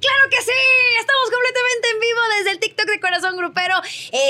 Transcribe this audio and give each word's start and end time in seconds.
¡Claro 0.00 0.24
que 0.30 0.36
sí! 0.42 0.50
Estamos 0.98 1.30
completamente 1.30 1.88
en 1.94 2.00
vivo 2.00 2.20
desde 2.38 2.50
el 2.52 2.58
TikTok 2.58 2.86
de 2.86 3.00
Corazón 3.00 3.36
Grupero. 3.36 3.74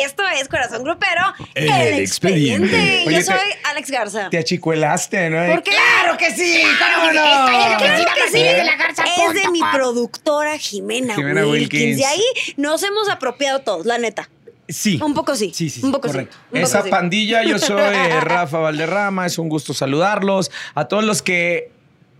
Esto 0.04 0.22
es 0.38 0.48
Corazón 0.48 0.84
Grupero, 0.84 1.22
El 1.54 1.98
expediente. 2.00 3.02
Yo 3.04 3.08
Oye, 3.08 3.22
soy 3.22 3.36
te- 3.36 3.68
Alex 3.70 3.90
Garza. 3.90 4.28
Te 4.30 4.38
achicuelaste, 4.38 5.30
¿no? 5.30 5.46
¿Por 5.52 5.62
qué? 5.62 5.70
¡Claro 5.70 6.18
que 6.18 6.30
sí! 6.32 6.62
¿Cómo 6.78 7.06
no? 7.06 7.12
Claro 7.12 7.78
que 8.14 8.30
sí. 8.30 8.42
de 8.42 8.64
la 8.64 8.76
Garza, 8.76 9.04
Es 9.04 9.34
de 9.42 9.50
mi 9.50 9.60
productora 9.72 10.58
Jimena, 10.58 11.14
Jimena 11.14 11.46
Wilkins. 11.46 11.72
Wilkins. 11.72 11.96
De 11.98 12.04
ahí 12.04 12.24
nos 12.58 12.82
hemos 12.82 13.08
apropiado 13.08 13.60
todos, 13.60 13.86
la 13.86 13.96
neta. 13.98 14.28
Sí. 14.68 14.98
Un 15.02 15.12
poco 15.14 15.34
sí. 15.36 15.52
Sí, 15.54 15.68
sí, 15.70 15.80
sí, 15.80 15.86
Un 15.86 15.92
poco 15.92 16.08
correcto. 16.08 16.34
sí. 16.34 16.38
Un 16.44 16.60
poco 16.60 16.64
Esa 16.64 16.82
sí. 16.82 16.90
pandilla, 16.90 17.42
yo 17.44 17.58
soy 17.58 17.80
Rafa 18.20 18.58
Valderrama, 18.58 19.26
es 19.26 19.38
un 19.38 19.48
gusto 19.48 19.72
saludarlos. 19.74 20.50
A 20.74 20.86
todos 20.86 21.04
los 21.04 21.20
que 21.22 21.70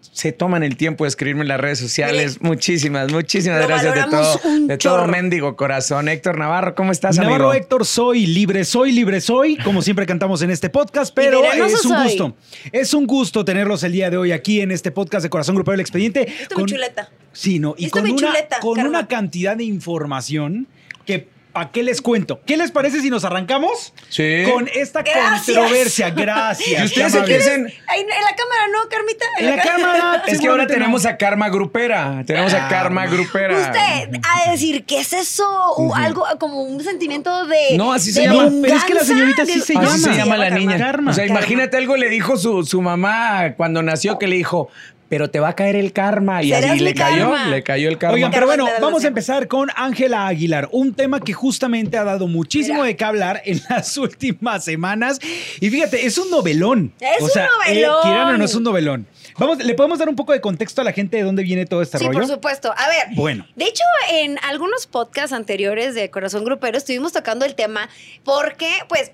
se 0.03 0.33
toman 0.33 0.65
el 0.65 0.77
tiempo 0.77 1.05
de 1.05 1.09
escribirme 1.09 1.43
en 1.43 1.49
las 1.49 1.61
redes 1.61 1.79
sociales, 1.79 2.43
muchísimas, 2.43 3.13
muchísimas 3.13 3.61
Lo 3.61 3.69
gracias 3.69 3.95
de 3.95 4.03
todo, 4.03 4.41
de 4.67 4.79
todo 4.79 5.07
mendigo 5.07 5.55
corazón. 5.55 6.09
Héctor 6.09 6.39
Navarro, 6.39 6.75
¿cómo 6.75 6.91
estás, 6.91 7.17
Navarro 7.17 7.51
amigo? 7.51 7.55
Héctor, 7.55 7.87
soy 7.87 8.27
libre, 8.27 8.65
soy 8.65 8.93
libre, 8.93 9.21
soy, 9.21 9.57
como 9.59 9.81
siempre 9.81 10.05
cantamos 10.05 10.43
en 10.43 10.51
este 10.51 10.71
podcast, 10.71 11.15
pero 11.15 11.45
es 11.45 11.85
un 11.85 11.93
soy. 11.93 12.05
gusto. 12.05 12.37
Es 12.73 12.95
un 12.95 13.07
gusto 13.07 13.45
tenerlos 13.45 13.85
el 13.85 13.93
día 13.93 14.11
de 14.11 14.17
hoy 14.17 14.33
aquí 14.33 14.61
en 14.61 14.73
este 14.73 14.91
podcast 14.91 15.23
de 15.23 15.31
Corazón 15.31 15.55
Grupero 15.55 15.73
del 15.73 15.81
Expediente. 15.81 16.27
Esto 16.43 16.59
muy 16.59 16.67
chuleta. 16.67 17.11
Sí, 17.33 17.59
no, 17.59 17.75
y 17.79 17.87
Esto 17.87 18.01
con, 18.01 18.11
una, 18.11 18.17
chuleta, 18.17 18.61
con 18.61 18.81
una 18.81 19.07
cantidad 19.07 19.57
de 19.57 19.65
información 19.65 20.67
que 21.07 21.29
¿A 21.55 21.71
qué 21.71 21.83
les 21.83 22.01
cuento? 22.01 22.41
¿Qué 22.47 22.57
les 22.57 22.71
parece 22.71 23.01
si 23.01 23.11
nos 23.11 23.25
arrancamos? 23.25 23.93
Sí. 24.09 24.45
Con 24.51 24.69
esta 24.73 25.03
Gracias. 25.03 25.57
controversia. 25.57 26.11
Gracias. 26.11 26.81
Y 26.81 26.85
ustedes 26.85 27.13
se 27.13 27.19
en 27.19 27.65
la 27.65 28.37
cámara, 28.37 28.69
¿no, 28.73 28.89
Carmita? 28.89 29.25
En 29.39 29.57
la 29.57 29.63
cámara. 29.63 30.23
es 30.27 30.41
que 30.41 30.49
ahora 30.49 30.67
tenemos 30.67 31.05
a 31.05 31.17
Karma 31.17 31.51
Grupera, 31.51 32.23
tenemos 32.27 32.55
a 32.55 32.69
Karma 32.69 33.07
Grupera. 33.07 33.59
Usted 33.59 34.21
a 34.47 34.51
decir, 34.51 34.85
¿qué 34.85 35.01
es 35.01 35.13
eso? 35.13 35.45
O 35.77 35.95
algo 35.95 36.25
como 36.39 36.63
un 36.63 36.83
sentimiento 36.83 37.47
de. 37.47 37.77
No, 37.77 37.93
así 37.93 38.13
se 38.13 38.23
llama. 38.25 38.51
Pero 38.63 38.75
es 38.77 38.85
que 38.85 38.95
la 38.95 39.05
señorita 39.05 39.45
sí 39.45 39.61
se 39.61 39.75
Así 39.75 39.75
llama. 39.75 39.99
se 39.99 40.13
llama 40.15 40.37
la 40.39 40.51
niña. 40.51 40.79
Karma. 40.79 41.11
O 41.11 41.15
sea, 41.15 41.25
Karma. 41.27 41.41
imagínate 41.41 41.77
algo 41.77 41.97
le 41.97 42.09
dijo 42.09 42.37
su, 42.39 42.65
su 42.65 42.81
mamá 42.81 43.55
cuando 43.57 43.83
nació 43.83 44.19
que 44.19 44.27
le 44.27 44.37
dijo, 44.37 44.71
pero 45.13 45.29
te 45.29 45.41
va 45.41 45.51
a 45.51 45.55
caer 45.55 45.77
el 45.77 45.93
karma. 45.93 46.43
Y 46.43 46.47
mi 46.55 46.79
le 46.79 46.95
cayó, 46.95 47.33
karma. 47.33 47.49
le 47.49 47.63
cayó 47.63 47.91
el 47.91 47.99
karma. 47.99 48.15
Oigan, 48.15 48.31
pero 48.31 48.47
bueno, 48.47 48.67
vamos 48.81 49.05
a 49.05 49.09
empezar 49.09 49.47
con 49.47 49.69
Ángela 49.77 50.27
Aguilar, 50.27 50.71
un 50.73 50.95
tema 50.95 51.21
que 51.21 51.35
justamente 51.35 51.99
ha 51.99 52.05
dado 52.05 52.29
muchísimo 52.29 52.77
Mira. 52.77 52.87
de 52.87 52.97
qué 52.97 53.05
hablar 53.05 53.43
en 53.45 53.61
las 53.69 53.95
últimas 53.99 54.65
semanas. 54.65 55.19
Y 55.61 55.69
fíjate, 55.69 56.07
es 56.07 56.17
un 56.17 56.31
novelón. 56.31 56.95
Es 56.99 57.21
o 57.21 57.25
un 57.25 57.31
sea, 57.31 57.47
novelón. 57.59 57.95
eh, 57.95 58.01
quieran 58.05 58.29
o 58.29 58.39
no, 58.39 58.45
es 58.47 58.55
un 58.55 58.63
novelón. 58.63 59.07
Vamos, 59.37 59.63
¿Le 59.63 59.75
podemos 59.75 59.99
dar 59.99 60.09
un 60.09 60.17
poco 60.17 60.33
de 60.33 60.41
contexto 60.41 60.81
a 60.81 60.85
la 60.85 60.93
gente 60.93 61.19
de 61.19 61.25
dónde 61.25 61.43
viene 61.43 61.67
todo 61.67 61.83
este 61.83 61.99
Sí, 61.99 62.07
rollo? 62.07 62.21
por 62.21 62.27
supuesto. 62.29 62.73
A 62.75 62.89
ver. 62.89 63.15
Bueno. 63.15 63.47
De 63.55 63.67
hecho, 63.67 63.85
en 64.13 64.39
algunos 64.43 64.87
podcasts 64.87 65.35
anteriores 65.35 65.95
de 65.95 66.09
Corazón 66.09 66.43
Grupero 66.47 66.79
estuvimos 66.79 67.13
tocando 67.13 67.45
el 67.45 67.55
tema 67.55 67.91
porque, 68.25 68.71
pues. 68.89 69.11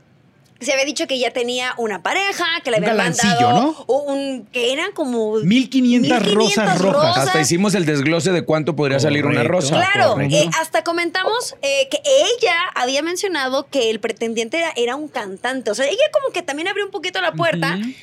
Se 0.61 0.73
había 0.73 0.85
dicho 0.85 1.07
que 1.07 1.19
ya 1.21 1.31
tenía 1.31 1.73
una 1.77 2.03
pareja, 2.03 2.45
que 2.65 2.73
le 2.73 2.79
Un 2.79 2.85
habían 2.85 2.97
mandado 2.97 3.85
un, 3.87 4.47
que 4.51 4.73
eran 4.73 4.91
como 4.93 5.37
1500 5.37 6.35
rosas 6.35 6.81
rojas. 6.81 7.17
Hasta 7.17 7.41
hicimos 7.41 7.75
el 7.77 7.87
desglose 7.87 8.33
de 8.33 8.43
cuánto 8.43 8.75
podría 8.75 8.99
salir 8.99 9.25
una 9.25 9.45
rosa. 9.45 9.77
Claro, 9.77 10.21
eh, 10.21 10.51
hasta 10.61 10.83
comentamos 10.83 11.55
eh, 11.63 11.89
que 11.91 12.01
ella 12.05 12.55
había 12.75 13.03
mencionado 13.03 13.69
que 13.71 13.91
el 13.91 14.01
pretendiente 14.01 14.59
era, 14.59 14.73
era 14.77 14.97
un 14.97 15.07
cantante. 15.07 15.71
O 15.71 15.75
sea, 15.77 15.87
ella 15.87 16.03
como 16.13 16.33
que 16.33 16.43
también 16.43 16.67
abrió 16.67 16.85
un 16.85 16.91
poquito 16.91 17.21
la 17.21 17.33
puerta, 17.33 17.75
eh, 17.77 17.95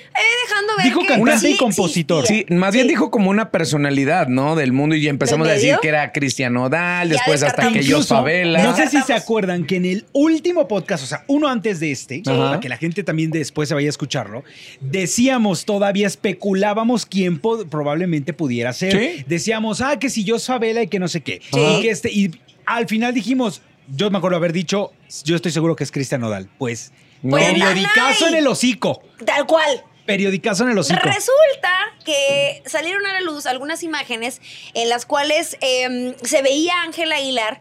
dejando 0.47 0.73
ver 0.77 0.85
Dijo 0.85 1.01
que 1.01 1.07
cantante 1.07 1.39
sí 1.47 1.53
y 1.53 1.57
compositor. 1.57 2.25
Sí, 2.25 2.45
más 2.49 2.73
bien 2.73 2.85
Sí. 2.85 2.89
dijo 2.89 3.11
como 3.11 3.29
una 3.31 3.51
personalidad, 3.51 4.27
¿no? 4.27 4.55
Del 4.55 4.71
mundo 4.71 4.95
y 4.95 5.07
empezamos 5.07 5.45
a 5.47 5.51
¿Del 5.51 5.57
decir 5.57 5.71
medio? 5.71 5.81
que 5.81 5.87
era 5.89 6.11
Cristian 6.13 6.53
Nodal, 6.53 7.09
Ya 7.09 7.15
después 7.15 7.43
hasta 7.43 7.69
que 7.71 7.83
yo 7.83 8.01
Favela. 8.01 8.63
No 8.63 8.75
sé 8.75 8.87
si 8.87 9.01
se 9.01 9.13
acuerdan 9.13 9.65
que 9.65 9.75
en 9.77 9.85
el 9.85 10.05
último 10.13 10.67
podcast, 10.67 11.03
o 11.03 11.07
sea, 11.07 11.25
uno 11.27 11.49
antes 11.49 11.79
de 11.79 11.91
este, 11.91 12.21
Ajá. 12.25 12.44
Para 12.49 12.59
que 12.59 12.69
la 12.69 12.77
gente 12.77 13.03
también 13.03 13.31
después 13.31 13.69
se 13.69 13.75
vaya 13.75 13.87
a 13.87 13.89
escucharlo, 13.89 14.43
decíamos 14.81 15.65
todavía, 15.65 16.07
especulábamos 16.07 17.05
quién 17.05 17.39
po- 17.39 17.65
probablemente 17.65 18.33
pudiera 18.33 18.73
ser. 18.73 18.91
Sí. 18.91 19.23
Decíamos, 19.27 19.81
ah, 19.81 19.97
que 19.99 20.09
si 20.09 20.23
yo 20.23 20.39
Sabela 20.39 20.83
y 20.83 20.87
que 20.87 20.99
no 20.99 21.07
sé 21.07 21.21
qué. 21.21 21.41
Sí. 21.51 21.59
Y, 21.59 21.81
que 21.81 21.89
este, 21.89 22.11
y 22.11 22.31
al 22.65 22.87
final 22.87 23.13
dijimos, 23.13 23.61
yo 23.87 24.09
me 24.11 24.17
acuerdo 24.17 24.37
haber 24.37 24.53
dicho, 24.53 24.91
yo 25.23 25.35
estoy 25.35 25.51
seguro 25.51 25.75
que 25.75 25.83
es 25.83 25.91
Cristian 25.91 26.21
Nodal. 26.21 26.49
Pues, 26.57 26.91
No. 27.21 27.37
periodicazo 27.37 28.25
Nanay. 28.25 28.33
en 28.33 28.35
el 28.39 28.47
hocico. 28.47 29.01
Tal 29.25 29.45
cual. 29.45 29.83
Periodicazo 30.05 30.63
en 30.65 30.71
el 30.71 30.77
hocico. 30.77 30.99
Resulta 31.03 31.71
que 32.05 32.61
salieron 32.67 33.05
a 33.07 33.13
la 33.13 33.21
luz 33.21 33.45
algunas 33.47 33.81
imágenes 33.81 34.39
en 34.75 34.89
las 34.89 35.05
cuales 35.05 35.57
eh, 35.61 36.15
se 36.23 36.41
veía 36.43 36.73
a 36.79 36.83
Ángela 36.83 37.15
Aguilar, 37.15 37.59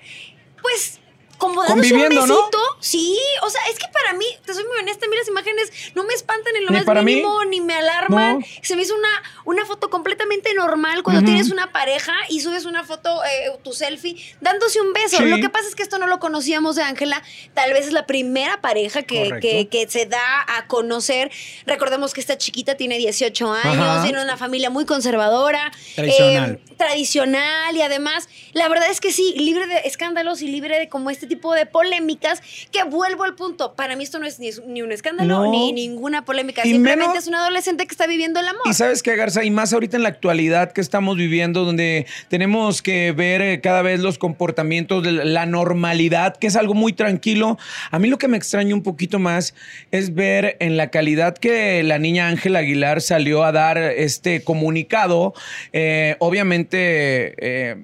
pues. 0.63 1.01
Como 1.45 1.63
dándose 1.63 1.95
un 1.95 2.01
Conviviendo, 2.01 2.27
¿no? 2.27 2.37
besito. 2.37 2.59
Sí, 2.81 3.19
o 3.43 3.51
sea, 3.51 3.61
es 3.71 3.79
que 3.79 3.87
para 3.93 4.13
mí, 4.15 4.25
te 4.45 4.55
soy 4.55 4.65
muy 4.65 4.79
honesta, 4.79 5.07
a 5.07 5.09
mí 5.09 5.17
las 5.17 5.29
imágenes 5.29 5.71
no 5.95 6.05
me 6.05 6.15
espantan 6.15 6.57
en 6.57 6.65
lo 6.65 6.71
Ni 6.71 6.77
más 6.79 6.85
para 6.87 7.03
mí. 7.03 7.15
mínimo, 7.17 7.45
ni 7.45 7.61
me 7.61 7.75
alarman. 7.75 8.39
No. 8.39 8.47
Se 8.63 8.77
me 8.77 8.83
hizo 8.83 8.95
una, 8.95 9.09
una 9.45 9.67
foto 9.67 9.91
completamente 9.91 10.53
normal 10.55 11.03
cuando 11.03 11.23
tienes 11.25 11.51
una 11.51 11.73
pareja 11.73 12.13
y 12.29 12.41
subes 12.41 12.65
una 12.65 12.85
foto, 12.85 13.23
eh, 13.25 13.51
tu 13.63 13.73
selfie, 13.73 14.17
dándose 14.41 14.81
un 14.81 14.93
beso. 14.93 15.19
Sí. 15.19 15.25
Lo 15.27 15.37
que 15.37 15.49
pasa 15.51 15.69
es 15.69 15.75
que 15.75 15.83
esto 15.83 15.99
no 15.99 16.07
lo 16.07 16.19
conocíamos 16.19 16.77
de 16.77 16.83
Ángela. 16.83 17.23
Tal 17.55 17.73
vez 17.73 17.87
es 17.87 17.93
la 17.93 18.07
primera 18.07 18.61
pareja 18.61 19.03
que, 19.03 19.39
que, 19.41 19.69
que 19.69 19.89
se 19.89 20.07
da 20.07 20.45
a 20.49 20.67
conocer. 20.67 21.31
Recordemos 21.67 22.15
que 22.15 22.21
esta 22.21 22.39
chiquita 22.39 22.77
tiene 22.77 22.97
18 22.99 23.53
años, 23.53 23.77
Ajá. 23.79 24.03
tiene 24.03 24.23
una 24.23 24.37
familia 24.37 24.71
muy 24.71 24.85
conservadora. 24.87 25.71
Tradicional. 25.95 26.53
eh, 26.53 26.75
tradicional 26.77 27.77
y 27.77 27.83
además, 27.83 28.29
la 28.53 28.69
verdad 28.69 28.91
es 28.91 29.01
que 29.01 29.13
sí, 29.13 29.35
libre 29.37 29.67
de 29.67 29.79
escándalos 29.85 30.43
y 30.43 30.49
libre 30.49 30.79
de 30.79 30.89
como 30.89 31.11
este 31.11 31.27
tipo 31.27 31.34
de 31.35 31.67
polémicas, 31.67 32.41
que 32.71 32.85
vuelvo 32.85 33.25
al 33.25 33.35
punto. 33.35 33.75
Para 33.75 33.97
mí 33.97 34.05
esto 34.05 34.19
no 34.19 34.27
es 34.27 34.39
ni, 34.39 34.51
ni 34.67 34.83
un 34.83 34.93
escándalo 34.93 35.45
No. 35.45 35.51
ni 35.51 35.73
ninguna 35.73 36.25
polémica. 36.25 36.63
Y 36.65 36.71
Simplemente 36.73 37.09
menos- 37.09 37.19
es 37.23 37.27
un 37.29 37.35
adolescente 37.35 37.87
que 37.87 37.93
está 37.93 38.07
viviendo 38.07 38.41
el 38.41 38.49
amor. 38.49 38.63
Y 38.67 38.75
sabes 38.75 39.03
qué, 39.03 39.17
Garza, 39.17 39.45
y 39.45 39.51
más 39.51 39.73
ahorita 39.73 39.97
en 39.97 40.03
la 40.03 40.09
actualidad 40.09 40.73
que 40.73 40.81
estamos 40.81 41.17
viviendo, 41.17 41.65
donde 41.65 42.07
tenemos 42.29 42.83
que 42.83 43.13
ver 43.13 43.43
eh, 43.43 43.61
cada 43.61 43.83
vez 43.83 44.01
los 44.01 44.19
comportamientos 44.19 45.03
de 45.03 45.13
la 45.13 45.47
normalidad, 45.47 46.37
que 46.37 46.47
es 46.47 46.57
algo 46.57 46.75
muy 46.75 46.93
tranquilo. 46.93 47.59
A 47.91 47.99
mí 47.99 48.09
lo 48.09 48.19
que 48.19 48.29
me 48.29 48.37
extraña 48.37 48.75
un 48.75 48.83
poquito 48.83 49.19
más 49.19 49.55
es 49.91 50.15
ver 50.15 50.57
en 50.61 50.77
la 50.77 50.91
calidad 50.91 51.37
que 51.37 51.83
la 51.83 51.99
niña 51.99 52.29
Ángela 52.29 52.61
Aguilar 52.61 53.01
salió 53.01 53.45
a 53.45 53.53
dar 53.53 53.79
este 53.79 54.43
comunicado, 54.45 55.35
eh, 55.73 56.17
obviamente... 56.19 57.35
eh, 57.39 57.77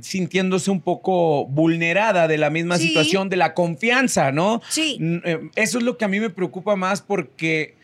sintiéndose 0.00 0.70
un 0.70 0.80
poco 0.80 1.46
vulnerada 1.46 2.28
de 2.28 2.38
la 2.38 2.50
misma 2.50 2.78
Sí. 2.78 2.88
situación, 2.88 3.28
de 3.28 3.36
la 3.36 3.54
confianza, 3.54 4.32
¿no? 4.32 4.60
Sí. 4.68 4.98
Eh, 5.24 5.50
Eso 5.56 5.78
es 5.78 5.84
lo 5.84 5.96
que 5.96 6.04
a 6.04 6.08
mí 6.08 6.20
me 6.20 6.30
preocupa 6.30 6.76
más 6.76 7.00
porque 7.02 7.74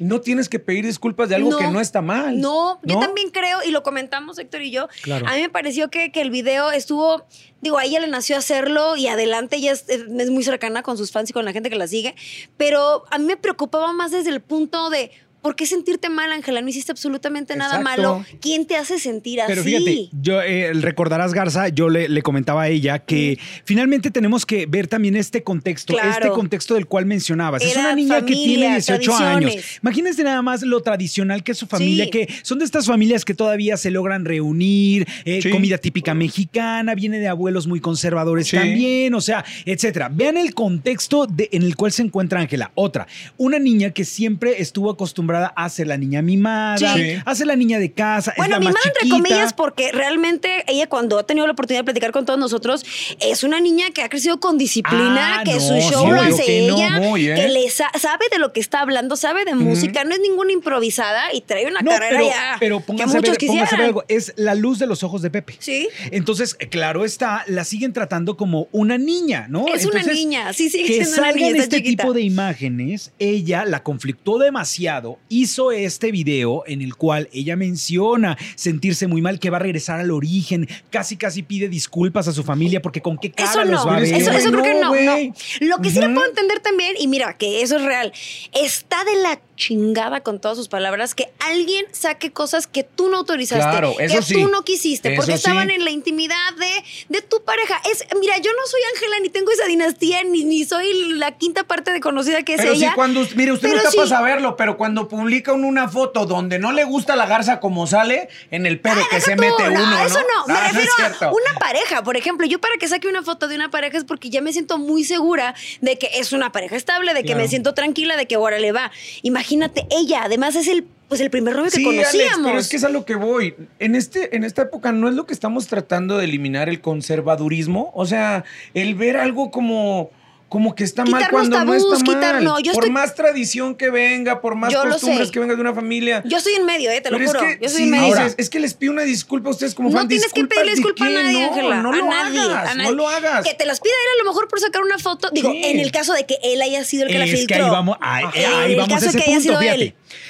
no 0.00 0.20
tienes 0.20 0.48
que 0.48 0.60
pedir 0.60 0.86
disculpas 0.86 1.28
de 1.28 1.34
algo 1.34 1.56
que 1.58 1.66
no 1.66 1.80
está 1.80 2.00
mal. 2.02 2.40
No, 2.40 2.78
yo 2.84 3.00
también 3.00 3.30
creo, 3.30 3.58
y 3.66 3.72
lo 3.72 3.82
comentamos 3.82 4.38
Héctor 4.38 4.62
y 4.62 4.70
yo, 4.70 4.86
Claro. 5.02 5.26
a 5.26 5.34
mí 5.34 5.40
me 5.40 5.48
pareció 5.48 5.90
que, 5.90 6.12
que 6.12 6.20
el 6.20 6.30
video 6.30 6.70
estuvo, 6.70 7.24
digo, 7.62 7.78
a 7.78 7.84
ella 7.84 7.98
le 7.98 8.06
nació 8.06 8.36
hacerlo 8.36 8.96
y 8.96 9.08
adelante 9.08 9.56
ella 9.56 9.72
es, 9.72 9.86
es 9.88 10.30
muy 10.30 10.44
cercana 10.44 10.82
con 10.84 10.96
sus 10.96 11.10
fans 11.10 11.30
y 11.30 11.32
con 11.32 11.44
la 11.44 11.52
gente 11.52 11.68
que 11.68 11.74
la 11.74 11.88
sigue, 11.88 12.14
pero 12.56 13.06
a 13.10 13.18
mí 13.18 13.24
me 13.24 13.36
preocupaba 13.36 13.92
más 13.92 14.12
desde 14.12 14.30
el 14.30 14.40
punto 14.40 14.88
de... 14.88 15.10
¿Por 15.42 15.54
qué 15.54 15.66
sentirte 15.66 16.08
mal, 16.10 16.32
Ángela? 16.32 16.60
No 16.60 16.68
hiciste 16.68 16.90
absolutamente 16.92 17.54
nada 17.56 17.78
Exacto. 17.80 18.02
malo. 18.02 18.24
¿Quién 18.40 18.66
te 18.66 18.76
hace 18.76 18.98
sentir 18.98 19.40
así? 19.40 19.48
Pero 19.50 19.62
fíjate, 19.62 20.08
yo 20.20 20.42
eh, 20.42 20.72
recordarás, 20.74 21.32
Garza, 21.32 21.68
yo 21.68 21.88
le, 21.88 22.08
le 22.08 22.22
comentaba 22.22 22.62
a 22.62 22.68
ella 22.68 22.98
que 22.98 23.38
finalmente 23.64 24.10
tenemos 24.10 24.44
que 24.44 24.66
ver 24.66 24.88
también 24.88 25.14
este 25.16 25.42
contexto, 25.44 25.92
Claro. 25.94 26.10
este 26.10 26.28
contexto 26.30 26.74
del 26.74 26.86
cual 26.86 27.06
mencionabas. 27.06 27.62
es 27.62 27.76
una 27.76 27.94
niña 27.94 28.20
que 28.26 28.34
tiene 28.34 28.64
familia, 28.64 28.74
18 28.74 29.14
años. 29.16 29.54
Imagínense 29.82 30.24
nada 30.24 30.42
más 30.42 30.62
lo 30.62 30.80
tradicional 30.80 31.44
que 31.44 31.52
es 31.52 31.58
su 31.58 31.66
familia, 31.66 32.04
Sí. 32.04 32.10
que 32.10 32.28
son 32.42 32.58
de 32.58 32.64
estas 32.64 32.86
familias 32.86 33.24
que 33.24 33.34
todavía 33.34 33.76
se 33.76 33.90
logran 33.92 34.24
reunir, 34.24 35.06
eh, 35.24 35.40
Sí. 35.40 35.50
comida 35.50 35.78
típica 35.78 36.14
mexicana, 36.14 36.94
viene 36.96 37.20
de 37.20 37.28
abuelos 37.28 37.66
muy 37.68 37.80
conservadores 37.80 38.48
Sí. 38.48 38.56
también, 38.56 39.14
o 39.14 39.20
sea, 39.20 39.44
etcétera. 39.64 40.10
Vean 40.12 40.36
el 40.36 40.52
contexto 40.54 41.26
de- 41.26 41.48
en 41.52 41.62
el 41.62 41.76
cual 41.76 41.92
se 41.92 42.02
encuentra 42.02 42.40
Ángela. 42.40 42.72
Otra, 42.74 43.06
una 43.36 43.58
niña 43.60 43.90
que 43.92 44.04
siempre 44.04 44.60
estuvo 44.60 44.90
acostumbrada 44.90 45.37
ser 45.68 45.86
la 45.86 45.96
niña 45.96 46.22
mimada, 46.22 46.78
Sí. 46.94 47.16
ser 47.34 47.46
la 47.46 47.56
niña 47.56 47.78
de 47.78 47.92
casa, 47.92 48.32
Bueno, 48.36 48.54
es 48.56 48.56
la 48.56 48.58
mi 48.60 48.64
más 48.66 48.74
madre, 48.74 48.92
entre 49.02 49.08
comillas, 49.10 49.52
porque 49.52 49.92
realmente 49.92 50.64
ella 50.66 50.88
cuando 50.88 51.18
ha 51.18 51.24
tenido 51.26 51.46
la 51.46 51.52
oportunidad 51.52 51.80
de 51.80 51.84
platicar 51.84 52.12
con 52.12 52.24
todos 52.26 52.38
nosotros, 52.38 52.84
es 53.20 53.42
una 53.44 53.60
niña 53.60 53.90
que 53.90 54.02
ha 54.02 54.08
crecido 54.08 54.40
con 54.40 54.58
disciplina, 54.58 55.40
Ah, 55.40 55.44
que 55.44 55.54
no, 55.54 55.60
su 55.60 55.74
sí, 55.74 55.80
show 55.90 56.10
lo 56.10 56.20
hace 56.20 56.44
que 56.44 56.68
no, 56.68 56.76
ella, 57.16 57.34
¿eh? 57.34 57.34
que 57.36 57.48
le 57.48 57.70
sa- 57.70 57.90
sabe 57.98 58.24
de 58.30 58.38
lo 58.38 58.52
que 58.52 58.60
está 58.60 58.80
hablando, 58.80 59.16
sabe 59.16 59.44
de 59.44 59.54
música, 59.54 60.04
no 60.04 60.14
es 60.14 60.20
ninguna 60.20 60.52
improvisada 60.52 61.32
y 61.34 61.40
trae 61.42 61.66
una 61.66 61.80
No, 61.80 61.90
carrera 61.90 62.16
pero, 62.18 62.28
ya 62.28 62.56
pero 62.60 62.78
que 62.84 63.02
a 63.02 63.06
muchos 63.06 63.22
ver, 63.22 63.38
a 63.74 63.84
algo. 63.84 64.04
Es 64.08 64.32
la 64.36 64.54
luz 64.54 64.78
de 64.78 64.86
los 64.86 65.02
ojos 65.02 65.22
de 65.22 65.30
Pepe. 65.30 65.56
Sí. 65.58 65.88
Entonces, 66.10 66.54
claro 66.54 67.04
está, 67.04 67.44
la 67.46 67.64
siguen 67.64 67.92
tratando 67.92 68.36
como 68.36 68.68
una 68.72 68.98
niña, 68.98 69.46
¿no? 69.48 69.66
Es 69.68 69.84
una 69.86 70.02
niña, 70.02 70.52
sí 70.52 70.70
sigue 70.70 70.86
que 70.86 70.92
siendo 71.04 71.10
una 71.22 71.22
salgan 71.32 71.52
niña, 71.52 71.62
este 71.64 71.76
chiquita. 71.76 72.02
tipo 72.02 72.12
de 72.14 72.22
imágenes, 72.22 73.12
ella 73.18 73.64
la 73.64 73.82
conflictó 73.82 74.38
demasiado 74.38 75.18
hizo 75.28 75.72
este 75.72 76.10
video 76.12 76.64
en 76.66 76.82
el 76.82 76.96
cual 76.96 77.28
ella 77.32 77.56
menciona 77.56 78.36
sentirse 78.54 79.06
muy 79.06 79.20
mal, 79.22 79.38
que 79.38 79.50
va 79.50 79.56
a 79.58 79.60
regresar 79.60 80.00
al 80.00 80.10
origen, 80.10 80.68
casi 80.90 81.16
casi 81.16 81.42
pide 81.42 81.68
disculpas 81.68 82.28
a 82.28 82.32
su 82.32 82.42
familia 82.44 82.80
porque 82.82 83.00
con 83.02 83.18
qué 83.18 83.30
cara 83.30 83.50
Eso 83.50 83.64
los 83.64 83.80
no, 83.84 83.86
va 83.86 83.96
a 83.96 84.00
ver. 84.00 84.14
eso, 84.14 84.30
eso 84.32 84.50
creo 84.50 84.62
que 84.62 84.74
no, 84.74 84.94
no. 84.94 85.16
Lo 85.60 85.78
que 85.82 85.90
sí 85.90 85.98
le 86.00 86.06
Ujú. 86.06 86.14
puedo 86.14 86.28
entender 86.28 86.60
también, 86.60 86.94
y 86.98 87.06
mira, 87.08 87.36
que 87.36 87.62
eso 87.62 87.76
es 87.76 87.82
real, 87.82 88.12
está 88.52 89.04
de 89.04 89.16
la 89.22 89.40
chingada 89.58 90.20
con 90.22 90.40
todas 90.40 90.56
sus 90.56 90.68
palabras 90.68 91.14
que 91.16 91.30
alguien 91.40 91.84
saque 91.92 92.30
cosas 92.32 92.66
que 92.68 92.84
tú 92.84 93.08
no 93.10 93.18
autorizaste, 93.18 93.58
Claro, 93.68 93.94
eso 93.98 94.16
que 94.16 94.22
sí. 94.22 94.34
tú 94.34 94.48
no 94.48 94.62
quisiste, 94.62 95.10
porque 95.16 95.32
Eso 95.32 95.42
sí. 95.42 95.48
estaban 95.48 95.70
en 95.70 95.84
la 95.84 95.90
intimidad 95.90 96.54
de, 96.58 96.70
de 97.08 97.22
tu 97.22 97.42
pareja. 97.44 97.80
Es, 97.90 98.04
mira, 98.20 98.38
yo 98.38 98.52
no 98.52 98.66
soy 98.66 98.80
Ángela, 98.94 99.16
ni 99.20 99.28
tengo 99.28 99.50
esa 99.50 99.66
dinastía, 99.66 100.22
ni, 100.24 100.44
ni 100.44 100.64
soy 100.64 101.12
la 101.14 101.32
quinta 101.36 101.64
parte 101.64 101.92
de 101.92 102.00
conocida 102.00 102.42
que 102.44 102.54
es 102.54 102.60
Pero 102.60 102.74
sí, 102.74 102.84
ella. 102.84 102.92
cuando, 102.94 103.26
mire, 103.34 103.52
usted 103.52 103.68
no 103.68 103.76
está 103.78 103.90
para 103.90 104.04
sí. 104.04 104.08
saberlo, 104.08 104.56
pero 104.56 104.76
cuando 104.76 105.08
publican 105.08 105.64
una 105.64 105.88
foto 105.88 106.24
donde 106.24 106.58
no 106.60 106.70
le 106.72 106.84
gusta 106.84 107.16
la 107.16 107.26
garza 107.26 107.58
como 107.58 107.86
sale, 107.88 108.28
en 108.52 108.64
el 108.64 108.80
pedo 108.80 109.00
que 109.10 109.20
se 109.20 109.34
tú, 109.34 109.40
mete 109.42 109.64
no, 109.64 109.70
uno, 109.82 109.90
¿no? 109.90 110.06
Eso 110.06 110.20
no, 110.20 110.46
me 110.46 110.58
Ah, 110.58 110.68
refiero 110.72 110.92
a 111.20 111.32
una 111.32 111.58
pareja, 111.58 112.02
por 112.04 112.16
ejemplo. 112.16 112.46
Yo 112.46 112.60
para 112.60 112.76
que 112.76 112.86
saque 112.86 113.08
una 113.08 113.22
foto 113.24 113.48
de 113.48 113.56
una 113.56 113.70
pareja 113.70 113.98
es 113.98 114.04
porque 114.04 114.30
ya 114.30 114.40
me 114.40 114.52
siento 114.52 114.78
muy 114.78 115.02
segura 115.02 115.54
de 115.80 115.98
que 115.98 116.08
es 116.14 116.32
una 116.32 116.52
pareja 116.52 116.76
estable, 116.76 117.12
de 117.12 117.22
que 117.22 117.26
Claro. 117.28 117.40
me 117.42 117.48
siento 117.48 117.74
tranquila, 117.74 118.16
de 118.16 118.26
que 118.26 118.36
ahora 118.36 118.58
le 118.60 118.70
va. 118.72 118.92
Imagínate, 119.22 119.47
ella, 119.90 120.24
además 120.24 120.56
es 120.56 120.68
el, 120.68 120.84
pues 121.08 121.20
el 121.20 121.30
primer 121.30 121.56
novio 121.56 121.70
que 121.70 121.76
Sí, 121.78 121.84
conocíamos. 121.84 122.32
Alex, 122.34 122.40
pero 122.44 122.58
es 122.58 122.68
que 122.68 122.76
es 122.76 122.84
a 122.84 122.88
lo 122.88 123.04
que 123.04 123.14
voy. 123.14 123.54
En, 123.78 123.94
este, 123.94 124.36
en 124.36 124.44
esta 124.44 124.62
época 124.62 124.92
no 124.92 125.08
es 125.08 125.14
lo 125.14 125.26
que 125.26 125.32
estamos 125.32 125.66
tratando 125.66 126.18
de 126.18 126.24
eliminar 126.24 126.68
el 126.68 126.80
conservadurismo. 126.80 127.90
O 127.94 128.06
sea, 128.06 128.44
el 128.74 128.94
ver 128.94 129.16
algo 129.16 129.50
como, 129.50 130.10
como 130.48 130.74
que 130.74 130.82
está 130.82 131.04
mal 131.04 131.28
cuando 131.30 131.58
no 131.62 131.72
tabús, 131.72 131.92
está 131.98 132.04
quitar- 132.04 132.34
mal. 132.36 132.44
no, 132.44 132.58
yo 132.58 132.72
por 132.72 132.84
estoy- 132.84 132.90
más 132.90 133.14
tradición 133.14 133.74
que 133.74 133.90
venga, 133.90 134.40
por 134.40 134.54
más 134.54 134.72
Yo 134.72 134.82
costumbres 134.82 135.30
que 135.30 135.38
venga 135.40 135.54
de 135.54 135.60
una 135.60 135.74
familia. 135.74 136.22
Yo 136.24 136.38
estoy 136.38 136.54
en 136.54 136.64
medio, 136.64 136.90
eh, 136.90 137.00
te 137.02 137.10
lo 137.10 137.18
Pero 137.18 137.28
juro. 137.30 137.40
es 137.44 137.56
que 137.58 137.64
yo 137.64 137.68
soy 137.70 137.82
en 137.82 137.90
medio. 137.90 138.04
Ahora- 138.06 138.30
es 138.36 138.48
que 138.48 138.58
les 138.58 138.72
pido 138.74 138.92
una 138.92 139.02
disculpa 139.02 139.48
a 139.50 139.52
ustedes 139.52 139.74
como 139.74 139.90
no 139.90 139.98
fan. 139.98 140.08
tienes 140.08 140.24
que 140.32 140.40
¿disculpas 140.40 140.56
pedirle 140.58 140.74
disculpa 140.74 141.04
a 141.04 141.08
nadie, 141.10 141.40
No, 141.42 141.48
Ángela. 141.52 141.82
No, 141.82 141.92
a 141.92 141.96
lo 141.96 142.06
nadie, 142.06 142.40
hagas, 142.40 142.70
a 142.70 142.74
nadie. 142.74 142.90
no 142.90 142.96
lo 142.96 143.08
hagas. 143.08 143.44
Que 143.46 143.54
te 143.54 143.66
las 143.66 143.80
pida 143.80 143.92
él 143.92 144.20
a 144.20 144.24
lo 144.24 144.30
mejor 144.30 144.48
por 144.48 144.60
sacar 144.60 144.82
una 144.82 144.98
foto. 144.98 145.28
Digo, 145.32 145.50
Sí. 145.52 145.60
en 145.64 145.80
el 145.80 145.92
caso 145.92 146.14
de 146.14 146.24
que 146.24 146.38
él 146.42 146.62
haya 146.62 146.82
sido 146.84 147.04
el 147.04 147.10
que 147.12 147.18
la 147.18 147.24
es 147.26 147.30
filtró. 147.30 147.56
que 147.56 147.62
ahí 147.64 147.70
vamos, 147.70 147.96
ahí, 148.00 148.24
ahí 148.34 148.74
vamos 148.74 148.90
a 148.92 148.94
caso 148.96 149.08
ese 149.10 149.18
que 149.18 149.24
haya 149.24 149.34
punto, 149.36 149.42
sido 149.50 149.60
fíjate. 149.60 149.82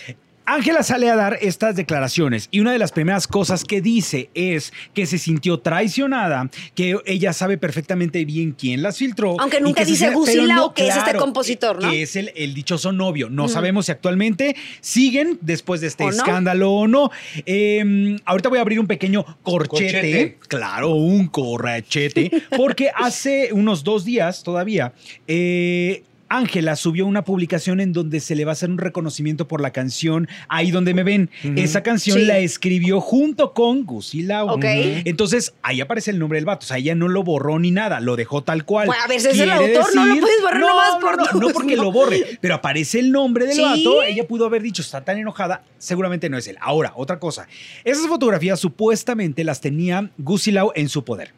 él. 0.08 0.16
Ángela 0.54 0.82
sale 0.82 1.10
a 1.10 1.16
dar 1.16 1.38
estas 1.42 1.76
declaraciones 1.76 2.48
y 2.50 2.60
una 2.60 2.72
de 2.72 2.78
las 2.78 2.92
primeras 2.92 3.28
cosas 3.28 3.64
que 3.64 3.80
dice 3.82 4.30
es 4.34 4.72
que 4.94 5.04
se 5.06 5.18
sintió 5.18 5.60
traicionada, 5.60 6.48
que 6.74 6.96
ella 7.06 7.32
sabe 7.32 7.58
perfectamente 7.58 8.24
bien 8.24 8.52
quién 8.58 8.82
las 8.82 8.96
filtró. 8.96 9.36
Aunque 9.40 9.60
nunca 9.60 9.84
dice 9.84 9.98
siente- 10.06 10.14
Gusi 10.16 10.32
pero 10.32 10.46
Lau, 10.46 10.72
que 10.74 10.88
es 10.88 10.96
este 10.96 11.14
compositor, 11.16 11.82
¿no? 11.82 11.90
Que 11.90 12.02
es 12.02 12.16
el, 12.16 12.32
el 12.34 12.54
dichoso 12.54 12.92
novio. 12.92 13.28
No 13.28 13.48
sabemos 13.48 13.86
si 13.86 13.92
actualmente 13.92 14.56
siguen 14.80 15.38
después 15.42 15.80
de 15.80 15.88
este 15.88 16.04
¿O 16.04 16.10
no? 16.10 16.16
escándalo 16.16 16.72
o 16.72 16.88
no. 16.88 17.10
Eh, 17.44 18.16
ahorita 18.24 18.48
voy 18.48 18.58
a 18.58 18.62
abrir 18.62 18.80
un 18.80 18.86
pequeño 18.86 19.24
corchete. 19.42 19.68
Corchete. 19.92 20.38
Claro, 20.48 20.90
un 20.94 21.28
corrachete. 21.28 22.30
Porque 22.56 22.90
hace 22.94 23.52
unos 23.52 23.84
dos 23.84 24.04
días 24.04 24.42
todavía, 24.42 24.92
eh, 25.26 26.04
Ángela 26.28 26.76
subió 26.76 27.06
una 27.06 27.24
publicación 27.24 27.80
en 27.80 27.92
donde 27.92 28.20
se 28.20 28.34
le 28.34 28.44
va 28.44 28.50
a 28.50 28.54
hacer 28.54 28.70
un 28.70 28.78
reconocimiento 28.78 29.48
por 29.48 29.60
la 29.60 29.70
canción 29.72 30.28
Ahí 30.48 30.70
donde 30.70 30.94
me 30.94 31.02
ven. 31.02 31.30
Esa 31.56 31.82
canción 31.82 32.18
Sí. 32.18 32.24
la 32.26 32.38
escribió 32.38 33.00
junto 33.00 33.54
con 33.54 33.84
Gusi 33.84 34.22
Lau. 34.22 34.48
Ok. 34.50 34.64
Entonces, 34.64 35.54
ahí 35.62 35.80
aparece 35.80 36.10
el 36.10 36.18
nombre 36.18 36.36
del 36.38 36.44
vato. 36.44 36.64
O 36.64 36.66
sea, 36.66 36.78
ella 36.78 36.94
no 36.94 37.08
lo 37.08 37.22
borró 37.22 37.58
ni 37.58 37.70
nada, 37.70 38.00
lo 38.00 38.16
dejó 38.16 38.42
tal 38.42 38.64
cual. 38.64 38.86
Bueno, 38.86 39.02
a 39.02 39.08
ver, 39.08 39.20
si 39.20 39.28
es 39.28 39.38
el 39.40 39.50
autor, 39.50 39.94
no 39.94 40.04
lo 40.06 40.20
puedes 40.20 40.42
borrar 40.42 40.60
no, 40.60 40.68
nomás 40.68 40.92
no, 40.94 41.00
por 41.00 41.16
no, 41.18 41.24
tus- 41.24 41.40
no 41.40 41.48
porque 41.50 41.76
no. 41.76 41.82
lo 41.84 41.92
borre, 41.92 42.38
pero 42.40 42.54
aparece 42.56 42.98
el 43.00 43.10
nombre 43.10 43.46
del 43.46 43.54
Sí. 43.56 43.62
vato. 43.62 44.02
Ella 44.02 44.26
pudo 44.26 44.46
haber 44.46 44.62
dicho, 44.62 44.82
está 44.82 45.04
tan 45.04 45.18
enojada, 45.18 45.62
seguramente 45.78 46.28
no 46.28 46.36
es 46.38 46.46
él. 46.46 46.56
Ahora, 46.60 46.92
otra 46.96 47.18
cosa. 47.18 47.46
Esas 47.84 48.06
fotografías 48.06 48.60
supuestamente 48.60 49.44
las 49.44 49.60
tenía 49.60 50.10
Gusi 50.18 50.52
Lau 50.52 50.72
en 50.74 50.88
su 50.88 51.04
poder. 51.04 51.32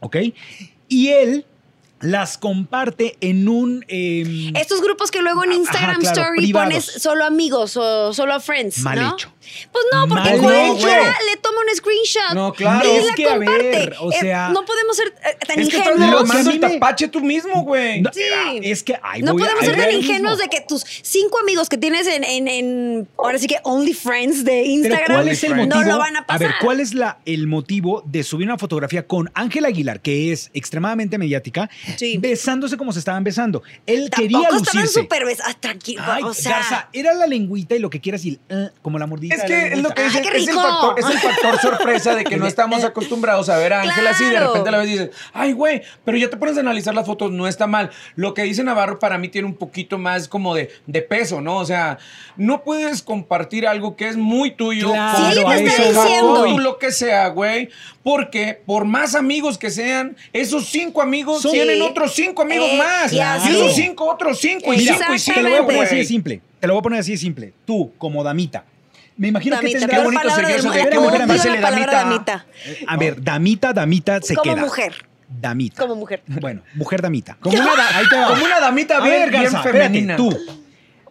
¿Ok? 0.00 0.16
Y 0.88 1.08
él 1.08 1.46
las 2.00 2.38
comparte 2.38 3.16
en 3.20 3.48
un... 3.48 3.84
em, 3.88 4.54
Estos 4.56 4.80
grupos 4.82 5.10
que 5.10 5.20
luego 5.22 5.44
en 5.44 5.50
Ajá, 5.50 5.58
Instagram 5.58 6.00
claro, 6.00 6.20
Story 6.22 6.38
privados. 6.38 6.68
pones 6.68 6.84
solo 7.02 7.24
amigos 7.24 7.76
o 7.76 8.12
solo 8.12 8.38
friends. 8.40 8.78
Mal 8.80 9.00
¿no? 9.00 9.12
hecho. 9.14 9.32
Pues 9.72 9.84
no, 9.92 10.08
porque 10.08 10.30
Mal 10.30 10.38
cualquiera 10.40 11.02
hecho. 11.10 11.18
le 11.30 11.36
toma 11.38 11.56
un 11.68 11.76
screenshot 11.76 12.34
No, 12.34 12.52
claro. 12.52 12.88
y 12.92 12.96
Es 12.96 13.06
la 13.06 13.14
que, 13.14 13.26
a 13.28 13.34
comparte. 13.36 13.62
ver, 13.70 13.94
o 14.00 14.12
Eh, 14.12 14.16
sea- 14.20 14.48
no 14.50 14.64
podemos 14.64 14.96
ser 14.96 15.08
eh, 15.08 15.36
tan 15.46 15.58
Es 15.60 15.68
que 15.68 15.76
estás 15.76 15.94
ingenuos. 15.94 15.98
Lo 15.98 16.06
que 16.06 16.14
a 16.14 16.18
armando 16.20 16.50
mí 16.50 16.56
el 16.56 16.60
tapache 16.60 17.08
tú 17.08 17.20
mismo, 17.20 17.62
güey. 17.62 18.00
no, 18.02 18.10
Sí. 18.12 18.20
Es 18.62 18.82
que... 18.82 18.98
ahí 19.02 19.22
no 19.22 19.32
voy 19.32 19.42
a- 19.42 19.46
podemos 19.46 19.64
ser 19.64 19.74
tan 19.76 19.80
a 19.82 19.86
lo 19.86 19.92
mismo. 19.98 20.12
ingenuos 20.12 20.38
de 20.38 20.48
que 20.48 20.60
tus 20.66 20.84
cinco 21.02 21.38
amigos 21.40 21.68
que 21.68 21.76
tienes 21.78 22.06
en, 22.06 22.24
en, 22.24 22.48
en- 22.48 23.08
ahora 23.18 23.38
sí 23.38 23.46
que 23.46 23.58
OnlyFriends 23.62 24.44
de 24.44 24.52
Pero 24.52 24.64
Instagram 24.70 25.06
¿cuál 25.16 25.28
es 25.28 25.44
el 25.44 25.50
no 25.56 25.64
motivo? 25.66 25.82
lo 25.82 25.98
van 25.98 26.16
a 26.16 26.26
pasar. 26.26 26.40
ver, 26.40 26.54
¿cuál 26.62 26.80
es 26.80 26.94
la, 26.94 27.18
el 27.26 27.46
motivo 27.46 28.02
de 28.06 28.22
subir 28.22 28.46
una 28.46 28.58
fotografía 28.58 29.06
con 29.06 29.30
Ángela 29.34 29.68
Aguilar, 29.68 30.00
que 30.00 30.32
es 30.32 30.50
extremadamente 30.54 31.18
mediática, 31.18 31.68
Sí. 31.96 32.18
besándose 32.18 32.76
como 32.76 32.92
se 32.92 32.98
estaban 33.00 33.24
besando? 33.24 33.62
Él 33.86 34.10
Tampoco 34.10 34.22
quería 34.22 34.38
estaban 34.48 34.60
lucirse. 34.82 35.00
súper 35.00 35.22
bes- 35.24 35.40
ah, 35.44 35.54
tranquilo. 35.58 36.02
Ay, 36.04 36.22
o 36.22 36.34
sea, 36.34 36.52
Garza, 36.52 36.88
era 36.92 37.14
la 37.14 37.26
lengüita 37.26 37.74
y 37.74 37.78
lo 37.78 37.90
que 37.90 38.00
quieras 38.00 38.24
y 38.24 38.30
el, 38.30 38.40
eh, 38.48 38.70
como 38.82 38.98
la 38.98 39.06
mordida. 39.06 39.33
Es 39.34 39.42
que 39.44 39.56
la 39.56 39.66
es 39.66 39.78
lo 39.82 39.88
que 39.90 39.94
qué 39.94 40.06
es 40.06 40.14
el, 40.48 40.54
factor, 40.54 40.98
es 40.98 41.06
el 41.06 41.18
factor 41.18 41.58
sorpresa 41.60 42.14
de 42.14 42.24
que 42.24 42.36
no 42.36 42.46
estamos 42.54 42.84
acostumbrados 42.84 43.48
a 43.48 43.56
ver 43.58 43.72
a 43.72 43.82
Ángela 43.82 44.10
así. 44.10 44.24
De 44.24 44.40
repente 44.40 44.70
la 44.70 44.78
ves 44.78 44.88
y 44.88 44.92
dices, 44.92 45.10
ay, 45.32 45.52
güey, 45.52 45.82
pero 46.04 46.16
ya 46.16 46.28
te 46.30 46.36
pones 46.36 46.56
a 46.56 46.60
analizar 46.60 46.94
las 46.94 47.06
fotos, 47.06 47.30
no 47.32 47.46
está 47.48 47.66
mal. 47.66 47.90
Lo 48.16 48.34
que 48.34 48.42
dice 48.42 48.62
Navarro 48.64 48.98
para 48.98 49.18
mí 49.18 49.28
tiene 49.28 49.46
un 49.46 49.54
poquito 49.54 49.98
más 49.98 50.28
como 50.28 50.54
de, 50.54 50.70
de 50.86 51.02
peso, 51.02 51.40
¿no? 51.40 51.56
O 51.58 51.64
sea, 51.64 51.98
no 52.36 52.62
puedes 52.62 53.02
compartir 53.02 53.66
algo 53.66 53.96
que 53.96 54.08
es 54.08 54.16
muy 54.16 54.50
tuyo. 54.52 54.90
Claro, 54.92 55.42
con 55.42 55.56
te 55.56 55.64
está 55.66 55.82
diciendo- 56.02 56.58
lo 56.58 56.78
que 56.78 56.92
sea, 56.92 57.28
güey. 57.28 57.68
Porque 58.02 58.60
por 58.66 58.84
más 58.84 59.14
amigos 59.14 59.56
que 59.58 59.70
sean, 59.70 60.16
esos 60.32 60.66
cinco 60.68 61.00
amigos 61.00 61.42
tienen 61.42 61.76
Sí. 61.76 61.80
otros 61.82 62.14
cinco 62.14 62.42
amigos 62.42 62.68
Eh, 62.70 62.76
más. 62.78 63.12
y 63.12 63.18
esos 63.50 63.74
cinco, 63.74 64.04
otros 64.10 64.38
cinco, 64.38 64.72
y 64.74 64.78
Mira, 64.78 64.96
cinco, 64.98 65.14
y 65.14 65.18
cinco, 65.18 65.36
te 65.38 65.42
lo 65.42 65.48
voy 65.50 65.58
a 65.58 65.64
poner 65.64 65.82
así 65.84 65.96
de 65.96 66.04
simple. 66.04 66.40
Te 66.60 66.66
lo 66.66 66.74
voy 66.74 66.80
a 66.80 66.82
poner 66.82 67.00
así 67.00 67.12
de 67.12 67.18
simple. 67.18 67.52
Tú, 67.64 67.92
como 67.98 68.22
damita. 68.22 68.64
Me 69.16 69.28
imagino 69.28 69.56
damita, 69.56 69.72
que 69.72 69.74
qué 69.84 69.86
tendrás... 69.86 70.04
bonito 70.04 70.30
sería 70.34 70.56
eso 70.56 70.70
de 70.70 71.58
palabra 71.60 71.92
damita. 71.92 72.02
damita. 72.02 72.46
A 72.88 72.96
ver, 72.96 73.22
damita, 73.22 73.72
damita, 73.72 74.20
se 74.20 74.34
Como 74.34 74.54
queda. 74.54 74.62
mujer. 74.64 74.94
Damita. 75.28 75.80
Como 75.82 75.96
mujer. 75.96 76.22
Bueno, 76.26 76.62
mujer 76.74 77.00
damita. 77.02 77.36
Como 77.40 77.56
una, 77.56 77.74
da- 77.76 77.96
Ahí 77.98 78.08
te 78.08 78.16
va. 78.16 78.28
como 78.28 78.44
una 78.44 78.60
damita 78.60 79.00
bien, 79.00 79.10
ver, 79.20 79.30
bien 79.30 79.42
Garza, 79.44 79.58
espérate, 79.58 79.84
femenina. 79.84 80.16
tú. 80.16 80.36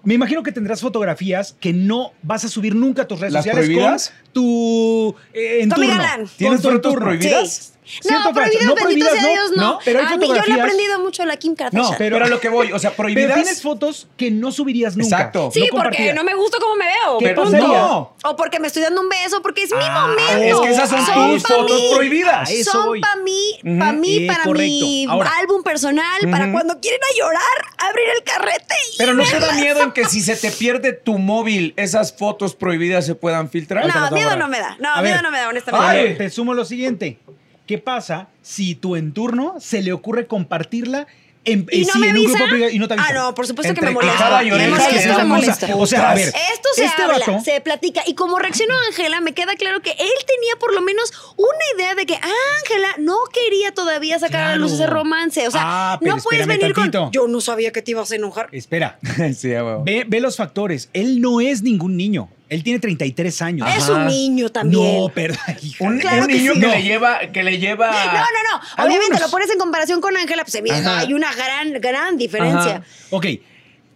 Me 0.03 0.13
imagino 0.15 0.43
que 0.43 0.51
tendrás 0.51 0.81
fotografías 0.81 1.55
que 1.59 1.71
no 1.71 2.11
vas 2.21 2.43
a 2.43 2.49
subir 2.49 2.75
nunca 2.75 3.03
a 3.03 3.07
tus 3.07 3.19
redes 3.21 3.33
¿Las 3.33 3.43
sociales 3.45 3.65
prohibidas? 3.67 4.13
Tu 4.33 5.15
eh, 5.33 5.59
entorno. 5.61 5.87
galán. 5.87 6.19
Con 6.21 6.29
¿Tienes 6.37 6.61
tu 6.61 6.71
fotos 6.71 6.95
prohibidas? 6.95 7.69
Sí. 7.85 8.07
No, 8.09 8.31
prohibidas, 8.33 8.63
no 8.65 8.75
bendito 8.75 8.81
prohibidas, 8.85 9.11
sea 9.11 9.21
no, 9.23 9.27
Dios, 9.29 9.51
no. 9.57 9.61
no, 9.73 9.79
pero 9.83 9.99
hay 9.99 10.05
a 10.05 10.17
mí 10.17 10.25
yo 10.25 10.33
le 10.33 10.39
he 10.39 10.41
fotografías- 10.41 10.61
aprendido 10.61 10.99
mucho 10.99 11.21
a 11.21 11.25
la 11.25 11.35
Kim 11.37 11.53
Kardashian. 11.53 11.91
No, 11.91 11.97
pero- 11.97 12.15
Pero 12.15 12.25
a 12.25 12.29
lo 12.29 12.39
que 12.39 12.47
voy, 12.49 12.71
o 12.71 12.79
sea, 12.79 12.91
Pero 12.91 12.97
prohibidas. 13.03 13.33
tienes 13.35 13.61
fotos 13.61 14.07
que 14.15 14.31
no 14.31 14.53
subirías 14.53 14.95
nunca. 14.95 15.17
Exacto. 15.17 15.51
Sí, 15.53 15.67
no 15.69 15.77
porque 15.83 16.13
no 16.13 16.23
me 16.23 16.33
gusta 16.33 16.59
cómo 16.61 16.75
me 16.77 16.85
veo. 16.85 17.17
¿Qué 17.19 17.27
punto. 17.35 17.51
pasaría? 17.51 17.67
No. 17.67 18.15
O 18.23 18.35
porque 18.37 18.59
me 18.61 18.67
estoy 18.67 18.83
dando 18.83 19.01
un 19.01 19.09
beso, 19.09 19.41
porque 19.41 19.63
es 19.63 19.71
mi 19.71 19.77
Ah, 19.81 20.07
momento. 20.07 20.63
es 20.63 20.67
que 20.67 20.73
esas 20.73 20.89
son 20.89 21.33
tus 21.33 21.43
pa' 21.43 21.49
fotos 21.55 21.81
mí. 21.81 21.89
prohibidas. 21.93 22.49
A 22.49 22.53
eso 22.53 22.71
son 22.71 22.85
voy. 22.85 23.01
para 23.01 23.15
mí, 23.17 23.59
Ujú. 23.65 23.79
para 23.79 23.91
mí, 23.93 24.17
Eh, 24.23 24.27
para 24.27 24.43
correcto. 24.45 24.85
mi 24.85 25.05
Ahora. 25.09 25.31
álbum 25.39 25.61
personal, 25.61 26.21
para 26.31 26.51
cuando 26.53 26.79
quieren 26.79 27.01
a 27.03 27.17
llorar, 27.19 27.41
abrir 27.89 28.05
el 28.15 28.23
carrete. 28.23 28.75
y 28.93 28.97
Pero 28.97 29.13
no 29.13 29.23
te 29.25 29.39
da 29.39 29.51
miedo 29.53 29.83
en 29.83 29.91
que 29.91 30.05
si 30.05 30.21
se 30.21 30.37
te 30.37 30.51
pierde 30.51 30.93
tu 30.93 31.17
móvil, 31.17 31.73
esas 31.75 32.13
fotos 32.15 32.55
prohibidas 32.55 33.05
se 33.05 33.13
puedan 33.13 33.49
filtrar. 33.49 33.85
No, 33.85 34.09
miedo 34.25 34.37
no 34.37 34.47
me 34.47 34.59
da. 34.59 34.77
No, 34.79 34.93
A 34.93 35.01
miedo 35.01 35.15
ver. 35.15 35.23
no 35.23 35.31
me 35.31 35.37
da, 35.39 35.49
honestamente. 35.49 35.87
Ay. 35.87 36.15
Te 36.17 36.29
sumo 36.29 36.53
lo 36.53 36.65
siguiente. 36.65 37.19
¿Qué 37.67 37.77
pasa 37.77 38.27
si 38.41 38.75
tu 38.75 38.95
entorno 38.95 39.55
se 39.59 39.81
le 39.81 39.93
ocurre 39.93 40.27
compartirla 40.27 41.07
en, 41.45 41.65
¿Y 41.71 41.81
en- 41.81 41.87
no 41.87 41.93
sí, 41.93 41.99
me 41.99 42.09
en 42.09 42.17
un 42.17 42.23
grupo 42.25 42.45
privado 42.49 42.71
y 42.71 42.79
no 42.79 42.87
te 42.87 42.93
avisa? 42.93 43.07
Ah, 43.09 43.13
no, 43.13 43.35
por 43.35 43.47
supuesto 43.47 43.69
Entre 43.69 43.81
que 43.81 43.87
me 43.87 43.93
molesta. 43.93 44.43
y 44.43 44.51
Me 44.51 44.67
molesta. 45.25 45.75
O 45.75 45.85
sea, 45.87 46.11
a 46.11 46.15
ver, 46.15 46.27
Esto 46.27 46.69
se 46.75 46.85
este 46.85 47.01
habla, 47.01 47.19
vato- 47.19 47.41
se 47.43 47.59
platica. 47.61 48.01
Y 48.05 48.15
como 48.15 48.37
reaccionó 48.39 48.73
Ángela, 48.87 49.19
me 49.21 49.33
queda 49.33 49.55
claro 49.55 49.81
que 49.81 49.91
él 49.91 49.97
tenía 50.27 50.55
por 50.59 50.73
lo 50.73 50.81
menos 50.81 51.11
una 51.37 51.63
idea 51.77 51.95
de 51.95 52.05
que 52.05 52.15
Ángela 52.15 52.87
no 52.97 53.15
quería 53.33 53.73
todavía 53.73 54.19
sacar 54.19 54.43
a 54.43 54.49
la 54.51 54.55
luz 54.57 54.73
ese 54.73 54.87
romance. 54.87 55.45
O 55.47 55.51
sea, 55.51 55.61
Ah, 55.63 55.99
no 56.01 56.17
puedes 56.17 56.45
venir 56.47 56.73
tantito. 56.73 57.03
con. 57.03 57.11
Yo 57.11 57.27
no 57.27 57.39
sabía 57.41 57.71
que 57.71 57.81
te 57.81 57.91
ibas 57.91 58.11
a 58.11 58.15
enojar. 58.15 58.47
Espera, 58.51 58.99
sí, 59.37 59.49
ve 60.07 60.19
los 60.21 60.35
factores. 60.37 60.89
Él 60.93 61.19
no 61.21 61.39
es 61.41 61.61
ningún 61.61 61.95
niño. 61.97 62.29
Él 62.49 62.63
tiene 62.63 62.79
33 62.79 63.41
años. 63.41 63.67
Es 63.75 63.89
un 63.89 64.05
niño 64.05 64.49
también. 64.49 65.01
No, 65.01 65.09
pero... 65.13 65.33
hija 65.61 65.83
Un, 65.83 65.95
de- 65.97 66.01
Claro 66.01 66.21
un 66.23 66.27
que 66.27 66.33
niño 66.35 66.53
sí. 66.53 66.59
que, 66.59 66.67
No. 66.67 66.73
le 66.73 66.83
lleva, 66.83 67.19
que 67.31 67.43
le 67.43 67.57
lleva. 67.57 67.91
No, 67.91 67.95
no, 67.95 68.11
no. 68.13 68.61
Algunos. 68.75 68.85
Obviamente 68.85 69.19
lo 69.19 69.29
pones 69.31 69.49
en 69.49 69.57
comparación 69.57 70.01
con 70.01 70.15
Ángela, 70.17 70.43
pues 70.45 70.55
Ajá. 70.71 70.99
hay 70.99 71.13
una 71.13 71.33
gran, 71.33 71.73
gran 71.81 72.17
diferencia. 72.17 72.75
Ajá. 72.77 72.83
Ok. 73.11 73.25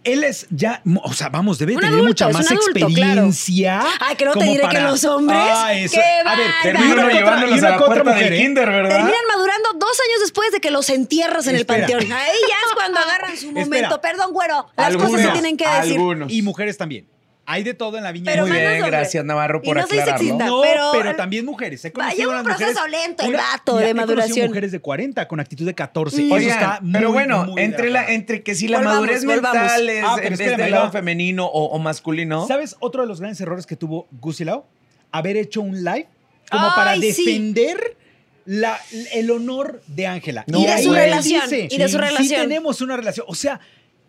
Él 0.04 0.24
es 0.24 0.46
ya, 0.50 0.80
o 1.02 1.12
sea, 1.12 1.28
vamos, 1.28 1.58
debe 1.58 1.74
Un 1.74 1.80
tener 1.80 1.92
adulto, 1.94 2.08
mucha 2.08 2.28
más 2.30 2.46
adulto, 2.50 2.70
claro. 2.72 2.88
experiencia. 2.88 3.82
Ay, 4.00 4.16
que 4.16 4.24
no 4.24 4.32
te 4.32 4.44
diré 4.44 4.66
que 4.68 4.80
los 4.80 5.04
hombres, 5.04 5.38
Ah, 5.42 5.74
eso. 5.74 5.96
qué 5.96 6.28
A 6.28 6.36
ver, 6.36 6.76
otra- 6.76 7.12
llevándolos 7.12 7.62
a 7.62 7.70
la 7.70 7.78
puerta 7.78 8.04
mujer, 8.04 8.24
del 8.24 8.32
¿eh? 8.32 8.36
kinder, 8.42 8.68
¿verdad? 8.70 8.88
Terminan 8.96 9.20
madurando 9.28 9.68
dos 9.74 9.90
años 10.08 10.20
después 10.22 10.50
de 10.52 10.60
que 10.60 10.70
los 10.70 10.88
entierras 10.88 11.46
en 11.48 11.56
el 11.56 11.66
panteón. 11.66 12.00
Ahí 12.00 12.10
ya 12.48 12.56
es 12.68 12.74
cuando 12.74 12.98
agarran 13.00 13.36
su 13.36 13.46
momento. 13.52 13.74
Espera. 13.76 14.00
Perdón, 14.00 14.32
güero. 14.32 14.66
Las 14.76 14.86
Algunos, 14.86 15.10
cosas 15.10 15.26
se 15.26 15.32
tienen 15.32 15.56
que 15.56 15.68
decir. 15.68 15.92
algunos. 15.94 16.32
Y 16.32 16.42
mujeres 16.42 16.78
también. 16.78 17.06
Hay 17.50 17.62
de 17.62 17.72
todo 17.72 17.96
en 17.96 18.04
la 18.04 18.12
viña. 18.12 18.30
Pero 18.30 18.46
Muy 18.46 18.56
bien, 18.58 18.82
gracias 18.84 19.24
Navarro 19.24 19.60
Y 19.62 19.66
por 19.68 19.76
no 19.78 19.86
soy 19.86 19.98
aclararlo. 20.00 20.18
sexista. 20.28 20.46
No, 20.46 20.60
pero- 20.60 20.90
pero, 20.92 21.16
también 21.16 21.46
mujeres. 21.46 21.82
He 21.82 21.92
conocido 21.92 22.30
un 22.30 22.42
proceso 22.44 22.72
mujeres. 22.72 22.90
lento 23.06 23.24
el 23.24 23.32
vato 23.32 23.76
de 23.78 23.88
he 23.88 23.94
maduración. 23.94 24.48
mujeres 24.48 24.70
de 24.70 24.80
40 24.80 25.26
con 25.26 25.40
actitud 25.40 25.64
de 25.64 25.74
14. 25.74 26.20
Mm. 26.22 26.26
Eso 26.26 26.34
Oigan, 26.34 26.50
está 26.50 26.80
pero 26.92 27.08
muy, 27.08 27.12
bueno, 27.14 27.44
muy 27.46 27.62
entre, 27.62 27.88
la, 27.88 28.06
entre 28.12 28.42
que 28.42 28.54
si 28.54 28.68
la 28.68 28.78
Volvamos, 28.78 29.00
madurez 29.00 29.24
volvamos. 29.24 29.62
mental 29.62 29.88
es 29.88 30.04
Ah, 30.04 30.12
pero 30.16 30.28
en 30.28 30.36
vez 30.36 30.56
del 30.58 30.70
lado 30.70 30.92
femenino 30.92 31.46
o, 31.46 31.64
o 31.74 31.78
masculino. 31.78 32.46
¿Sabes 32.46 32.76
otro 32.80 33.00
de 33.00 33.08
los 33.08 33.18
grandes 33.20 33.40
errores 33.40 33.64
que 33.64 33.76
tuvo 33.76 34.06
Gusilao? 34.20 34.66
Haber 35.10 35.38
hecho 35.38 35.62
un 35.62 35.82
live 35.82 36.06
como 36.50 36.66
Ay, 36.66 36.72
para 36.76 36.94
sí. 36.96 37.00
defender 37.00 37.96
la- 38.44 38.78
el 39.14 39.30
honor 39.30 39.80
de 39.86 40.06
Ángela. 40.06 40.44
No, 40.48 40.58
Y 40.60 40.66
de 40.66 40.82
su 40.82 40.92
relación, 40.92 41.42
y 41.50 41.78
de 41.78 41.88
su 41.88 41.96
Sí 41.96 42.04
relación. 42.04 42.42
tenemos 42.42 42.82
una 42.82 42.96
relación. 42.96 43.24
O 43.28 43.34
sea, 43.34 43.58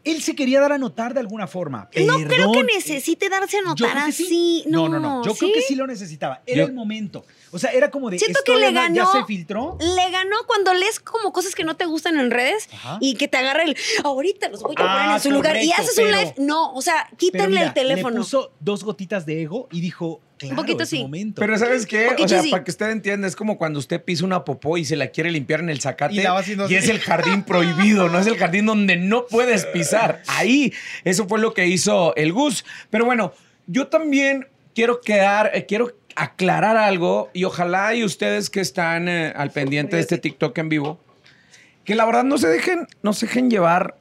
él 0.04 0.22
se 0.22 0.36
quería 0.36 0.60
dar 0.62 0.72
a 0.72 0.78
notar 0.78 1.14
de 1.14 1.20
alguna 1.20 1.48
forma. 1.48 1.90
No 2.06 2.18
creo 2.28 2.52
que 2.52 2.64
necesite 2.64 3.30
darse 3.30 3.58
a 3.58 3.62
notar 3.62 4.12
sí. 4.12 4.24
así. 4.24 4.64
No, 4.68 4.88
no, 4.90 5.00
no. 5.00 5.24
Yo 5.24 5.36
creo 5.36 5.52
que 5.54 5.62
sí 5.62 5.76
lo 5.76 5.86
necesitaba. 5.88 6.42
Era 6.46 6.60
Yo- 6.62 6.66
el 6.68 6.74
momento. 6.74 7.26
O 7.52 7.58
sea, 7.60 7.72
era 7.72 7.90
como 7.90 8.10
de. 8.10 8.20
Siento 8.20 8.40
esto 8.40 8.54
que 8.54 8.60
le 8.60 8.72
ganó. 8.72 8.96
Ya 8.96 9.06
se 9.08 9.26
filtró. 9.26 9.78
Le 9.80 10.12
ganó 10.12 10.36
cuando 10.48 10.74
lees 10.74 11.00
como 11.00 11.34
cosas 11.34 11.56
que 11.56 11.64
no 11.64 11.76
te 11.76 11.86
gustan 11.86 12.20
en 12.20 12.30
redes 12.32 12.70
Ajá. 12.74 12.98
y 13.02 13.16
que 13.16 13.28
te 13.28 13.38
agarra 13.38 13.64
el 13.64 13.76
ahorita 14.04 14.50
los 14.50 14.62
voy 14.62 14.74
a 14.78 14.82
poner 14.82 14.92
Ah, 14.92 15.14
en 15.16 15.22
su 15.22 15.32
lugar 15.32 15.58
y 15.62 15.72
haces 15.72 15.98
un 15.98 16.12
live. 16.12 16.36
No, 16.38 16.74
o 16.74 16.82
sea, 16.82 17.06
Pero 17.10 17.18
quítenle 17.18 17.48
mira, 17.50 17.64
el 17.68 17.74
teléfono. 17.74 18.10
Le 18.12 18.20
puso 18.22 18.52
dos 18.60 18.84
gotitas 18.84 19.26
de 19.26 19.42
ego 19.42 19.68
y 19.72 19.82
dijo, 19.82 20.22
claro, 20.48 20.56
poquito 20.56 20.86
sí. 20.86 21.00
momento. 21.02 21.40
Pero 21.40 21.58
¿sabes 21.58 21.86
qué? 21.86 22.08
O 22.18 22.28
sea, 22.28 22.42
sí. 22.42 22.50
para 22.50 22.64
que 22.64 22.72
usted 22.72 22.90
entienda, 22.90 23.28
es 23.28 23.36
como 23.36 23.58
cuando 23.58 23.78
usted 23.78 24.04
pisa 24.04 24.26
una 24.26 24.44
popó 24.44 24.78
y 24.78 24.86
se 24.86 24.96
la 24.96 25.08
quiere 25.08 25.30
limpiar 25.32 25.60
en 25.60 25.70
el 25.70 25.80
zacate. 25.82 26.16
Y 26.16 26.76
es 26.76 26.90
el 26.90 27.00
jardín 27.00 27.44
prohibido, 27.44 28.10
no 28.10 28.20
es 28.20 28.28
el 28.28 28.38
jardín 28.38 28.66
donde 28.66 28.96
no 28.96 29.26
puedes 29.28 29.66
pisar. 29.74 30.24
Ahí, 30.28 30.74
eso 31.04 31.28
fue 31.28 31.40
lo 31.40 31.54
que 31.54 31.68
hizo 31.68 32.16
el 32.16 32.34
Gus. 32.34 32.66
Pero 32.90 33.06
bueno, 33.06 33.34
yo 33.68 33.88
también 33.88 34.48
quiero 34.74 35.02
quedar, 35.02 35.52
eh, 35.54 35.66
quiero 35.66 35.94
aclarar 36.16 36.78
algo 36.78 37.30
y 37.34 37.44
ojalá 37.44 37.96
y 37.96 38.04
ustedes 38.04 38.50
que 38.50 38.62
están 38.62 39.08
eh, 39.08 39.34
al 39.36 39.52
pendiente 39.52 39.96
de 39.96 40.02
este 40.02 40.18
TikTok 40.18 40.58
en 40.58 40.70
vivo, 40.70 41.00
que 41.86 41.96
la 41.96 42.06
verdad 42.06 42.24
no 42.24 42.38
se 42.38 42.48
dejen, 42.48 42.88
no 43.02 43.14
se 43.14 43.28
dejen 43.28 43.50
llevar 43.50 43.98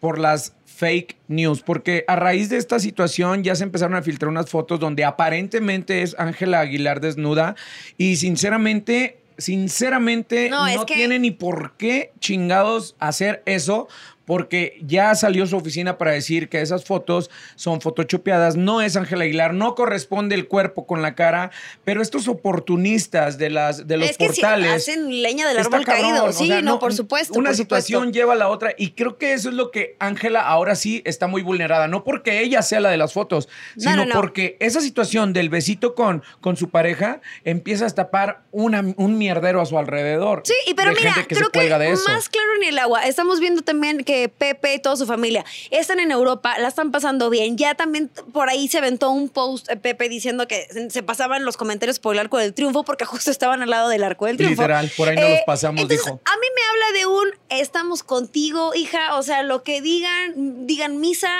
por 0.00 0.18
las 0.18 0.54
fake 0.80 1.16
news, 1.28 1.60
porque 1.62 2.04
a 2.08 2.16
raíz 2.16 2.48
de 2.48 2.56
esta 2.56 2.80
situación 2.80 3.44
ya 3.44 3.54
se 3.54 3.64
empezaron 3.64 3.94
a 3.96 4.02
filtrar 4.02 4.30
unas 4.30 4.48
fotos 4.48 4.80
donde 4.80 5.04
aparentemente 5.04 6.00
es 6.00 6.16
Ángela 6.18 6.60
Aguilar 6.60 7.02
desnuda 7.02 7.54
y 7.98 8.16
sinceramente, 8.16 9.18
sinceramente 9.36 10.48
No, 10.48 10.60
no, 10.62 10.68
es 10.68 10.84
que- 10.86 10.94
tiene 10.94 11.18
ni 11.18 11.30
por 11.32 11.74
qué 11.76 12.12
chingados 12.18 12.96
hacer 12.98 13.42
eso. 13.44 13.88
Porque 14.26 14.78
ya 14.84 15.14
salió 15.16 15.46
su 15.46 15.56
oficina 15.56 15.98
para 15.98 16.12
decir 16.12 16.48
que 16.48 16.60
esas 16.60 16.84
fotos 16.84 17.30
son 17.56 17.80
photoshopeadas, 17.80 18.56
no 18.56 18.80
es 18.80 18.94
Ángela 18.96 19.24
Aguilar, 19.24 19.54
no 19.54 19.74
corresponde 19.74 20.34
el 20.36 20.46
cuerpo 20.46 20.86
con 20.86 21.02
la 21.02 21.14
cara, 21.16 21.50
pero 21.84 22.00
estos 22.00 22.28
oportunistas 22.28 23.38
de, 23.38 23.50
las, 23.50 23.86
de 23.86 23.96
los 23.96 24.10
es 24.10 24.18
que 24.18 24.26
portales 24.26 24.84
sí, 24.84 24.90
hacen 24.92 25.22
leña 25.22 25.48
del 25.48 25.58
árbol 25.58 25.84
cabrón, 25.84 26.10
caído. 26.10 26.24
o 26.26 26.32
Sí, 26.32 26.46
sea, 26.46 26.62
no, 26.62 26.78
por 26.78 26.92
supuesto. 26.94 27.38
Una 27.38 27.50
por 27.50 27.56
situación 27.56 28.00
supuesto. 28.02 28.18
lleva 28.18 28.32
a 28.34 28.36
la 28.36 28.48
otra 28.48 28.74
y 28.78 28.92
creo 28.92 29.18
que 29.18 29.32
eso 29.32 29.48
es 29.48 29.54
lo 29.54 29.70
que 29.70 29.96
Ángela 29.98 30.40
ahora 30.42 30.74
sí 30.74 31.02
está 31.04 31.26
muy 31.26 31.42
vulnerada. 31.42 31.88
No 31.88 32.04
porque 32.04 32.40
ella 32.40 32.62
sea 32.62 32.80
la 32.80 32.90
de 32.90 32.96
las 32.96 33.12
fotos, 33.12 33.48
No, 33.76 33.82
sino 33.82 33.96
no, 33.96 34.04
no. 34.06 34.14
porque 34.14 34.56
esa 34.60 34.80
situación 34.80 35.32
del 35.32 35.48
besito 35.48 35.94
con, 35.94 36.22
con 36.40 36.56
su 36.56 36.70
pareja 36.70 37.20
empieza 37.44 37.86
a 37.86 37.90
tapar 37.90 38.42
una, 38.52 38.84
un 38.96 39.18
mierdero 39.18 39.60
a 39.60 39.66
su 39.66 39.78
alrededor. 39.78 40.42
Sí, 40.44 40.54
y 40.66 40.74
pero 40.74 40.92
mira, 40.92 41.14
que 41.26 41.34
creo 41.34 41.50
que 41.50 41.68
más 41.70 42.28
claro 42.28 42.48
ni 42.60 42.68
el 42.68 42.78
agua. 42.78 43.04
Estamos 43.06 43.40
viendo 43.40 43.62
también 43.62 44.04
que 44.04 44.19
Pepe 44.28 44.74
y 44.74 44.78
toda 44.80 44.96
su 44.96 45.06
familia 45.06 45.44
están 45.70 46.00
en 46.00 46.10
Europa, 46.10 46.58
la 46.58 46.68
están 46.68 46.90
pasando 46.90 47.30
bien. 47.30 47.56
Ya 47.56 47.74
también 47.74 48.08
por 48.32 48.48
ahí 48.48 48.68
se 48.68 48.78
aventó 48.78 49.10
un 49.10 49.28
post 49.28 49.68
eh, 49.70 49.76
Pepe 49.76 50.08
diciendo 50.08 50.46
que 50.46 50.66
se- 50.70 50.90
se 50.90 51.02
pasaban 51.02 51.44
los 51.44 51.56
comentarios 51.56 51.98
por 51.98 52.14
el 52.14 52.20
Arco 52.20 52.38
del 52.38 52.54
Triunfo 52.54 52.84
porque 52.84 53.04
justo 53.06 53.30
estaban 53.30 53.62
al 53.62 53.70
lado 53.70 53.88
del 53.88 54.04
Arco 54.04 54.26
del 54.26 54.36
Triunfo. 54.36 54.62
Eh, 54.62 54.64
Literal, 54.66 54.90
por 54.96 55.08
ahí 55.08 55.16
no 55.16 55.28
los 55.28 55.38
pasamos, 55.46 55.82
entonces, 55.82 56.04
dijo. 56.04 56.20
A 56.24 56.36
mí 56.36 56.46
me 56.54 56.62
habla 56.70 56.98
de 56.98 57.06
un 57.06 57.28
estamos 57.60 58.02
contigo, 58.02 58.72
hija, 58.74 59.16
o 59.16 59.22
sea, 59.22 59.42
lo 59.42 59.62
que 59.62 59.80
digan, 59.80 60.66
digan 60.66 61.00
misa, 61.00 61.30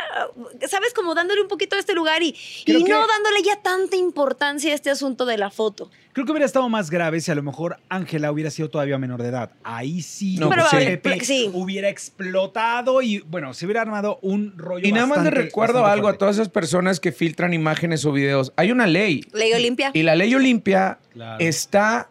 sabes, 0.68 0.94
como 0.94 1.14
dándole 1.14 1.42
un 1.42 1.48
poquito 1.48 1.76
a 1.76 1.78
este 1.78 1.94
lugar 1.94 2.22
y, 2.22 2.34
y 2.66 2.72
no 2.84 3.06
dándole 3.06 3.42
ya 3.44 3.56
tanta 3.62 3.96
importancia 3.96 4.72
a 4.72 4.74
este 4.74 4.90
asunto 4.90 5.24
de 5.26 5.38
la 5.38 5.50
foto. 5.50 5.90
Creo 6.12 6.26
que 6.26 6.32
hubiera 6.32 6.46
estado 6.46 6.68
más 6.68 6.90
grave 6.90 7.20
si 7.20 7.30
a 7.30 7.36
lo 7.36 7.42
mejor 7.44 7.78
Ángela 7.88 8.32
hubiera 8.32 8.50
sido 8.50 8.68
todavía 8.68 8.98
menor 8.98 9.22
de 9.22 9.28
edad. 9.28 9.52
Ahí 9.62 10.02
sí, 10.02 10.36
No, 10.38 10.48
pues, 10.48 10.64
Pepe 10.72 11.24
sí. 11.24 11.48
hubiera 11.54 11.88
explotado 11.88 12.59
y, 13.02 13.20
bueno, 13.20 13.54
se 13.54 13.64
hubiera 13.66 13.82
armado 13.82 14.18
un 14.22 14.56
rollo 14.58 14.86
Y 14.86 14.92
nada 14.92 15.06
más 15.06 15.18
le 15.18 15.24
bastante- 15.24 15.42
recuerdo 15.46 15.74
bastante 15.82 15.92
algo 15.94 16.06
a 16.08 16.10
fuerte. 16.10 16.18
todas 16.18 16.36
esas 16.36 16.48
personas 16.48 17.00
que 17.00 17.12
filtran 17.12 17.52
imágenes 17.54 18.04
o 18.04 18.12
videos. 18.12 18.52
Hay 18.56 18.70
una 18.70 18.86
ley 18.86 19.22
Ley 19.32 19.52
Olimpia. 19.52 19.90
y 19.94 20.02
la 20.02 20.14
ley 20.14 20.34
Olimpia 20.34 20.98
Claro. 21.12 21.36
está 21.44 22.08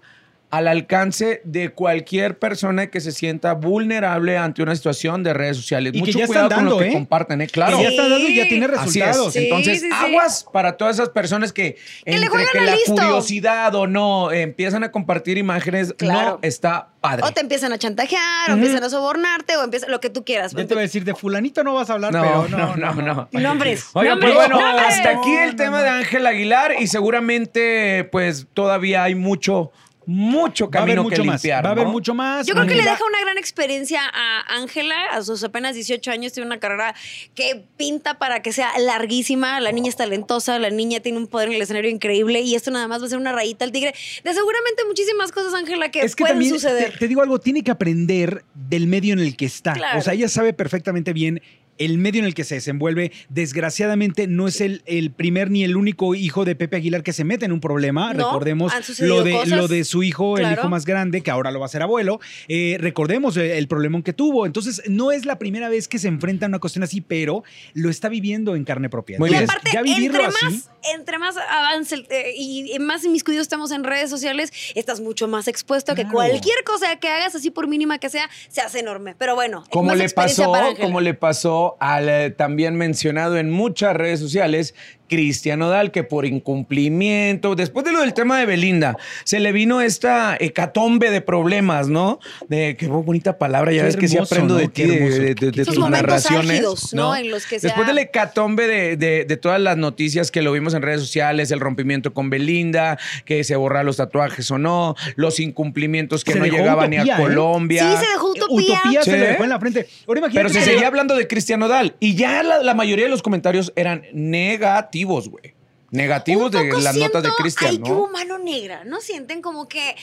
al 0.52 0.68
alcance 0.68 1.42
de 1.44 1.70
cualquier 1.70 2.40
persona 2.40 2.88
que 2.88 3.02
se 3.02 3.12
sienta 3.12 3.54
vulnerable 3.54 4.38
ante 4.38 4.64
una 4.64 4.76
situación 4.76 5.22
de 5.24 5.34
redes 5.34 5.58
sociales. 5.58 5.92
Y 5.94 6.00
que 6.00 6.08
Mucho 6.08 6.20
ya 6.20 6.26
cuidado 6.28 6.48
están 6.50 6.66
con 6.66 6.70
lo 6.74 6.78
que 6.80 6.88
¿eh? 6.90 6.94
comparten, 6.94 7.42
¿eh? 7.42 7.48
Claro. 7.48 7.78
Que 7.78 7.84
ya 7.84 7.90
está 7.90 8.10
dando 8.10 8.28
y 8.28 8.36
ya 8.36 8.48
tiene 8.48 8.66
Así 8.66 9.00
es. 9.00 9.06
resultados. 9.06 9.34
Sí, 9.34 9.40
Entonces, 9.44 9.82
sí, 9.82 9.88
sí. 9.88 9.94
aguas 9.94 10.46
para 10.52 10.76
todas 10.76 10.96
esas 10.96 11.10
personas 11.10 11.54
que, 11.54 11.78
entre 12.06 12.30
que 12.52 12.62
la 12.62 12.74
listo. 12.76 12.94
curiosidad 12.94 13.76
o 13.76 13.86
no 13.86 14.32
eh, 14.32 14.42
empiezan 14.42 14.84
a 14.84 14.92
compartir 14.92 15.38
imágenes, 15.38 15.94
Claro. 15.98 16.32
no 16.32 16.40
está 16.42 16.90
padre. 17.00 17.24
O 17.28 17.32
te 17.32 17.42
empiezan 17.42 17.72
a 17.72 17.78
chantajear, 17.78 18.50
o 18.50 18.54
empiezan 18.54 18.84
a 18.84 18.90
sobornarte, 18.90 19.56
o 19.56 19.64
empiezan 19.64 19.92
lo 19.92 20.00
que 20.02 20.10
tú 20.10 20.26
quieras. 20.26 20.52
Ya 20.54 20.66
te 20.66 20.74
voy 20.74 20.80
a 20.80 20.82
decir, 20.82 21.04
de 21.06 21.14
fulanito 21.16 21.64
no 21.64 21.76
vas 21.76 21.90
a 21.90 21.94
hablar, 21.94 22.12
No, 22.12 22.22
pero 22.22 22.48
no, 22.50 22.76
no, 22.76 22.94
no. 23.02 23.30
Nombres. 23.40 23.86
Oigan, 23.94 24.20
nombres, 24.20 24.34
pues 24.36 24.48
bueno, 24.50 24.60
nombres. 24.68 24.88
hasta 24.96 25.10
aquí 25.12 25.32
el 25.34 25.52
No, 25.52 25.56
tema 25.58 25.78
no, 25.78 25.84
de 25.84 25.90
no. 25.92 25.96
Ángel 25.98 26.26
Aguilar 26.26 26.74
y 26.80 26.88
seguramente 26.88 28.04
pues 28.12 28.48
todavía 28.54 29.04
hay 29.04 29.16
mucho, 29.16 29.72
mucho 30.10 30.70
Va 30.70 30.80
a 30.80 30.84
haber 30.84 30.96
camino 30.96 31.04
mucho 31.04 31.22
que 31.22 31.28
más. 31.28 31.44
limpiar. 31.44 31.64
Va 31.64 31.70
a 31.70 31.72
haber 31.74 31.86
¿no? 31.86 31.92
mucho 31.92 32.14
más. 32.16 32.48
Yo 32.48 32.56
creo 32.56 32.66
que 32.66 32.76
le 32.76 32.84
deja 32.84 33.04
una 33.06 33.22
gran 33.22 33.38
experiencia 33.38 34.02
a 34.12 34.56
Ángela, 34.56 34.96
a 35.12 35.22
sus 35.22 35.44
apenas 35.44 35.76
18 35.76 36.10
años, 36.10 36.34
tiene 36.34 36.48
una 36.48 36.60
carrera 36.60 36.96
que 37.36 37.64
pinta 37.78 38.18
para 38.18 38.42
que 38.42 38.52
sea 38.52 38.72
larguísima, 38.80 39.60
la 39.60 39.72
niña 39.72 39.90
es 39.90 39.96
talentosa, 39.96 40.58
la 40.58 40.72
niña 40.72 41.00
tiene 41.00 41.20
un 41.20 41.28
poder 41.28 41.50
en 41.50 41.56
el 41.56 41.62
escenario 41.62 41.92
increíble 41.92 42.42
y 42.42 42.56
esto 42.56 42.72
nada 42.72 42.88
más 42.88 43.02
va 43.02 43.06
a 43.06 43.10
ser 43.10 43.20
una 43.20 43.32
rayita 43.32 43.66
al 43.66 43.72
tigre 43.72 43.94
de 44.24 44.34
seguramente 44.34 44.84
muchísimas 44.88 45.32
cosas, 45.32 45.54
Ángela, 45.54 45.92
que, 45.92 46.02
es 46.02 46.16
que 46.16 46.24
pueden 46.24 46.38
también, 46.38 46.54
suceder. 46.54 46.94
Te, 46.94 46.98
te 46.98 47.08
digo 47.08 47.22
algo, 47.22 47.40
tiene 47.40 47.64
que 47.64 47.72
aprender 47.72 48.44
del 48.54 48.88
medio 48.88 49.14
en 49.14 49.20
el 49.20 49.38
que 49.38 49.46
está. 49.46 49.74
Claro. 49.74 50.00
O 50.00 50.02
sea, 50.02 50.14
ella 50.14 50.28
sabe 50.28 50.54
perfectamente 50.54 51.14
bien 51.14 51.42
el 51.80 51.98
medio 51.98 52.20
en 52.20 52.26
el 52.26 52.34
que 52.36 52.44
se 52.44 52.56
desenvuelve. 52.56 53.12
Desgraciadamente, 53.30 54.28
no 54.28 54.48
es 54.48 54.62
el, 54.62 54.84
el 54.86 55.12
primer 55.12 55.50
ni 55.50 55.64
el 55.64 55.76
único 55.76 56.14
hijo 56.14 56.46
de 56.46 56.56
Pepe 56.56 56.78
Aguilar 56.78 57.02
que 57.04 57.14
se 57.14 57.24
mete 57.24 57.46
en 57.46 57.52
un 57.52 57.60
problema. 57.60 58.14
No, 58.14 58.26
recordemos 58.26 58.72
lo 59.00 59.24
de, 59.24 59.32
cosas. 59.32 59.50
lo 59.50 59.68
de 59.68 59.84
su 59.84 60.04
hijo, 60.04 60.38
el 60.38 60.44
Claro. 60.44 60.62
hijo 60.62 60.70
más 60.70 60.86
grande, 60.86 61.22
que 61.22 61.32
ahora 61.32 61.50
lo 61.52 61.60
va 61.60 61.66
a 61.66 61.70
ser 61.70 61.82
abuelo. 61.82 62.20
Eh, 62.48 62.78
recordemos 62.80 63.36
el, 63.38 63.50
el 63.52 63.68
problemón 63.68 64.04
que 64.04 64.14
tuvo. 64.14 64.46
Entonces, 64.46 64.84
no 64.88 65.12
es 65.12 65.26
la 65.26 65.40
primera 65.40 65.68
vez 65.70 65.88
que 65.88 65.98
se 66.00 66.08
enfrenta 66.08 66.46
a 66.46 66.50
una 66.50 66.60
cuestión 66.60 66.84
así, 66.84 67.02
pero 67.02 67.44
lo 67.74 67.90
está 67.90 68.08
viviendo 68.10 68.56
en 68.56 68.66
carne 68.66 68.90
propia. 68.90 69.18
Muy 69.18 69.30
Y 69.30 69.34
bien. 69.34 69.48
Ya 69.74 69.82
vivirlo 69.82 70.20
entre 70.24 70.26
así. 70.26 70.46
más, 70.46 70.70
entre 70.96 71.18
más 71.18 71.36
avance 71.38 71.96
eh, 72.10 72.34
y, 72.38 72.72
y 72.76 72.80
más 72.80 73.04
inmiscuidos 73.06 73.42
estamos 73.44 73.72
en 73.72 73.84
redes 73.84 74.10
sociales, 74.10 74.52
estás 74.76 75.00
mucho 75.02 75.28
más 75.28 75.48
expuesto 75.48 75.92
a 75.92 75.96
que 75.96 76.02
Claro. 76.04 76.14
cualquier 76.16 76.64
cosa 76.66 76.96
que 76.98 77.08
hagas, 77.08 77.36
así 77.36 77.52
por 77.52 77.68
mínima 77.68 78.00
que 78.00 78.10
sea, 78.10 78.30
se 78.50 78.62
hace 78.62 78.80
enorme. 78.80 79.16
Pero 79.18 79.36
bueno, 79.36 79.64
Como 79.70 79.94
le 79.96 80.10
pasó, 80.10 80.54
como 80.80 81.02
le 81.02 81.14
pasó 81.14 81.69
al 81.80 82.10
eh, 82.10 82.30
también 82.32 82.76
mencionado 82.76 83.38
en 83.38 83.50
muchas 83.50 83.96
redes 83.96 84.20
sociales, 84.20 84.76
Cristian 85.10 85.62
Odal, 85.62 85.92
que 85.92 86.04
por 86.06 86.26
incumplimiento, 86.26 87.56
después 87.56 87.86
de 87.86 87.92
lo 87.92 88.00
del 88.02 88.14
tema 88.14 88.40
de 88.40 88.46
Belinda, 88.46 88.96
se 89.26 89.40
le 89.40 89.52
vino 89.52 89.82
esta 89.82 90.38
hecatombe 90.40 91.10
de 91.12 91.20
problemas, 91.22 91.90
¿no? 91.90 92.20
De 92.48 92.78
qué 92.78 92.88
bonita 92.88 93.38
palabra, 93.38 93.72
ya 93.74 93.82
Qué 93.82 93.86
ves 93.88 93.96
que 93.98 94.08
sí 94.08 94.18
aprendo 94.18 94.54
¿no? 94.54 94.60
de 94.60 94.68
ti, 94.70 94.84
de, 94.84 94.96
hermoso. 94.98 95.18
de- 95.22 95.36
de- 95.36 95.52
de 95.52 95.62
Esos 95.64 95.76
tus 95.76 95.90
narraciones. 95.90 96.50
álgidos, 96.52 96.94
¿no? 96.94 97.16
En 97.16 97.30
los 97.32 97.46
que 97.46 97.60
se 97.60 97.68
Después 97.68 97.86
ha- 97.86 97.90
del 97.90 97.98
hecatombe 97.98 98.68
de, 98.68 98.96
de- 98.98 99.26
de 99.26 99.38
todas 99.38 99.60
las 99.60 99.76
noticias 99.78 100.32
que 100.32 100.42
lo 100.42 100.52
vimos 100.52 100.74
en 100.74 100.82
redes 100.82 101.02
sociales, 101.02 101.52
el 101.52 101.60
rompimiento 101.60 102.14
con 102.14 102.30
Belinda, 102.30 102.98
que 103.26 103.44
se 103.44 103.56
borra 103.56 103.84
los 103.84 103.98
tatuajes 103.98 104.50
o 104.52 104.58
no, 104.58 104.96
los 105.16 105.40
incumplimientos 105.40 106.24
que 106.24 106.34
Se 106.34 106.40
no 106.40 106.46
llegaban 106.46 106.90
ni 106.92 106.98
a 106.98 107.04
¿eh? 107.04 107.10
Colombia. 107.18 107.92
Sí, 107.92 108.06
se 108.06 108.12
dejó 108.12 108.30
utopía. 108.32 108.80
Utopía 108.80 109.04
se 109.04 109.12
le 109.12 109.18
dejó 109.28 109.44
en 109.44 109.50
la 109.50 109.60
frente. 109.60 109.88
Ahora 110.08 110.22
Pero 110.34 110.50
se 110.50 110.62
seguía 110.62 110.88
hablando 110.88 111.16
de 111.16 111.28
Cristian 111.28 111.60
Nodal. 111.60 111.96
Y 112.00 112.16
ya 112.16 112.44
la, 112.44 112.62
la 112.64 112.74
mayoría 112.74 113.06
de 113.06 113.12
los 113.12 113.22
comentarios 113.22 113.74
eran 113.76 114.04
negativos, 114.14 114.80
güey. 115.06 115.54
Negativos 115.92 116.52
de 116.52 116.66
las 116.66 116.96
notas 116.96 117.24
de 117.24 117.30
siento, 117.30 117.36
Cristian, 117.38 117.72
Ay, 117.72 117.78
que 117.80 117.92
hubo 117.92 118.06
¿no? 118.06 118.14
mano 118.14 118.38
negra. 118.38 118.84
¿No 118.86 119.02
sienten 119.02 119.42
como 119.42 119.68
que, 119.68 119.96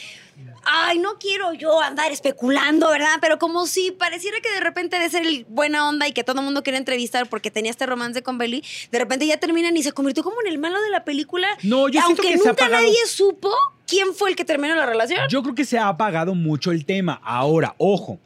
ay, 0.64 0.98
no 0.98 1.16
quiero 1.18 1.52
yo 1.52 1.80
andar 1.80 2.10
especulando, 2.10 2.88
¿verdad? 2.88 3.18
Pero 3.20 3.38
como 3.38 3.66
si 3.66 3.92
pareciera 3.92 4.40
que 4.40 4.50
de 4.50 4.60
repente 4.60 4.98
de 4.98 5.08
ser 5.08 5.24
el 5.24 5.44
buena 5.48 5.88
onda 5.88 6.08
y 6.08 6.12
que 6.12 6.24
todo 6.24 6.40
el 6.40 6.44
mundo 6.44 6.64
quería 6.64 6.78
entrevistar 6.78 7.28
porque 7.28 7.52
tenía 7.52 7.70
este 7.70 7.86
romance 7.86 8.22
con 8.22 8.36
Belly, 8.36 8.64
de 8.90 8.98
repente 8.98 9.26
ya 9.26 9.36
terminan 9.36 9.76
y 9.76 9.84
se 9.84 9.92
convirtió 9.92 10.24
como 10.24 10.40
en 10.40 10.48
el 10.48 10.58
malo 10.58 10.80
de 10.82 10.90
la 10.90 11.04
película. 11.04 11.46
No, 11.62 11.88
yo 11.88 12.00
siento 12.02 12.22
Aunque 12.22 12.32
que 12.32 12.38
se 12.38 12.48
ha 12.48 12.52
nunca 12.52 12.68
nadie 12.68 13.06
supo 13.06 13.52
quién 13.86 14.12
fue 14.12 14.30
el 14.30 14.36
que 14.36 14.44
terminó 14.44 14.74
la 14.74 14.86
relación. 14.86 15.20
Yo 15.28 15.42
creo 15.42 15.54
que 15.54 15.64
se 15.64 15.78
ha 15.78 15.86
apagado 15.86 16.34
mucho 16.34 16.72
el 16.72 16.84
tema. 16.84 17.20
Ahora, 17.22 17.76
ojo. 17.78 18.18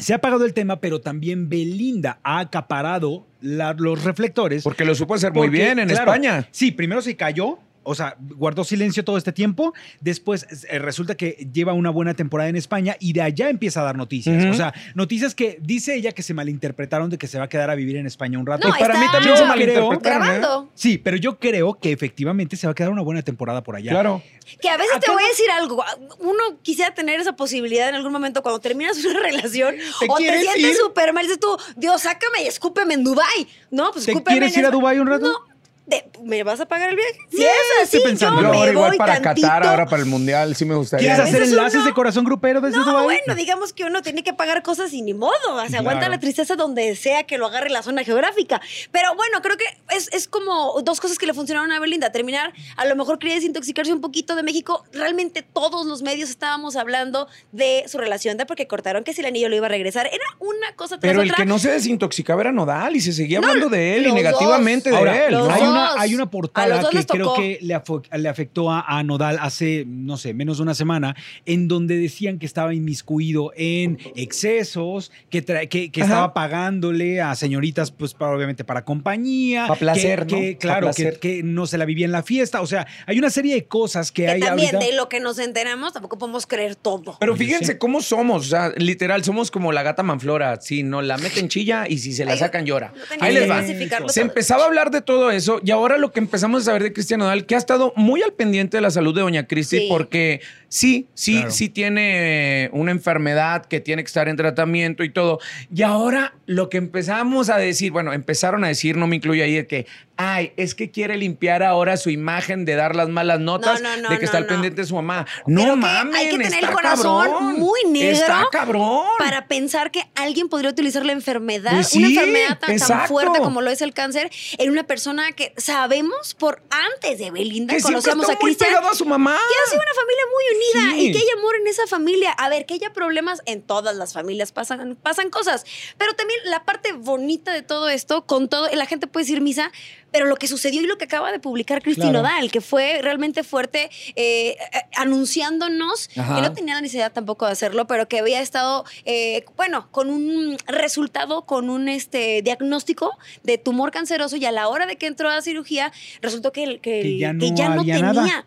Se 0.00 0.12
ha 0.12 0.16
apagado 0.16 0.44
el 0.44 0.54
tema, 0.54 0.80
pero 0.80 1.00
también 1.00 1.48
Belinda 1.48 2.18
ha 2.22 2.40
acaparado 2.40 3.26
la- 3.40 3.72
los 3.74 4.02
reflectores. 4.04 4.62
Porque 4.62 4.84
lo 4.84 4.94
supo 4.94 5.14
hacer 5.14 5.32
muy 5.32 5.46
Porque, 5.48 5.58
bien 5.62 5.78
en 5.78 5.88
claro, 5.88 6.10
España. 6.12 6.48
Sí, 6.50 6.70
primero 6.72 7.00
se 7.02 7.16
cayó. 7.16 7.58
O 7.82 7.94
sea, 7.94 8.16
guardó 8.18 8.64
silencio 8.64 9.04
todo 9.04 9.16
este 9.16 9.32
tiempo. 9.32 9.72
Después 10.00 10.46
eh, 10.68 10.78
resulta 10.78 11.14
que 11.14 11.48
lleva 11.52 11.72
una 11.72 11.90
buena 11.90 12.14
temporada 12.14 12.50
en 12.50 12.56
España 12.56 12.96
y 13.00 13.12
de 13.12 13.22
allá 13.22 13.48
empieza 13.48 13.80
a 13.80 13.84
dar 13.84 13.96
noticias. 13.96 14.44
O 14.44 14.54
sea, 14.54 14.74
noticias 14.94 15.34
que 15.34 15.58
dice 15.62 15.94
ella 15.94 16.12
que 16.12 16.22
se 16.22 16.34
malinterpretaron 16.34 17.10
de 17.10 17.18
que 17.18 17.26
se 17.26 17.38
va 17.38 17.44
a 17.44 17.48
quedar 17.48 17.70
a 17.70 17.74
vivir 17.74 17.96
en 17.96 18.06
España 18.06 18.38
un 18.38 18.46
rato. 18.46 18.68
No, 18.68 18.74
para 18.78 18.94
está 18.94 19.00
mí 19.00 19.12
también 19.12 19.36
se 19.36 19.44
malinterpretaron. 19.44 20.64
¿eh? 20.64 20.68
Sí, 20.74 20.98
pero 20.98 21.16
yo 21.16 21.38
creo 21.38 21.74
que 21.74 21.92
efectivamente 21.92 22.56
se 22.56 22.66
va 22.66 22.72
a 22.72 22.74
quedar 22.74 22.90
una 22.90 23.02
buena 23.02 23.22
temporada 23.22 23.62
por 23.62 23.76
allá. 23.76 23.92
Claro. 23.92 24.22
Que 24.60 24.68
a 24.68 24.76
veces 24.76 25.00
te 25.00 25.10
voy 25.10 25.22
a 25.22 25.28
decir 25.28 25.50
algo. 25.50 25.82
Uno 26.18 26.60
quisiera 26.62 26.92
tener 26.94 27.20
esa 27.20 27.36
posibilidad 27.36 27.88
en 27.88 27.94
algún 27.94 28.12
momento 28.12 28.42
cuando 28.42 28.60
terminas 28.60 29.02
una 29.04 29.20
relación 29.22 29.76
¿Te 29.76 30.06
o 30.08 30.16
te 30.16 30.40
sientes 30.40 30.78
súper 30.78 31.12
mal. 31.12 31.24
Dices 31.24 31.40
tú, 31.40 31.56
Dios, 31.76 32.02
sácame 32.02 32.42
y 32.44 32.46
escúpeme 32.46 32.94
en 32.94 33.04
Dubai. 33.04 33.46
No, 33.70 33.90
pues 33.92 34.04
¿Te 34.04 34.12
escúpeme 34.12 34.38
quieres 34.38 34.54
en 34.54 34.60
ir 34.60 34.66
a 34.66 34.70
Dubái 34.70 34.98
un 34.98 35.06
rato? 35.06 35.26
No. 35.26 35.49
De- 35.86 36.04
¿Me 36.22 36.42
vas 36.44 36.60
a 36.60 36.66
pagar 36.66 36.90
el 36.90 36.96
viaje? 36.96 37.14
Si 37.30 37.38
Yeah, 37.38 37.48
es 37.48 37.88
así, 37.88 37.96
estoy 37.96 38.10
pensando. 38.10 38.40
yo 38.42 38.46
Yo 38.46 38.52
me 38.52 38.58
ahora 38.58 38.72
igual 38.72 38.88
voy 38.90 38.98
para 38.98 39.20
tantito. 39.20 39.46
Qatar, 39.48 39.66
ahora 39.66 39.86
para 39.86 40.02
el 40.02 40.08
Mundial, 40.08 40.54
sí 40.54 40.64
me 40.64 40.74
gustaría. 40.76 41.14
¿Quieres 41.14 41.28
hacer 41.28 41.42
enlaces 41.42 41.76
uno- 41.76 41.86
de 41.86 41.92
corazón 41.94 42.24
grupero 42.24 42.60
desde 42.60 42.76
No, 42.78 43.04
bueno, 43.04 43.34
digamos 43.34 43.72
que 43.72 43.84
uno 43.84 44.00
tiene 44.02 44.22
que 44.22 44.32
pagar 44.34 44.62
cosas 44.62 44.92
y 44.92 45.02
ni 45.02 45.14
modo. 45.14 45.32
O 45.54 45.66
sea, 45.68 45.80
aguanta 45.80 46.00
Claro. 46.00 46.12
la 46.14 46.20
tristeza 46.20 46.54
donde 46.56 46.94
sea 46.94 47.24
que 47.24 47.38
lo 47.38 47.46
agarre 47.46 47.70
la 47.70 47.82
zona 47.82 48.04
geográfica. 48.04 48.60
Pero 48.92 49.14
bueno, 49.16 49.40
creo 49.42 49.56
que 49.56 49.64
es, 49.96 50.08
es 50.12 50.28
como 50.28 50.80
dos 50.82 51.00
cosas 51.00 51.18
que 51.18 51.26
le 51.26 51.34
funcionaron 51.34 51.72
a 51.72 51.80
Belinda. 51.80 52.12
Terminar, 52.12 52.52
a 52.76 52.84
lo 52.84 52.94
mejor 52.94 53.18
quería 53.18 53.34
desintoxicarse 53.36 53.92
un 53.92 54.00
poquito 54.02 54.36
de 54.36 54.42
México. 54.42 54.84
Realmente 54.92 55.42
todos 55.42 55.86
los 55.86 56.02
medios 56.02 56.30
estábamos 56.30 56.76
hablando 56.76 57.26
de 57.52 57.84
su 57.88 57.98
relación, 57.98 58.36
de 58.36 58.46
porque 58.46 58.68
cortaron 58.68 59.02
que 59.02 59.12
si 59.14 59.22
el 59.22 59.26
anillo 59.26 59.48
lo 59.48 59.56
iba 59.56 59.66
a 59.66 59.70
regresar. 59.70 60.06
Era 60.06 60.24
una 60.38 60.72
cosa 60.76 60.98
tras 60.98 61.10
Pero 61.10 61.22
el 61.22 61.30
otra. 61.30 61.42
que 61.42 61.48
no 61.48 61.58
se 61.58 61.70
desintoxicaba 61.70 62.42
era 62.42 62.52
Nodal 62.52 62.94
y 62.94 63.00
se 63.00 63.12
seguía 63.12 63.40
No, 63.40 63.48
hablando 63.48 63.70
de 63.70 63.96
él 63.96 64.06
y 64.06 64.12
negativamente 64.12 64.90
dos. 64.90 65.00
de 65.02 65.08
Ahora, 65.08 65.26
él. 65.26 65.32
¿no? 65.32 65.69
Hay, 65.70 65.94
una, 65.94 66.02
hay 66.02 66.14
una 66.14 66.24
A 66.24 66.30
portada 66.30 66.90
que 66.90 67.04
creo 67.06 67.34
que 67.34 67.58
le, 67.62 68.28
afectó 68.28 68.70
a, 68.70 68.80
a 68.80 69.02
Nodal 69.02 69.38
hace, 69.40 69.84
no 69.86 70.16
sé, 70.16 70.34
menos 70.34 70.58
de 70.58 70.62
una 70.62 70.74
semana, 70.74 71.16
en 71.46 71.68
donde 71.68 71.96
decían 71.96 72.38
que 72.38 72.46
estaba 72.46 72.74
inmiscuido 72.74 73.52
en 73.56 73.98
excesos, 74.16 75.12
que, 75.30 75.42
que, 75.44 76.00
estaba 76.00 76.34
pagándole 76.34 77.20
a 77.20 77.34
señoritas, 77.34 77.90
pues 77.90 78.14
para, 78.14 78.34
obviamente 78.34 78.64
para 78.64 78.84
compañía. 78.84 79.66
Pa' 79.66 79.76
placer, 79.76 80.26
que, 80.26 80.34
¿no? 80.34 80.40
que, 80.40 80.56
claro, 80.58 80.88
que, 80.88 81.02
placer. 81.02 81.20
que 81.20 81.42
no 81.42 81.66
se 81.66 81.78
la 81.78 81.84
vivía 81.84 82.06
en 82.06 82.12
la 82.12 82.22
fiesta. 82.22 82.60
O 82.60 82.66
sea, 82.66 82.86
hay 83.06 83.18
una 83.18 83.30
serie 83.30 83.54
de 83.54 83.64
cosas 83.64 84.12
que, 84.12 84.22
Que 84.24 84.30
hay 84.30 84.40
también 84.40 84.74
ahorita. 84.74 84.90
de 84.90 84.96
lo 84.96 85.08
que 85.08 85.20
nos 85.20 85.38
enteramos 85.38 85.92
tampoco 85.92 86.18
podemos 86.18 86.46
creer 86.46 86.76
todo. 86.76 87.16
Pero 87.18 87.36
fíjense 87.36 87.72
sí. 87.72 87.78
cómo 87.78 88.00
somos, 88.00 88.46
o 88.46 88.50
sea, 88.50 88.72
literal, 88.76 89.24
somos 89.24 89.50
como 89.50 89.72
la 89.72 89.82
gata 89.82 90.02
manflora. 90.02 90.60
Si 90.60 90.82
no 90.82 91.02
la 91.02 91.16
meten 91.18 91.48
chilla 91.48 91.86
y 91.88 91.98
si 91.98 92.12
se 92.12 92.24
la 92.24 92.32
Ay, 92.32 92.38
sacan 92.38 92.64
llora. 92.66 92.92
no 92.94 93.24
Ahí 93.24 93.34
que 93.34 93.40
les 93.40 93.50
va. 93.50 93.62
Se 93.62 94.20
todo. 94.20 94.26
empezaba 94.26 94.64
a 94.64 94.66
hablar 94.66 94.90
de 94.90 95.02
todo 95.02 95.30
eso 95.30 95.59
y 95.62 95.70
ahora 95.70 95.98
lo 95.98 96.12
que 96.12 96.20
empezamos 96.20 96.62
a 96.62 96.64
saber 96.66 96.82
de 96.82 96.92
Cristian 96.92 97.20
Nodal, 97.20 97.46
que 97.46 97.54
ha 97.54 97.58
estado 97.58 97.92
muy 97.96 98.22
al 98.22 98.32
pendiente 98.32 98.76
de 98.76 98.80
la 98.80 98.90
salud 98.90 99.14
de 99.14 99.20
Doña 99.22 99.46
Cristi, 99.46 99.78
Sí. 99.78 99.86
porque 99.88 100.40
sí, 100.68 101.06
sí, 101.14 101.34
Claro. 101.36 101.50
sí 101.50 101.68
tiene 101.68 102.64
eh, 102.64 102.70
una 102.72 102.90
enfermedad 102.90 103.64
que 103.66 103.80
tiene 103.80 104.02
que 104.02 104.06
estar 104.08 104.28
en 104.28 104.36
tratamiento 104.36 105.04
y 105.04 105.10
todo. 105.10 105.38
Y 105.74 105.82
ahora 105.82 106.34
lo 106.46 106.68
que 106.68 106.78
empezamos 106.78 107.50
a 107.50 107.56
decir, 107.58 107.92
bueno, 107.92 108.12
empezaron 108.12 108.64
a 108.64 108.68
decir, 108.68 108.96
no 108.96 109.06
me 109.06 109.16
incluyo 109.16 109.42
ahí, 109.44 109.54
de 109.54 109.66
que, 109.66 109.86
ay, 110.22 110.52
es 110.58 110.74
que 110.74 110.90
quiere 110.90 111.16
limpiar 111.16 111.62
ahora 111.62 111.96
su 111.96 112.10
imagen 112.10 112.66
de 112.66 112.74
dar 112.74 112.94
las 112.94 113.08
malas 113.08 113.40
notas, 113.40 113.80
no, 113.80 113.96
no, 113.96 114.10
de 114.10 114.18
que 114.18 114.26
está 114.26 114.36
al 114.36 114.44
pendiente 114.46 114.82
de 114.82 114.86
su 114.86 114.94
mamá. 114.94 115.26
No 115.46 115.76
mames, 115.76 116.14
hay 116.14 116.28
que 116.28 116.36
tener 116.38 116.62
el 116.64 116.70
corazón 116.70 117.24
cabrón. 117.24 117.54
muy 117.58 117.80
negro 117.88 118.18
Está 118.18 118.46
cabrón. 118.52 119.06
para 119.18 119.48
pensar 119.48 119.90
que 119.90 120.04
alguien 120.14 120.50
podría 120.50 120.70
utilizar 120.70 121.06
la 121.06 121.12
enfermedad, 121.12 121.72
Pues 121.72 121.94
una 121.94 122.08
enfermedad 122.08 122.58
tan, 122.58 123.08
fuerte 123.08 123.38
como 123.38 123.62
lo 123.62 123.70
es 123.70 123.80
el 123.80 123.94
cáncer, 123.94 124.30
en 124.58 124.70
una 124.70 124.84
persona 124.84 125.32
que 125.32 125.54
sabemos 125.56 126.34
por 126.34 126.62
antes 126.68 127.18
de 127.18 127.30
Belinda, 127.30 127.72
que 127.72 127.78
está 127.78 127.88
a 127.96 128.36
Cristian, 128.36 128.74
a 128.84 128.94
su 128.94 129.06
mamá. 129.06 129.38
que 129.48 129.54
ha 129.56 129.70
sido 129.70 129.82
una 129.82 129.94
familia 129.94 130.22
muy 130.34 130.44
unida 130.56 130.96
Sí. 130.96 131.06
y 131.08 131.12
que 131.12 131.18
hay 131.18 131.38
amor 131.38 131.54
en 131.56 131.66
esa 131.66 131.86
familia. 131.86 132.32
A 132.32 132.50
ver, 132.50 132.66
que 132.66 132.74
haya 132.74 132.92
problemas 132.92 133.40
en 133.46 133.62
todas 133.62 133.96
las 133.96 134.12
familias, 134.12 134.52
pasan, 134.52 134.96
pasan 135.02 135.30
cosas. 135.30 135.64
Pero 135.96 136.12
también 136.12 136.40
la 136.44 136.64
parte 136.64 136.92
bonita 136.92 137.52
de 137.54 137.62
todo 137.62 137.88
esto, 137.88 138.26
con 138.26 138.48
todo, 138.48 138.68
la 138.74 138.84
gente 138.86 139.06
puede 139.06 139.24
decir 139.24 139.40
misa, 139.40 139.70
pero 140.12 140.26
lo 140.26 140.36
que 140.36 140.48
sucedió 140.48 140.80
y 140.82 140.86
lo 140.86 140.98
que 140.98 141.04
acaba 141.04 141.30
de 141.32 141.38
publicar 141.40 141.82
Cristi 141.82 142.00
Claro. 142.02 142.18
Nodal, 142.22 142.50
que 142.50 142.60
fue 142.60 143.00
realmente 143.02 143.42
fuerte, 143.44 143.90
eh, 144.16 144.56
eh, 144.56 144.56
anunciándonos, 144.96 146.08
Ajá. 146.16 146.36
que 146.36 146.42
no 146.42 146.52
tenía 146.52 146.74
la 146.74 146.80
necesidad 146.80 147.12
tampoco 147.12 147.46
de 147.46 147.52
hacerlo, 147.52 147.86
pero 147.86 148.08
que 148.08 148.18
había 148.18 148.40
estado, 148.40 148.84
eh, 149.04 149.44
bueno, 149.56 149.88
con 149.90 150.10
un 150.10 150.56
resultado, 150.66 151.46
con 151.46 151.70
un 151.70 151.88
este, 151.88 152.42
diagnóstico 152.42 153.12
de 153.42 153.58
tumor 153.58 153.90
canceroso 153.90 154.36
y 154.36 154.44
a 154.44 154.52
la 154.52 154.68
hora 154.68 154.86
de 154.86 154.96
que 154.96 155.06
entró 155.06 155.28
a 155.30 155.40
cirugía, 155.42 155.92
resultó 156.20 156.52
que, 156.52 156.64
el- 156.64 156.80
que, 156.80 157.02
Que 157.02 157.18
ya 157.18 157.32
no 157.32 157.40
que 157.40 157.52
ya 157.54 157.68
no 157.68 157.80
había 157.82 157.94
tenía. 157.96 158.12
nada. 158.12 158.46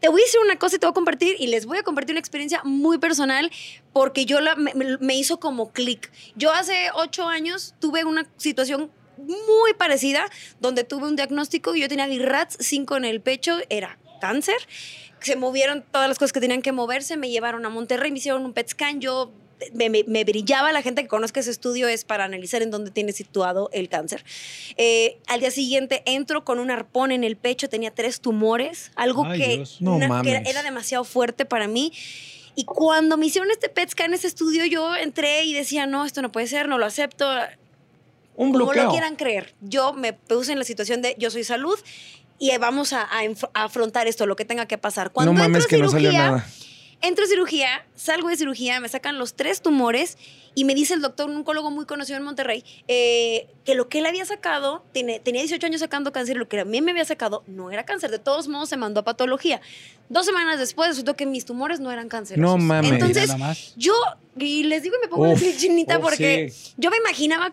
Te 0.00 0.08
voy 0.08 0.20
a 0.20 0.24
decir 0.24 0.40
una 0.44 0.56
cosa 0.58 0.74
y 0.76 0.78
te 0.80 0.86
voy 0.86 0.90
a 0.90 0.94
compartir 0.94 1.36
y 1.38 1.46
les 1.46 1.64
voy 1.64 1.78
a 1.78 1.82
compartir 1.84 2.14
una 2.14 2.18
experiencia 2.20 2.60
muy 2.64 2.98
personal 2.98 3.52
porque 3.92 4.24
yo 4.26 4.40
la, 4.40 4.56
me 4.56 5.14
hizo 5.14 5.38
como 5.38 5.70
clic. 5.72 6.10
Yo 6.34 6.52
hace 6.52 6.88
ocho 6.94 7.28
años 7.28 7.74
tuve 7.78 8.04
una 8.04 8.26
situación 8.36 8.90
muy 9.18 9.74
parecida 9.78 10.24
donde 10.60 10.84
tuve 10.84 11.06
un 11.06 11.16
diagnóstico 11.16 11.74
y 11.74 11.80
yo 11.80 11.88
tenía 11.88 12.06
VIRATS 12.06 12.56
5 12.60 12.96
en 12.96 13.04
el 13.04 13.20
pecho, 13.20 13.58
era 13.68 13.98
cáncer. 14.20 14.56
Se 15.20 15.36
movieron 15.36 15.84
todas 15.90 16.08
las 16.08 16.18
cosas 16.18 16.32
que 16.32 16.40
tenían 16.40 16.62
que 16.62 16.72
moverse, 16.72 17.16
me 17.16 17.30
llevaron 17.30 17.64
a 17.64 17.68
Monterrey, 17.68 18.10
me 18.10 18.18
hicieron 18.18 18.44
un 18.44 18.52
PET 18.52 18.70
scan, 18.70 19.00
yo 19.00 19.32
me, 19.74 19.88
me- 19.90 20.02
me 20.08 20.24
brillaba, 20.24 20.72
la 20.72 20.82
gente 20.82 21.02
que 21.02 21.08
conozca 21.08 21.38
ese 21.38 21.52
estudio 21.52 21.86
es 21.86 22.04
para 22.04 22.24
analizar 22.24 22.62
en 22.62 22.72
dónde 22.72 22.90
tiene 22.90 23.12
situado 23.12 23.70
el 23.72 23.88
cáncer. 23.88 24.24
Eh, 24.76 25.18
al 25.28 25.38
día 25.38 25.52
siguiente 25.52 26.02
entro 26.06 26.44
con 26.44 26.58
un 26.58 26.72
arpón 26.72 27.12
en 27.12 27.22
el 27.22 27.36
pecho, 27.36 27.68
tenía 27.68 27.92
tres 27.92 28.20
tumores, 28.20 28.90
algo 28.96 29.24
Ay, 29.24 29.38
que, 29.38 29.56
Dios. 29.58 29.76
No 29.80 29.94
una- 29.94 30.22
que 30.22 30.42
era 30.50 30.64
demasiado 30.64 31.04
fuerte 31.04 31.44
para 31.44 31.68
mí. 31.68 31.92
Y 32.56 32.64
cuando 32.64 33.16
me 33.16 33.26
hicieron 33.26 33.50
este 33.52 33.68
PET 33.68 33.90
scan, 33.90 34.12
ese 34.12 34.26
estudio, 34.26 34.66
yo 34.66 34.96
entré 34.96 35.44
y 35.44 35.54
decía, 35.54 35.86
no, 35.86 36.04
esto 36.04 36.20
no 36.22 36.32
puede 36.32 36.48
ser, 36.48 36.68
no 36.68 36.76
lo 36.78 36.84
acepto. 36.86 37.24
Un 38.34 38.52
Como 38.52 38.64
bloqueo. 38.64 38.84
lo 38.84 38.90
quieran 38.90 39.16
creer. 39.16 39.54
Yo 39.60 39.92
me 39.92 40.12
puse 40.12 40.52
en 40.52 40.58
la 40.58 40.64
situación 40.64 41.02
de 41.02 41.14
yo 41.18 41.30
soy 41.30 41.44
salud 41.44 41.78
y 42.38 42.56
vamos 42.58 42.92
a, 42.92 43.02
a 43.02 43.24
enf- 43.24 43.50
a 43.54 43.64
afrontar 43.64 44.06
esto, 44.08 44.26
lo 44.26 44.36
que 44.36 44.44
tenga 44.44 44.66
que 44.66 44.78
pasar. 44.78 45.12
Cuando 45.12 45.32
no 45.32 45.38
mames 45.38 45.64
entro 45.64 45.66
a 45.66 45.68
que 45.68 45.78
no 45.84 45.90
salió 45.90 46.10
cirugía, 46.10 46.30
nada. 46.30 46.46
Entro 47.04 47.24
a 47.24 47.28
cirugía, 47.28 47.84
salgo 47.96 48.28
de 48.28 48.36
cirugía, 48.36 48.78
me 48.78 48.88
sacan 48.88 49.18
los 49.18 49.34
tres 49.34 49.60
tumores 49.60 50.16
y 50.54 50.64
me 50.64 50.72
dice 50.74 50.94
el 50.94 51.00
doctor, 51.00 51.28
un 51.28 51.36
oncólogo 51.38 51.70
muy 51.72 51.84
conocido 51.84 52.16
en 52.16 52.22
Monterrey, 52.24 52.62
eh, 52.86 53.48
que 53.64 53.74
lo 53.74 53.88
que 53.88 53.98
él 53.98 54.06
había 54.06 54.24
sacado, 54.24 54.84
tiene- 54.92 55.18
tenía 55.18 55.40
18 55.42 55.66
años 55.66 55.80
sacando 55.80 56.12
cáncer, 56.12 56.36
lo 56.36 56.46
que 56.46 56.60
a 56.60 56.64
mí 56.64 56.80
me 56.80 56.92
había 56.92 57.04
sacado 57.04 57.42
no 57.48 57.72
era 57.72 57.84
cáncer. 57.84 58.10
De 58.12 58.20
todos 58.20 58.46
modos, 58.46 58.68
se 58.68 58.76
mandó 58.76 59.00
a 59.00 59.04
patología. 59.04 59.60
Dos 60.10 60.26
semanas 60.26 60.60
después 60.60 60.90
resultó 60.90 61.16
que 61.16 61.26
mis 61.26 61.44
tumores 61.44 61.80
no 61.80 61.90
eran 61.90 62.08
cánceres. 62.08 62.40
No 62.40 62.56
mames. 62.56 62.92
Entonces, 62.92 63.26
Nada 63.28 63.38
más. 63.38 63.74
yo, 63.76 63.94
y 64.38 64.62
les 64.64 64.84
digo 64.84 64.94
y 64.96 65.00
me 65.04 65.08
pongo 65.08 65.28
Uf, 65.32 65.42
la 65.42 65.56
chinita 65.56 65.98
uf, 65.98 66.04
porque 66.04 66.50
sí. 66.54 66.72
yo 66.76 66.90
me 66.90 66.98
imaginaba 66.98 67.52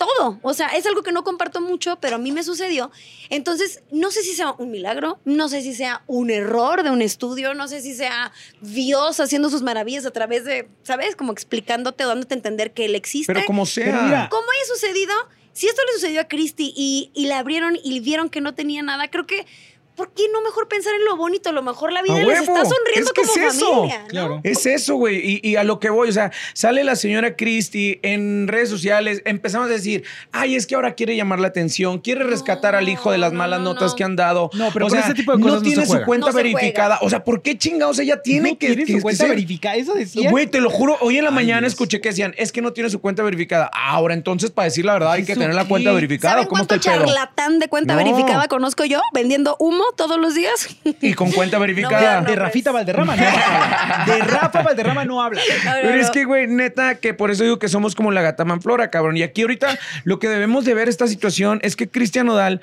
todo. 0.00 0.40
O 0.42 0.54
sea, 0.54 0.68
es 0.68 0.86
algo 0.86 1.02
que 1.02 1.12
no 1.12 1.22
comparto 1.22 1.60
mucho, 1.60 1.98
pero 2.00 2.16
a 2.16 2.18
mí 2.18 2.32
me 2.32 2.42
sucedió. 2.42 2.90
Entonces, 3.28 3.82
no 3.92 4.10
sé 4.10 4.22
si 4.22 4.34
sea 4.34 4.52
un 4.52 4.70
milagro, 4.70 5.20
no 5.26 5.48
sé 5.48 5.60
si 5.60 5.74
sea 5.74 6.02
un 6.06 6.30
error 6.30 6.82
de 6.82 6.90
un 6.90 7.02
estudio, 7.02 7.52
no 7.52 7.68
sé 7.68 7.82
si 7.82 7.94
sea 7.94 8.32
Dios 8.62 9.20
haciendo 9.20 9.50
sus 9.50 9.62
maravillas 9.62 10.06
a 10.06 10.10
través 10.10 10.44
de, 10.44 10.68
¿sabes? 10.82 11.16
Como 11.16 11.32
explicándote 11.32 12.04
o 12.06 12.08
dándote 12.08 12.34
a 12.34 12.38
entender 12.38 12.72
que 12.72 12.86
Él 12.86 12.94
existe. 12.94 13.32
Pero 13.32 13.46
como 13.46 13.66
sea. 13.66 13.84
Pero 13.84 14.02
mira, 14.02 14.28
¿Cómo 14.30 14.50
haya 14.50 14.74
sucedido? 14.74 15.12
Si 15.52 15.66
esto 15.66 15.82
le 15.86 15.92
sucedió 15.92 16.22
a 16.22 16.24
Christy 16.28 16.72
y, 16.74 17.10
y 17.12 17.26
la 17.26 17.38
abrieron 17.38 17.76
y 17.82 18.00
vieron 18.00 18.30
que 18.30 18.40
no 18.40 18.54
tenía 18.54 18.82
nada, 18.82 19.08
creo 19.08 19.26
que, 19.26 19.46
¿por 19.96 20.12
qué 20.12 20.22
no 20.32 20.40
mejor 20.42 20.66
pensar 20.68 20.94
en 20.94 21.04
lo 21.04 21.16
bonito? 21.16 21.50
A 21.50 21.52
lo 21.52 21.62
mejor 21.62 21.92
la 21.92 22.02
vida 22.02 22.14
¡A 22.14 22.22
les 22.22 22.40
está 22.40 22.64
sonriendo 22.64 23.10
Es 23.10 23.12
que 23.12 23.22
como 23.22 23.32
es 23.46 23.54
eso. 23.54 23.70
familia. 23.74 23.98
¿no? 24.02 24.08
Claro. 24.08 24.40
Es 24.44 24.64
eso, 24.66 24.94
güey. 24.96 25.16
Y, 25.42 25.48
y 25.50 25.56
a 25.56 25.64
lo 25.64 25.78
que 25.78 25.90
voy, 25.90 26.08
o 26.08 26.12
sea, 26.12 26.32
sale 26.54 26.84
la 26.84 26.96
señora 26.96 27.36
Christie 27.36 28.00
en 28.02 28.48
redes 28.48 28.68
sociales, 28.70 29.22
empezamos 29.24 29.68
a 29.68 29.72
decir, 29.72 30.04
ay, 30.32 30.56
es 30.56 30.66
que 30.66 30.74
ahora 30.74 30.94
quiere 30.94 31.16
llamar 31.16 31.38
la 31.40 31.48
atención, 31.48 31.98
quiere 31.98 32.24
rescatar 32.24 32.74
al 32.74 32.88
hijo 32.88 33.12
de 33.12 33.18
las 33.18 33.32
No, 33.32 33.38
malas 33.38 33.60
no, 33.60 33.74
notas 33.74 33.90
no. 33.92 33.96
que 33.96 34.04
han 34.04 34.16
dado. 34.16 34.50
No, 34.54 34.70
pero 34.72 34.86
o 34.86 34.88
con 34.88 34.96
sea, 34.98 35.06
ese 35.06 35.14
tipo 35.14 35.36
de 35.36 35.42
cosas 35.42 35.52
no 35.52 35.58
no 35.58 35.62
tiene 35.62 35.76
se 35.82 35.86
su 35.86 35.92
juega. 35.92 36.06
cuenta 36.06 36.26
No 36.26 36.32
se 36.32 36.36
verificada. 36.42 36.98
O 37.02 37.10
sea, 37.10 37.22
¿por 37.24 37.42
qué 37.42 37.58
chingados 37.58 37.98
ella 37.98 38.22
tiene 38.22 38.52
no 38.52 38.58
que, 38.58 38.66
tiene 38.68 38.84
que- 38.84 38.92
su 38.96 39.00
cuenta 39.02 39.24
ser- 39.24 39.30
verificada. 39.30 39.76
Eso 39.76 39.94
decía. 39.94 40.30
Güey, 40.30 40.46
te 40.46 40.60
lo 40.60 40.70
juro, 40.70 40.96
hoy 41.00 41.18
en 41.18 41.24
la 41.24 41.30
Ay, 41.30 41.36
mañana 41.36 41.60
Dios. 41.62 41.72
escuché 41.74 42.00
que 42.00 42.08
decían, 42.10 42.34
es 42.38 42.52
que 42.52 42.62
no 42.62 42.72
tiene 42.72 42.88
su 42.90 43.00
cuenta 43.00 43.22
verificada. 43.22 43.70
Ahora, 43.74 44.14
entonces, 44.14 44.50
para 44.50 44.64
decir 44.64 44.84
la 44.84 44.94
verdad, 44.94 45.12
hay 45.12 45.24
que 45.24 45.32
¿Eso 45.32 45.40
tener 45.40 45.54
la 45.54 45.66
cuenta 45.66 45.92
verificada. 45.92 46.34
¿Saben 46.34 46.48
¿Cómo 46.48 46.62
está 46.62 46.74
el 46.76 46.80
pedo? 46.80 46.92
charlatán 47.06 47.58
de 47.58 47.68
cuenta 47.68 47.96
verificada 47.96 48.48
conozco 48.48 48.84
yo 48.84 49.00
vendiendo 49.12 49.56
humo 49.58 49.84
todos 49.96 50.18
los 50.18 50.34
días? 50.34 50.68
Y 51.00 51.14
con 51.14 51.30
cuenta 51.32 51.58
verificada. 51.58 52.20
No, 52.20 52.28
de 52.28 52.36
Rafita 52.36 52.72
Valderrama 52.72 53.16
no 53.16 53.22
habla. 53.26 54.04
De 54.06 54.18
Rafa 54.20 54.62
Valderrama 54.62 55.04
no 55.04 55.22
habla. 55.22 55.40
Pero 55.82 55.94
es 55.94 56.10
que, 56.10 56.24
güey, 56.24 56.46
neta, 56.46 56.96
que 56.96 57.14
por 57.14 57.30
eso 57.30 57.44
digo 57.44 57.58
que 57.58 57.68
somos 57.68 57.94
como 57.94 58.10
la 58.10 58.22
gata 58.22 58.44
manflora, 58.44 58.90
cabrón. 58.90 59.16
Y 59.16 59.22
aquí 59.22 59.42
ahorita 59.42 59.78
lo 60.04 60.18
que 60.18 60.28
debemos 60.28 60.64
de 60.64 60.74
ver 60.74 60.88
esta 60.88 61.06
situación 61.06 61.60
es 61.62 61.76
que 61.76 61.88
Cristian 61.88 62.26
Nodal 62.26 62.60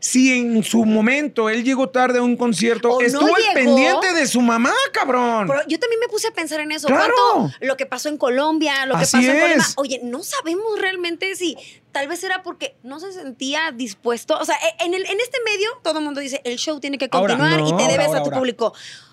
si 0.00 0.32
en 0.38 0.62
su 0.64 0.84
momento 0.84 1.48
él 1.50 1.62
llegó 1.62 1.88
tarde 1.90 2.18
a 2.18 2.22
un 2.22 2.36
concierto, 2.36 2.90
O 2.92 3.00
no 3.00 3.06
estuvo 3.06 3.36
al 3.36 3.42
pendiente 3.54 4.12
de 4.14 4.26
su 4.26 4.40
mamá, 4.40 4.72
cabrón. 4.92 5.46
Pero 5.46 5.60
yo 5.68 5.78
también 5.78 6.00
me 6.00 6.08
puse 6.08 6.28
a 6.28 6.30
pensar 6.32 6.60
en 6.60 6.72
eso. 6.72 6.86
Claro. 6.88 7.12
¿Cuánto 7.34 7.54
lo 7.60 7.76
que 7.76 7.86
pasó 7.86 8.08
en 8.08 8.16
Colombia, 8.16 8.86
lo 8.86 8.96
que 8.96 9.02
Así 9.02 9.18
pasó 9.18 9.30
en 9.30 9.40
Colima? 9.40 9.62
es. 9.62 9.74
Oye, 9.76 10.00
no 10.02 10.22
sabemos 10.22 10.78
realmente 10.80 11.36
si 11.36 11.56
tal 11.92 12.08
vez 12.08 12.24
era 12.24 12.42
porque 12.42 12.76
no 12.82 12.98
se 12.98 13.12
sentía 13.12 13.72
dispuesto. 13.72 14.38
O 14.38 14.44
sea, 14.44 14.56
e- 14.56 14.84
en, 14.84 14.94
el, 14.94 15.04
en 15.06 15.20
este 15.20 15.38
medio 15.44 15.68
todo 15.82 15.98
el 15.98 16.04
mundo 16.04 16.20
dice, 16.20 16.40
el 16.44 16.56
show 16.56 16.80
tiene 16.80 16.96
que 16.98 17.08
Ahora, 17.12 17.36
continuar 17.36 17.60
y 17.60 17.76
te 17.76 17.90
debes 17.92 18.06
Ahora, 18.08 18.20
a 18.20 18.22
tu 18.22 18.28
ahora. 18.30 18.38
público. 18.38 18.72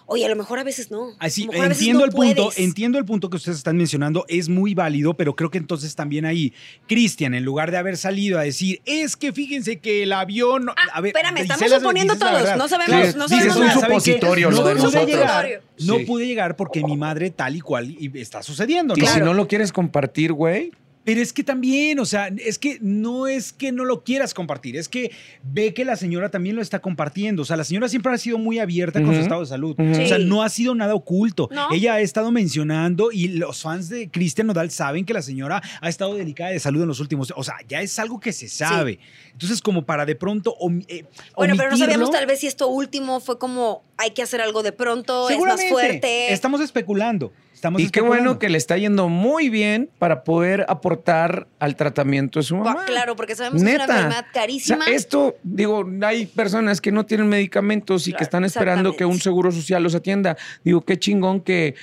Oye, 0.10 0.26
a 0.26 0.30
lo 0.30 0.38
mejor 0.38 0.58
a 0.58 0.63
veces 0.63 0.89
no. 0.89 1.10
Así, 1.20 1.43
a 1.43 1.46
lo 1.48 1.52
mejor 1.52 1.65
a 1.65 1.67
veces 1.70 1.82
entiendo 1.82 2.00
no 2.00 2.06
el 2.06 2.12
punto, 2.12 2.43
puedes. 2.46 2.60
entiendo 2.60 2.98
el 2.98 3.04
punto 3.06 3.30
que 3.30 3.36
ustedes 3.36 3.58
están 3.58 3.76
mencionando, 3.76 4.24
es 4.30 4.48
muy 4.48 4.74
válido, 4.74 5.15
pero 5.15 5.36
creo 5.36 5.52
que 5.52 5.58
entonces 5.58 5.96
también 5.96 6.26
ahí, 6.26 6.54
Cristian, 6.88 7.34
en 7.34 7.43
lugar 7.43 7.72
de 7.72 7.78
haber 7.78 7.98
salido 7.98 8.39
a 8.39 8.43
decir, 8.43 8.82
es 8.86 9.17
que 9.17 9.34
fíjense 9.34 9.80
que 9.80 10.04
el 10.04 10.13
avión. 10.13 10.65
no-". 10.65 10.72
Ah, 10.78 10.88
a 10.93 11.02
ver, 11.02 11.10
espérame, 11.10 11.38
estamos 11.39 11.70
suponiendo 11.72 12.15
todos, 12.17 12.58
no 12.58 12.67
sabemos- 12.70 12.88
Claro, 12.88 13.17
no 13.17 13.28
dices, 13.28 13.38
sabemos 13.54 13.56
un 13.58 13.62
nada. 13.65 13.74
¿saben 13.82 13.98
qué? 13.98 14.04
supositorio 14.13 14.50
no 14.52 14.58
lo 14.58 14.63
de 14.63 14.74
pude 14.76 14.84
nosotros. 14.84 15.08
llegar, 15.10 15.62
no 15.80 15.98
Sí. 15.98 16.06
pude 16.06 16.26
llegar 16.26 16.56
porque 16.56 16.84
mi 16.84 16.96
madre 16.96 17.30
tal 17.30 17.56
y 17.58 17.60
cual 17.60 17.91
y 17.91 18.10
está 18.20 18.41
sucediendo, 18.41 18.93
Y 18.98 19.06
si 19.06 19.20
no 19.20 19.34
lo 19.34 19.48
quieres 19.48 19.74
compartir, 19.74 20.32
güey, 20.32 20.72
Pero 21.08 21.22
es 21.22 21.32
que 21.32 21.41
también, 21.41 22.00
o 22.02 22.06
sea, 22.06 22.28
es 22.46 22.60
que 22.60 22.80
no 22.82 23.28
es 23.28 23.54
que 23.54 23.72
no 23.72 23.86
lo 23.86 24.04
quieras 24.04 24.34
compartir, 24.34 24.76
es 24.76 24.89
que 24.89 25.12
ve 25.41 25.74
que 25.74 25.86
la 25.86 25.96
señora 25.96 26.30
también 26.30 26.58
lo 26.58 26.62
está 26.62 26.80
compartiendo. 26.80 27.43
O 27.43 27.46
sea, 27.46 27.56
la 27.56 27.63
señora 27.63 27.88
siempre 27.88 28.13
ha 28.13 28.17
sido 28.17 28.38
muy 28.38 28.60
abierta 28.60 29.02
con 29.02 29.15
su 29.15 29.22
estado 29.22 29.39
de 29.39 29.48
salud. 29.48 29.74
O 29.80 30.06
sea, 30.06 30.17
no 30.17 30.43
ha 30.43 30.50
sido 30.50 30.76
nada 30.76 30.93
oculto. 30.96 31.48
No. 31.50 31.70
Ella 31.72 31.93
ha 31.93 32.02
estado 32.02 32.30
mencionando 32.30 33.13
y 33.13 33.30
los 33.30 33.62
fans 33.62 33.88
de 33.88 34.12
Cristian 34.12 34.48
Nodal 34.48 34.70
saben 34.70 35.06
que 35.06 35.13
la 35.13 35.22
señora 35.22 35.62
ha 35.80 35.88
estado 35.88 36.13
delicada 36.15 36.50
de 36.50 36.60
salud 36.60 36.82
en 36.82 36.89
los 36.89 37.00
últimos. 37.00 37.32
O 37.38 37.43
sea, 37.46 37.56
ya 37.70 37.82
es 37.82 37.98
algo 38.00 38.20
que 38.20 38.34
se 38.34 38.50
sabe. 38.50 39.00
Entonces, 39.32 39.62
como 39.62 39.86
para 39.86 40.06
de 40.06 40.15
pronto. 40.15 40.56
om- 40.60 40.82
eh, 40.89 41.06
Bueno, 41.38 41.54
pero 41.56 41.72
no 41.72 41.78
sabíamos 41.78 42.12
tal 42.12 42.26
vez 42.26 42.41
si 42.41 42.48
esto 42.48 42.67
último 42.67 43.22
fue 43.22 43.39
como 43.39 43.82
hay 43.96 44.12
que 44.12 44.24
hacer 44.24 44.41
algo 44.41 44.62
de 44.62 44.74
pronto, 44.74 45.30
es 45.30 45.38
más 45.39 45.58
Seguramente. 45.62 45.72
fuerte. 45.72 46.34
Estamos 46.34 46.60
especulando. 46.60 47.32
Estamos 47.58 47.82
y 47.82 47.89
qué 47.89 48.02
bueno 48.02 48.38
que 48.38 48.50
le 48.50 48.58
está 48.60 48.78
yendo 48.78 49.10
muy 49.10 49.50
bien 49.50 49.89
para 49.98 50.24
poder 50.24 50.67
aportar 50.70 51.48
al 51.58 51.76
tratamiento 51.76 52.38
de 52.38 52.43
su 52.43 52.56
mamá. 52.56 52.76
Bah, 52.76 52.86
claro, 52.86 53.15
porque 53.15 53.36
sabemos 53.36 53.63
que 53.63 53.67
es 53.67 53.76
una 53.76 53.84
enfermedad 53.86 54.26
carísima. 54.32 54.78
O 54.78 54.84
sea, 54.84 54.93
esto, 54.93 55.38
digo, 55.41 55.84
hay 56.04 56.28
personas 56.28 56.82
que 56.82 56.91
no 56.91 57.08
tienen 57.08 57.28
medicamentos 57.28 58.08
y 58.08 58.13
que 58.13 58.24
están 58.24 58.43
esperando 58.43 58.96
que 58.96 59.06
un 59.06 59.20
seguro 59.20 59.52
social 59.52 59.82
los 59.82 59.96
atienda. 59.96 60.38
Digo, 60.63 60.86
qué 60.86 61.00
chingón 61.00 61.41
que, 61.41 61.74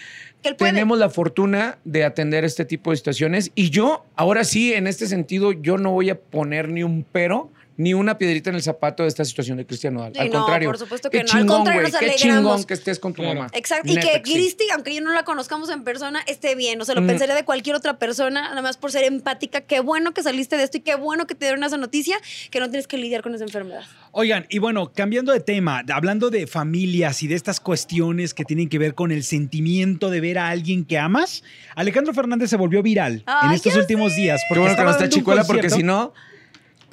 tenemos 0.57 0.97
la 0.97 1.11
fortuna 1.11 1.79
de 1.83 2.05
atender 2.05 2.45
este 2.45 2.65
tipo 2.65 2.93
de 2.93 2.97
situaciones. 2.97 3.51
Y 3.57 3.71
yo, 3.71 4.07
ahora 4.15 4.45
sí, 4.45 4.75
en 4.75 4.87
este 4.87 5.09
sentido, 5.09 5.51
yo 5.51 5.77
no 5.77 5.91
voy 5.91 6.09
a 6.09 6.21
poner 6.21 6.69
ni 6.69 6.85
un 6.85 7.05
pero. 7.11 7.51
Ni 7.77 7.93
una 7.93 8.17
piedrita 8.19 8.51
en 8.51 8.57
el 8.57 8.63
zapato 8.63 9.03
de 9.03 9.09
esta 9.09 9.25
situación 9.25 9.57
de 9.59 9.67
Cristiano. 9.67 10.09
Sí, 10.13 10.19
Al 10.21 10.27
no, 10.31 10.39
contrario. 10.41 10.69
por 10.69 10.79
supuesto 10.79 11.11
Qué 11.11 11.19
que 11.19 11.25
no. 11.25 11.33
Al 11.33 11.39
chingón, 11.41 11.57
contrario, 11.57 11.81
güey, 11.83 11.93
nos 11.93 12.01
Qué 12.01 12.07
alegramos. 12.07 12.43
chingón 12.53 12.65
que 12.65 12.75
estés 12.75 12.99
con 13.01 13.13
tu 13.15 13.23
Claro. 13.23 13.35
mamá. 13.41 13.51
Exacto. 13.53 13.93
Y 13.93 13.97
que 13.97 14.23
sí. 14.25 14.33
Cristi, 14.33 14.65
aunque 14.73 14.95
yo 14.95 15.01
no 15.01 15.13
la 15.13 15.25
conozcamos 15.25 15.69
en 15.71 15.83
persona, 15.83 16.21
esté 16.27 16.55
bien. 16.55 16.81
O 16.81 16.85
sea, 16.85 16.95
lo 16.95 17.03
Mm. 17.03 17.07
pensaría 17.09 17.35
de 17.35 17.45
cualquier 17.45 17.75
otra 17.77 17.99
persona, 17.99 18.43
nada 18.51 18.63
más 18.63 18.77
por 18.77 18.93
ser 18.93 19.05
empática. 19.05 19.63
Qué 19.63 19.81
bueno 19.81 20.15
que 20.15 20.23
saliste 20.23 20.57
de 20.57 20.63
esto 20.65 20.77
y 20.77 20.81
qué 20.83 20.95
bueno 20.95 21.27
que 21.27 21.35
te 21.35 21.47
dieron 21.47 21.65
esa 21.65 21.77
noticia, 21.77 22.17
que 22.51 22.61
no 22.61 22.71
tienes 22.71 22.87
que 22.87 22.97
lidiar 22.97 23.23
con 23.23 23.35
esa 23.35 23.45
enfermedad. 23.45 23.83
Oigan, 24.13 24.47
y 24.49 24.59
bueno, 24.61 24.93
cambiando 24.95 25.33
de 25.33 25.41
tema, 25.41 25.83
hablando 25.93 26.31
de 26.31 26.47
familias 26.47 27.23
y 27.25 27.27
de 27.27 27.35
estas 27.35 27.59
cuestiones 27.59 28.35
que 28.35 28.45
tienen 28.45 28.69
que 28.69 28.79
ver 28.79 28.95
con 28.95 29.11
el 29.11 29.25
sentimiento 29.25 30.11
de 30.11 30.21
ver 30.21 30.39
a 30.39 30.49
alguien 30.51 30.85
que 30.85 30.99
amas, 30.99 31.43
Alejandro 31.75 32.15
Fernández 32.15 32.51
se 32.51 32.57
volvió 32.57 32.83
viral 32.83 33.25
en 33.43 33.51
estos 33.51 33.75
últimos 33.75 34.15
días. 34.15 34.41
Qué 34.43 34.47
Porque 34.51 34.61
bueno 34.61 34.77
que 34.77 34.85
no 34.85 34.91
está 34.91 35.09
chicuela, 35.09 35.43
porque 35.45 35.71
si 35.71 35.83
no. 35.83 36.13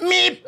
¡Mi 0.02 0.42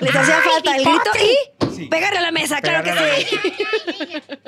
Les 0.00 0.16
hacía 0.16 0.40
falta 0.42 0.76
el 0.76 0.84
grito 0.84 1.10
y 1.20 1.53
Sí. 1.74 1.86
pegarle 1.86 2.18
a 2.18 2.22
la 2.22 2.32
mesa, 2.32 2.60
claro 2.60 2.84
Pegarle 2.84 3.12
a 3.12 3.16
que 3.16 3.24
sí. 3.24 3.36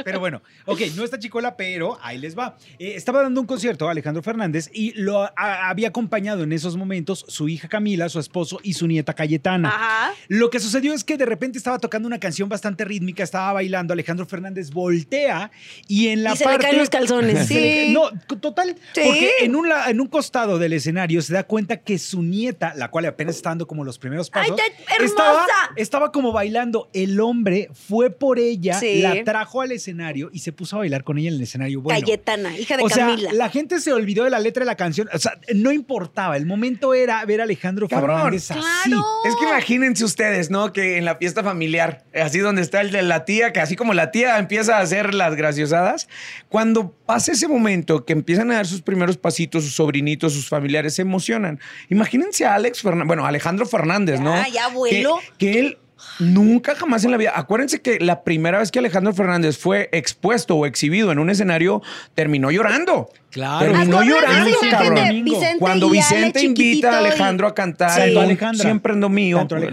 Pero 0.05 0.21
bueno, 0.21 0.43
ok, 0.67 0.81
no 0.97 1.05
está 1.05 1.19
chicola, 1.19 1.57
pero 1.57 1.99
ahí 2.03 2.19
les 2.19 2.39
va. 2.39 2.57
Eh, 2.79 2.93
estaba 2.97 3.23
dando 3.23 3.41
un 3.41 3.47
concierto 3.47 3.89
Alejandro 3.89 4.23
Fernández 4.23 4.71
y 4.73 4.93
lo 4.93 5.23
a- 5.23 5.69
había 5.69 5.89
acompañado 5.89 6.43
en 6.45 6.53
esos 6.53 6.77
momentos 6.77 7.25
su 7.29 7.49
hija 7.49 7.69
Camila, 7.69 8.09
su 8.09 8.21
esposo 8.21 8.61
y 8.62 8.75
su 8.75 8.87
nieta 8.87 9.15
Cayetana. 9.15 9.69
Ajá. 9.69 10.12
Lo 10.29 10.51
que 10.51 10.61
sucedió 10.61 10.95
es 10.95 11.03
que 11.05 11.17
de 11.17 11.27
repente 11.27 11.59
estaba 11.59 11.79
tocando 11.79 12.07
una 12.07 12.21
canción 12.21 12.49
bastante 12.49 12.85
rítmica, 12.85 13.23
estaba 13.23 13.53
bailando, 13.55 13.93
Alejandro 13.93 14.27
Fernández 14.27 14.71
voltea 14.71 15.51
y 15.89 16.09
en 16.09 16.23
la 16.23 16.33
Y 16.35 16.37
se 16.37 16.45
le 16.45 16.51
parte... 16.51 16.67
caen 16.67 16.79
los 16.79 16.91
calzones. 16.91 17.51
Le 17.51 17.57
Sí. 17.87 17.93
No, 17.93 18.11
total. 18.41 18.77
Sí. 18.95 19.01
Porque 19.05 19.31
en 19.41 19.57
un, 19.57 19.69
en 19.89 20.01
un 20.01 20.07
costado 20.09 20.59
del 20.59 20.73
escenario 20.75 21.23
se 21.23 21.33
da 21.33 21.45
cuenta 21.45 21.79
que 21.79 21.99
su 21.99 22.23
nieta, 22.23 22.75
la 22.75 22.91
cual 22.91 23.07
apenas 23.07 23.37
está 23.37 23.51
dando 23.51 23.67
como 23.67 23.85
los 23.85 23.99
primeros 23.99 24.31
¡Ay, 24.33 24.51
pasos, 24.51 24.57
qué 24.57 24.95
hermosa! 24.95 25.05
estaba, 25.05 25.47
estaba 25.77 26.12
como 26.12 26.33
bailando. 26.33 26.91
El 26.93 27.16
hombre 27.21 27.69
fue 27.73 28.11
por 28.11 28.39
ella, 28.39 28.79
Sí. 28.79 29.01
la 29.01 29.23
trajo 29.25 29.61
al 29.63 29.73
escenario 29.73 30.31
y 30.33 30.41
se 30.41 30.53
puso 30.53 30.77
a 30.77 30.79
bailar 30.81 31.05
con 31.05 31.19
ella 31.19 31.29
en 31.29 31.35
el 31.37 31.43
escenario. 31.43 31.81
Bueno, 31.81 32.01
Cayetana, 32.01 32.57
hija 32.59 32.77
de 32.77 32.83
o 32.83 32.89
sea, 32.89 33.07
Camila. 33.07 33.33
la 33.33 33.49
gente 33.49 33.81
se 33.81 33.93
olvidó 33.93 34.25
de 34.25 34.31
la 34.31 34.41
letra 34.41 34.61
de 34.63 34.67
la 34.67 34.77
canción. 34.77 35.09
O 35.13 35.19
sea, 35.19 35.33
no 35.55 35.73
importaba. 35.73 36.37
El 36.37 36.47
momento 36.47 36.95
era 36.95 37.25
ver 37.25 37.41
a 37.41 37.45
Alejandro 37.45 37.89
Cabrón. 37.89 38.17
Fernández 38.17 38.51
así. 38.51 38.61
Claro. 38.61 39.05
Es 39.25 39.35
que 39.37 39.45
imagínense 39.45 40.05
ustedes, 40.05 40.51
¿no? 40.51 40.73
Que 40.73 40.97
en 40.99 41.05
la 41.05 41.17
fiesta 41.17 41.43
familiar, 41.43 42.05
así 42.15 42.39
donde 42.39 42.63
está 42.63 42.81
el 42.81 42.91
de 42.91 43.03
la 43.03 43.25
tía, 43.25 43.53
que 43.53 43.61
así 43.61 43.77
como 43.77 43.95
la 43.95 44.11
tía 44.11 44.39
empieza 44.39 44.79
a 44.79 44.81
hacer 44.81 45.15
las 45.15 45.35
graciosadas, 45.35 46.09
cuando 46.49 46.93
pasa 47.07 47.33
ese 47.33 47.49
momento 47.49 48.05
que 48.05 48.13
empiezan 48.13 48.51
a 48.51 48.55
dar 48.57 48.67
sus 48.67 48.83
primeros 48.83 49.17
pasitos, 49.17 49.65
sus 49.65 49.75
sobrinitos, 49.75 50.33
sus 50.33 50.49
familiares 50.49 50.95
se 50.95 51.03
emocionan. 51.03 51.61
Imagínense 51.91 52.45
a 52.45 52.55
Alex 52.55 52.83
Fernández, 52.83 53.07
bueno, 53.07 53.27
Alejandro 53.27 53.67
Fernández, 53.67 54.21
¿no? 54.21 54.35
Ya, 54.35 54.49
ya, 54.49 54.65
abuelo. 54.67 55.19
Que, 55.39 55.53
que 55.53 55.59
él 55.61 55.79
nunca 56.19 56.75
jamás 56.75 57.05
en 57.05 57.11
la 57.11 57.17
vida. 57.17 57.33
Acuérdense 57.35 57.81
que 57.81 57.99
la 58.01 58.23
primera 58.25 58.59
vez 58.59 58.71
que 58.71 58.79
Alejandro 58.79 59.13
Fernández 59.13 59.59
fue 59.59 59.89
expuesto 59.93 60.55
o 60.57 60.67
exhibido 60.67 61.13
en 61.13 61.19
un 61.19 61.31
escenario, 61.31 61.83
terminó 62.15 62.51
llorando. 62.51 63.11
Claro. 63.31 63.67
Terminó 63.67 64.03
llorando, 64.03 64.57
cabrón. 64.71 65.25
Vicente 65.25 65.57
Cuando 65.59 65.91
Vicente 65.91 66.41
invita 66.43 66.89
a 66.99 67.03
y- 67.03 67.07
Alejandro 67.07 67.47
a 67.49 67.55
cantar 67.55 67.91
Sí. 67.91 68.17
en 68.17 68.17
un. 68.17 68.39
Siempre 68.57 68.95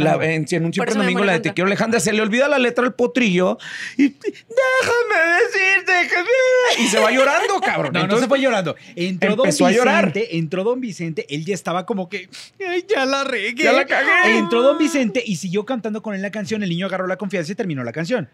la- 0.04 0.16
en, 0.16 0.46
en 0.50 0.66
un 0.66 0.74
Siempre 0.74 0.96
domingo, 0.96 1.20
llamo 1.20 1.24
la 1.26 1.34
de. 1.34 1.40
Te 1.40 1.54
quiero 1.54 1.68
Alejandra, 1.68 2.00
se 2.02 2.12
le 2.12 2.22
olvida 2.22 2.50
la 2.50 2.60
letra 2.60 2.84
al 2.84 2.94
potrillo 2.94 3.58
y 3.98 4.10
déjame 4.10 5.44
decirte 5.44 5.94
que... 6.10 6.84
Y 6.84 6.88
se 6.88 7.00
va 7.00 7.12
llorando, 7.12 7.62
cabrón. 7.62 7.94
No, 7.94 8.00
no 8.00 8.06
Entonces, 8.06 8.26
se 8.26 8.30
fue 8.30 8.42
llorando. 8.42 8.76
Entró 8.96 9.36
don 9.36 9.46
empezó 9.46 9.66
a 9.66 9.70
Vicente, 9.70 9.86
llorar. 9.90 10.12
entró 10.32 10.64
don 10.64 10.82
Vicente, 10.82 11.26
él 11.34 11.46
ya 11.46 11.54
estaba 11.54 11.86
como 11.86 12.10
que, 12.10 12.30
"Ay, 12.68 12.86
ya 12.90 13.06
la 13.06 13.24
regué. 13.24 13.64
Ya 13.64 13.72
la 13.74 13.86
cagué. 13.86 14.38
Entró 14.38 14.62
don 14.62 14.78
Vicente 14.78 15.24
y 15.26 15.38
siguió 15.38 15.66
cantando 15.66 16.02
con 16.02 16.13
él 16.16 16.22
la 16.22 16.32
canción, 16.32 16.64
el 16.64 16.70
niño 16.70 16.86
agarró 16.88 17.08
la 17.08 17.18
confianza 17.18 17.52
y 17.52 17.56
terminó 17.56 17.84
la 17.84 17.92
canción. 17.92 18.30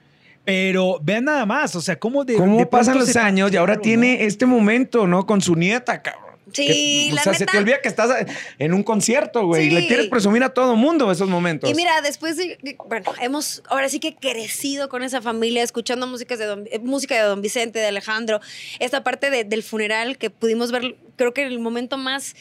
Pero 0.45 0.99
vean 1.03 1.25
nada 1.25 1.45
más, 1.45 1.75
o 1.75 1.81
sea, 1.81 1.99
cómo 1.99 2.23
de 2.25 2.35
¿Cómo 2.35 2.57
de 2.59 2.65
pasan 2.65 2.97
los 2.97 3.09
se- 3.09 3.19
años 3.19 3.51
y 3.51 3.57
ahora 3.57 3.73
Claro, 3.73 3.81
tiene 3.83 4.17
¿no? 4.19 4.23
este 4.25 4.45
momento, 4.45 5.05
¿no? 5.05 5.25
Con 5.25 5.41
su 5.41 5.55
nieta, 5.55 6.01
cabrón. 6.01 6.29
Sí, 6.51 6.65
Que, 7.09 7.13
la 7.13 7.21
O 7.21 7.23
sea, 7.25 7.33
se 7.35 7.45
te 7.45 7.57
olvida 7.59 7.79
que 7.79 7.87
estás 7.89 8.09
en 8.57 8.73
un 8.73 8.81
concierto, 8.81 9.45
güey. 9.45 9.67
Y 9.67 9.69
le 9.69 9.85
quieres 9.87 10.07
presumir 10.07 10.43
a 10.43 10.49
todo 10.49 10.75
mundo 10.75 11.11
esos 11.11 11.29
momentos. 11.29 11.69
Y 11.69 11.75
mira, 11.75 12.01
después 12.01 12.37
de, 12.37 12.57
bueno, 12.87 13.11
hemos 13.21 13.61
ahora 13.69 13.87
sí 13.87 13.99
que 13.99 14.15
crecido 14.15 14.89
con 14.89 15.03
esa 15.03 15.21
familia, 15.21 15.61
escuchando 15.61 16.07
músicas 16.07 16.39
de 16.39 16.45
don, 16.45 16.65
eh, 16.71 16.79
música 16.79 17.13
de 17.13 17.21
Don 17.21 17.43
Vicente, 17.43 17.77
de 17.77 17.85
Alejandro, 17.85 18.39
esta 18.79 19.03
parte 19.03 19.29
de- 19.29 19.43
del 19.43 19.61
funeral 19.61 20.17
que 20.17 20.31
pudimos 20.31 20.71
ver, 20.71 20.95
creo 21.17 21.35
que 21.35 21.41
en 21.43 21.49
el 21.49 21.59
momento 21.59 21.97
más, 21.97 22.35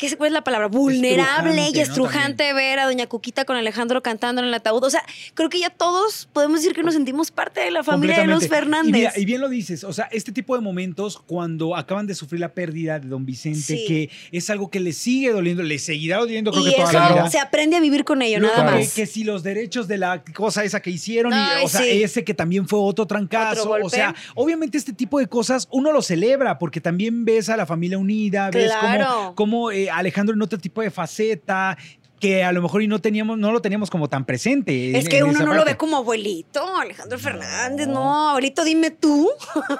¿qué 0.00 0.06
es, 0.06 0.16
cuál 0.16 0.28
es 0.28 0.32
la 0.32 0.42
palabra? 0.42 0.66
Vulnerable 0.68 1.50
Estrujante, 1.50 1.70
y 1.70 1.72
¿no? 1.74 1.82
estrujante 1.82 2.52
ver 2.54 2.78
a 2.80 2.86
Doña 2.86 3.06
Cuquita 3.06 3.44
con 3.44 3.56
Alejandro 3.56 4.02
cantando 4.02 4.40
en 4.42 4.48
el 4.48 4.54
ataúd. 4.54 4.82
O 4.82 4.90
sea, 4.90 5.04
creo 5.34 5.48
que 5.50 5.60
ya 5.60 5.70
todos 5.70 6.28
podemos 6.32 6.60
decir 6.60 6.74
que 6.74 6.82
nos 6.82 6.94
sentimos 6.94 7.30
parte 7.30 7.60
de 7.60 7.70
la 7.70 7.84
familia 7.84 8.20
de 8.20 8.26
los. 8.26 8.48
Fernández. 8.48 8.88
Y, 8.88 8.92
mira, 8.92 9.12
y 9.16 9.24
bien 9.26 9.40
lo 9.40 9.48
dices, 9.48 9.84
o 9.84 9.92
sea, 9.92 10.08
este 10.10 10.32
tipo 10.32 10.56
de 10.56 10.62
momentos 10.62 11.18
cuando 11.18 11.76
acaban 11.76 12.06
de 12.06 12.14
sufrir 12.14 12.40
la 12.40 12.52
pérdida 12.54 12.98
de 12.98 13.06
don 13.08 13.24
Vicente, 13.26 13.60
Sí. 13.60 13.84
que 13.86 14.10
es 14.32 14.48
algo 14.50 14.70
que 14.70 14.80
le 14.80 14.92
sigue 14.92 15.30
doliendo, 15.30 15.62
le 15.62 15.78
seguirá 15.78 16.16
doliendo 16.16 16.50
creo 16.50 16.66
Y 16.66 16.70
que 16.70 16.76
toda 16.76 16.88
eso 16.90 16.98
la 16.98 17.08
vida. 17.12 17.30
se 17.30 17.38
aprende 17.38 17.76
a 17.76 17.80
vivir 17.80 18.04
con 18.04 18.22
ello, 18.22 18.40
nada 18.40 18.54
Claro. 18.54 18.70
que, 18.72 18.84
más. 18.84 18.94
que 18.94 19.06
si 19.06 19.24
los 19.24 19.42
derechos 19.42 19.86
de 19.88 19.98
la 19.98 20.24
cosa 20.34 20.64
esa 20.64 20.80
que 20.80 20.90
hicieron, 20.90 21.32
y, 21.32 21.64
o 21.64 21.68
sea, 21.68 21.82
sí. 21.82 22.02
ese 22.02 22.24
que 22.24 22.32
también 22.34 22.66
fue 22.66 22.78
otro 22.80 23.06
trancazo. 23.06 23.70
Otro 23.70 23.86
o 23.86 23.90
sea, 23.90 24.14
obviamente 24.34 24.78
este 24.78 24.92
tipo 24.92 25.18
de 25.18 25.26
cosas 25.26 25.68
uno 25.70 25.92
lo 25.92 26.00
celebra 26.02 26.58
porque 26.58 26.80
también 26.80 27.24
ves 27.24 27.48
a 27.50 27.56
la 27.56 27.66
familia 27.66 27.98
unida, 27.98 28.50
ves 28.50 28.70
Claro. 28.72 29.32
cómo, 29.34 29.34
cómo, 29.34 29.70
eh, 29.70 29.89
Alejandro 29.90 30.34
en 30.34 30.42
otro 30.42 30.58
tipo 30.58 30.80
de 30.82 30.90
faceta 30.90 31.76
que 32.20 32.44
a 32.44 32.52
lo 32.52 32.60
mejor 32.60 32.82
y 32.82 32.86
no 32.86 32.98
teníamos, 33.00 33.38
no 33.38 33.50
lo 33.50 33.62
teníamos 33.62 33.88
como 33.88 34.06
tan 34.10 34.26
presente. 34.26 34.90
Es 34.90 35.06
en- 35.06 35.10
que 35.10 35.18
en 35.18 35.24
uno 35.24 35.38
no 35.42 35.54
lo 35.54 35.64
ve 35.64 35.78
como 35.78 35.96
abuelito, 35.96 36.76
Alejandro 36.76 37.18
Fernández, 37.18 37.88
no, 37.88 38.28
abuelito, 38.28 38.62
dime 38.62 38.90
tú. 38.90 39.30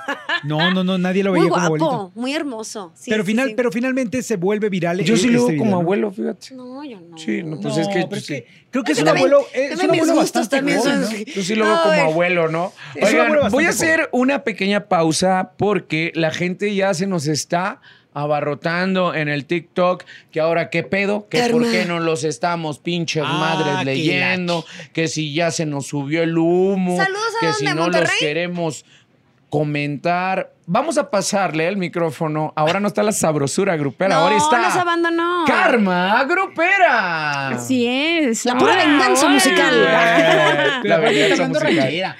No, 0.44 0.70
no, 0.73 0.83
no, 0.83 0.96
nadie 0.96 1.23
lo 1.23 1.33
Muy 1.33 1.40
veía 1.40 1.51
como 1.51 1.68
guapo, 1.68 1.85
abuelito. 1.90 2.12
muy 2.18 2.33
hermoso. 2.35 2.92
Sí, 2.94 3.11
pero, 3.11 3.25
sí, 3.25 3.27
final, 3.33 3.49
sí. 3.49 3.55
pero 3.55 3.70
finalmente 3.70 4.23
se 4.23 4.37
vuelve 4.37 4.70
viral. 4.70 5.01
Yo 5.05 5.18
sí 5.18 5.29
lo 5.29 5.40
este 5.40 5.53
veo 5.53 5.59
como 5.59 5.77
abuelo, 5.77 6.11
fíjate. 6.11 6.55
No, 6.55 6.83
yo 6.83 6.99
no. 6.99 7.18
Sí, 7.18 7.42
no, 7.42 7.61
pues 7.61 7.77
No, 7.77 7.83
es 7.83 7.88
que. 7.88 8.07
pero 8.09 8.16
es 8.16 8.25
sí. 8.27 8.35
que 8.35 8.46
creo 8.70 8.85
que 8.85 8.92
es 8.92 8.99
Es 8.99 9.03
un 9.03 9.09
abuelo, 9.11 9.40
es 9.53 9.73
un 9.73 9.77
también 9.81 9.90
mis 9.90 10.01
abuelo 10.01 10.20
gustos 10.23 10.40
bastante 10.49 10.57
también 10.57 10.83
son- 10.83 11.01
¿no? 11.03 11.11
Yo 11.35 11.42
sí 11.42 11.55
lo 11.55 11.66
veo 11.66 11.83
como 11.83 12.01
abuelo, 12.11 12.49
¿no? 12.49 12.73
Oigan, 13.03 13.51
voy 13.51 13.66
a 13.66 13.68
hacer 13.68 14.09
una 14.12 14.44
pequeña 14.44 14.88
pausa 14.88 15.53
porque 15.59 16.11
la 16.14 16.31
gente 16.31 16.75
ya 16.75 16.94
se 16.94 17.07
nos 17.07 17.27
está 17.27 17.83
abarrotando 18.12 19.14
en 19.14 19.29
el 19.29 19.44
TikTok, 19.44 20.05
que 20.33 20.40
ahora 20.40 20.70
qué 20.70 20.83
pedo, 20.83 21.29
que 21.29 21.38
Karma. 21.38 21.53
por 21.59 21.70
qué 21.70 21.85
no 21.85 22.01
los 22.01 22.25
estamos 22.25 22.79
pinches 22.79 23.23
Ah, 23.27 23.33
madres 23.38 23.85
leyendo, 23.85 24.64
que 24.92 25.09
si 25.09 25.33
ya 25.35 25.51
se 25.51 25.66
nos 25.66 25.87
subió 25.87 26.23
el 26.23 26.37
humo, 26.37 26.96
Saludos 26.96 27.33
a 27.42 27.46
que 27.46 27.53
si 27.53 27.64
no 27.66 27.88
los 27.88 28.11
queremos 28.18 28.85
comentar. 29.49 30.53
Vamos 30.66 30.96
a 30.99 31.11
pasarle 31.11 31.66
el 31.66 31.77
micrófono. 31.77 32.53
Ahora 32.55 32.79
no 32.79 32.87
está 32.87 33.03
la 33.03 33.11
sabrosura 33.12 33.77
grupera, 33.77 34.14
no, 34.14 34.20
ahora 34.23 34.37
está 34.37 34.59
nos 34.62 34.77
abandonó. 34.77 35.44
Karma 35.46 36.23
Grupera. 36.25 37.49
Así 37.49 37.85
es. 37.87 38.44
La 38.44 38.57
pura 38.57 38.75
Hola, 38.75 38.85
venganza 38.85 39.29
musical. 39.29 39.85
La 40.85 40.99
venganza 40.99 41.49
musical. 41.49 42.16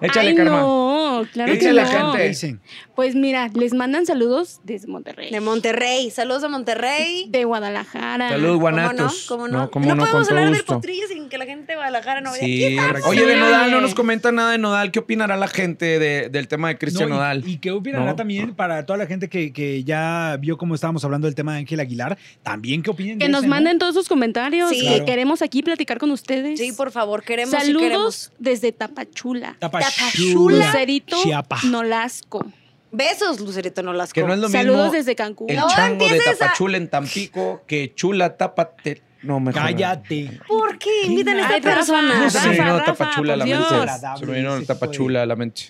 Échale, 0.00 0.30
Ay, 0.30 0.34
Karma. 0.34 0.60
no, 0.60 0.91
claro 1.32 1.52
¿Qué 1.52 1.58
que 1.58 1.64
dice 1.68 1.72
la 1.72 1.84
no. 1.84 1.88
gente? 2.12 2.18
¿Qué 2.18 2.28
dicen? 2.28 2.60
Pues 2.94 3.14
mira, 3.14 3.48
les 3.54 3.72
mandan 3.74 4.04
saludos 4.06 4.60
desde 4.64 4.86
Monterrey. 4.88 5.30
De 5.30 5.40
Monterrey. 5.40 6.10
Saludos 6.10 6.44
a 6.44 6.48
Monterrey. 6.48 7.26
de 7.30 7.44
Guadalajara. 7.44 8.28
Salud, 8.30 8.42
¿Cómo 8.44 8.54
no? 8.54 8.60
Guanatos. 8.60 9.24
¿Cómo 9.28 9.48
no? 9.48 9.70
cómo 9.70 9.86
no, 9.86 9.94
no, 9.94 10.02
podemos 10.02 10.08
con 10.10 10.22
todo 10.26 10.38
hablar 10.38 10.54
del 10.54 10.64
potrillo 10.64 11.06
sin 11.08 11.28
que 11.28 11.38
la 11.38 11.46
gente 11.46 11.72
de 11.72 11.76
Guadalajara 11.76 12.20
no 12.20 12.32
vea. 12.32 12.40
Sí. 12.40 12.76
Oye, 13.06 13.24
de. 13.26 13.36
Nodal, 13.36 13.70
no 13.70 13.80
nos 13.80 13.94
comenta 13.94 14.30
nada 14.32 14.52
de 14.52 14.58
Nodal. 14.58 14.90
¿Qué 14.92 14.98
opinará 14.98 15.36
la 15.36 15.48
gente 15.48 15.98
de- 15.98 16.28
del 16.28 16.48
tema 16.48 16.68
de 16.68 16.78
Cristian 16.78 17.08
No, 17.08 17.14
y- 17.14 17.18
Nodal? 17.18 17.42
Y, 17.48 17.56
qué 17.58 17.70
opinará 17.70 18.04
¿No? 18.06 18.16
también 18.16 18.54
para 18.54 18.84
toda 18.86 18.98
la 18.98 19.06
gente 19.06 19.28
que, 19.28 19.52
que 19.52 19.84
ya 19.84 20.36
vio 20.40 20.56
cómo 20.58 20.74
estábamos 20.74 21.04
hablando 21.04 21.26
del 21.26 21.34
tema 21.34 21.52
de 21.54 21.60
Ángel 21.60 21.80
Aguilar, 21.80 22.18
también 22.42 22.82
qué 22.82 22.90
opinan 22.90 23.18
de 23.18 23.24
Que 23.24 23.30
nos 23.30 23.40
ese, 23.40 23.48
¿no? 23.48 23.54
manden 23.54 23.78
todos 23.78 23.94
sus 23.94 24.08
comentarios. 24.08 24.70
Sí. 24.70 24.80
que 24.80 24.86
Claro. 24.86 25.04
queremos 25.06 25.42
aquí 25.42 25.62
platicar 25.62 25.98
con 25.98 26.10
ustedes. 26.10 26.58
Sí, 26.60 26.72
por 26.72 26.90
favor, 26.90 27.22
queremos 27.22 27.54
y 27.54 27.56
Saludos 27.56 27.82
queremos. 27.82 28.32
desde 28.38 28.72
Tapachula. 28.72 29.56
Tapachula, 29.58 30.72
Lucerito 31.00 31.22
Chiapa. 31.22 31.58
Nolasco. 31.64 32.44
Besos, 32.90 33.40
Lucerito 33.40 33.82
Nolasco. 33.82 34.14
Que 34.14 34.22
no 34.22 34.34
es 34.34 34.38
lo 34.38 34.48
Saludos 34.48 34.78
mismo 34.86 34.92
desde 34.92 35.14
Cancún. 35.16 35.48
el 35.50 35.56
No 35.56 35.68
chango 35.68 36.04
de 36.06 36.10
empieces 36.16 36.34
a- 36.42 36.44
Tapachula 36.46 36.76
en 36.76 36.88
Tampico 36.88 37.62
que 37.66 37.94
chula 37.94 38.36
tápate. 38.36 39.02
No, 39.22 39.38
mejor. 39.40 39.62
no. 39.62 39.66
Cállate. 39.68 40.40
¿Por 40.48 40.78
qué? 40.78 40.90
Invitan 41.04 41.38
a 41.38 41.48
Ay, 41.48 41.56
esta 41.58 41.74
persona. 41.74 42.18
No 42.18 42.28
se 42.30 42.38
me 42.40 42.44
Rafa, 42.56 42.62
vino 42.64 42.78
Rafa, 42.78 42.92
Tapachula 42.92 43.32
a 43.32 43.36
la 43.36 43.44
por 43.44 43.54
mente. 43.54 43.74
Dios. 43.74 44.18
Se 44.18 44.26
me 44.26 44.34
vino 44.36 44.62
Tapachula 44.64 45.22
a 45.22 45.26
la 45.26 45.36
mente. 45.36 45.62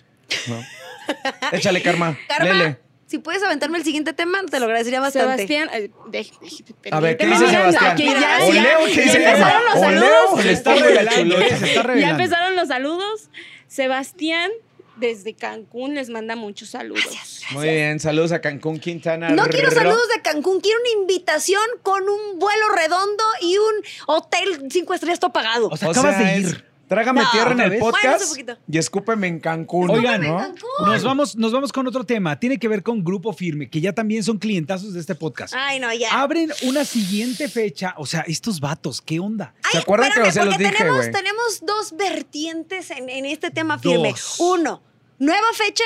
No. 0.49 0.57
Échale, 1.53 1.83
Karma. 1.83 2.17
Karma, 2.29 2.45
Lele. 2.55 2.79
si 3.07 3.19
puedes 3.19 3.43
aventarme 3.43 3.77
el 3.79 3.85
siguiente 3.85 4.15
tema, 4.15 4.39
te 4.51 4.59
lo 4.59 4.65
agradecería 4.65 5.01
bastante. 5.01 5.47
Sebastián. 5.47 5.69
eh, 5.75 5.91
de- 6.11 6.19
de- 6.83 6.91
A 6.91 7.01
ver, 7.01 7.17
¿qué 7.19 7.27
permíteme, 7.27 7.31
dice 7.31 7.47
mira, 7.47 7.73
Sebastián? 7.73 7.97
que 7.97 8.05
Mira, 8.07 8.21
ya- 8.21 8.45
O 8.45 8.53
ya- 8.53 8.63
Leo, 8.63 8.79
¿qué 8.87 8.95
ya 8.95 9.03
dice 9.03 9.17
empezaron 9.19 9.43
Karma? 9.53 9.65
los 9.69 9.77
O 9.77 9.81
saludos. 9.81 10.03
Leo, 10.09 10.37
Se 10.39 10.45
le 10.45 10.53
está 10.53 10.75
revelando, 10.75 11.35
chuleta. 11.35 11.55
eh, 11.55 11.59
se 11.59 11.65
está 11.67 11.75
Ya 11.75 11.83
revelando. 11.83 12.23
empezaron 12.25 12.57
los 12.57 12.69
saludos. 12.69 13.31
Sebastián 13.69 14.51
desde 14.97 15.35
Cancún 15.35 15.95
les 15.95 16.09
manda 16.11 16.37
muchos 16.37 16.71
saludos. 16.71 17.43
Muy 17.51 17.69
bien, 17.69 18.01
saludos 18.01 18.33
a 18.33 18.41
Cancún, 18.41 18.79
Quintana. 18.79 19.31
No 19.31 19.45
quiero 19.47 19.71
saludos 19.71 20.09
de 20.15 20.23
Cancún, 20.23 20.61
quiero 20.61 20.79
una 20.81 21.03
invitación 21.03 21.63
con 21.83 22.09
un 22.09 22.39
vuelo 22.39 22.69
redondo 22.75 23.25
y 23.41 23.57
un 23.57 23.75
hotel 24.07 24.69
cinco 24.71 24.95
estrellas 24.95 25.21
todo 25.21 25.33
pagado. 25.33 25.69
O 25.69 25.77
sea, 25.77 25.91
acabas 25.91 26.19
de 26.19 26.37
es, 26.37 26.41
ir. 26.41 26.72
Trágame 26.93 27.23
no, 27.23 27.31
tierra 27.31 27.53
en 27.53 27.61
el 27.73 27.79
podcast 27.79 28.39
y 28.69 28.77
escúpeme 28.77 29.27
en 29.27 29.41
Cancún. 29.41 29.89
Oigan, 29.89 30.21
¿no? 30.21 30.55
Nos, 30.85 31.03
vamos, 31.03 31.37
nos 31.37 31.51
vamos 31.51 31.73
con 31.73 31.87
otro 31.87 32.05
tema. 32.05 32.39
Tiene 32.39 32.59
que 32.59 32.69
ver 32.69 32.83
con 32.83 33.03
Grupo 33.03 33.33
Firme, 33.33 33.71
que 33.71 33.81
ya 33.81 33.95
también 33.95 34.23
son 34.23 34.39
clientazos 34.39 34.93
de 34.93 35.01
este 35.01 35.15
podcast. 35.15 35.55
Ay, 35.57 35.81
no, 35.81 35.91
ya. 35.95 36.21
Abren 36.21 36.53
una 36.65 36.85
siguiente 36.85 37.49
fecha. 37.49 37.95
O 37.97 38.05
sea, 38.05 38.21
estos 38.27 38.61
vatos, 38.61 39.01
¿qué 39.01 39.21
onda? 39.21 39.55
Ay, 39.63 39.73
¿Se 39.73 39.79
acuerdan 39.79 40.13
que 40.13 40.33
se 40.33 40.45
los 40.45 40.59
dije, 40.59 40.71
tenemos, 40.71 41.11
tenemos 41.11 41.63
dos 41.63 41.97
vertientes 41.97 42.91
en, 42.91 43.09
en 43.09 43.25
este 43.25 43.51
tema 43.51 43.79
firme. 43.79 44.11
Dos. 44.11 44.37
Uno, 44.39 44.83
nueva 45.19 45.49
fecha 45.55 45.85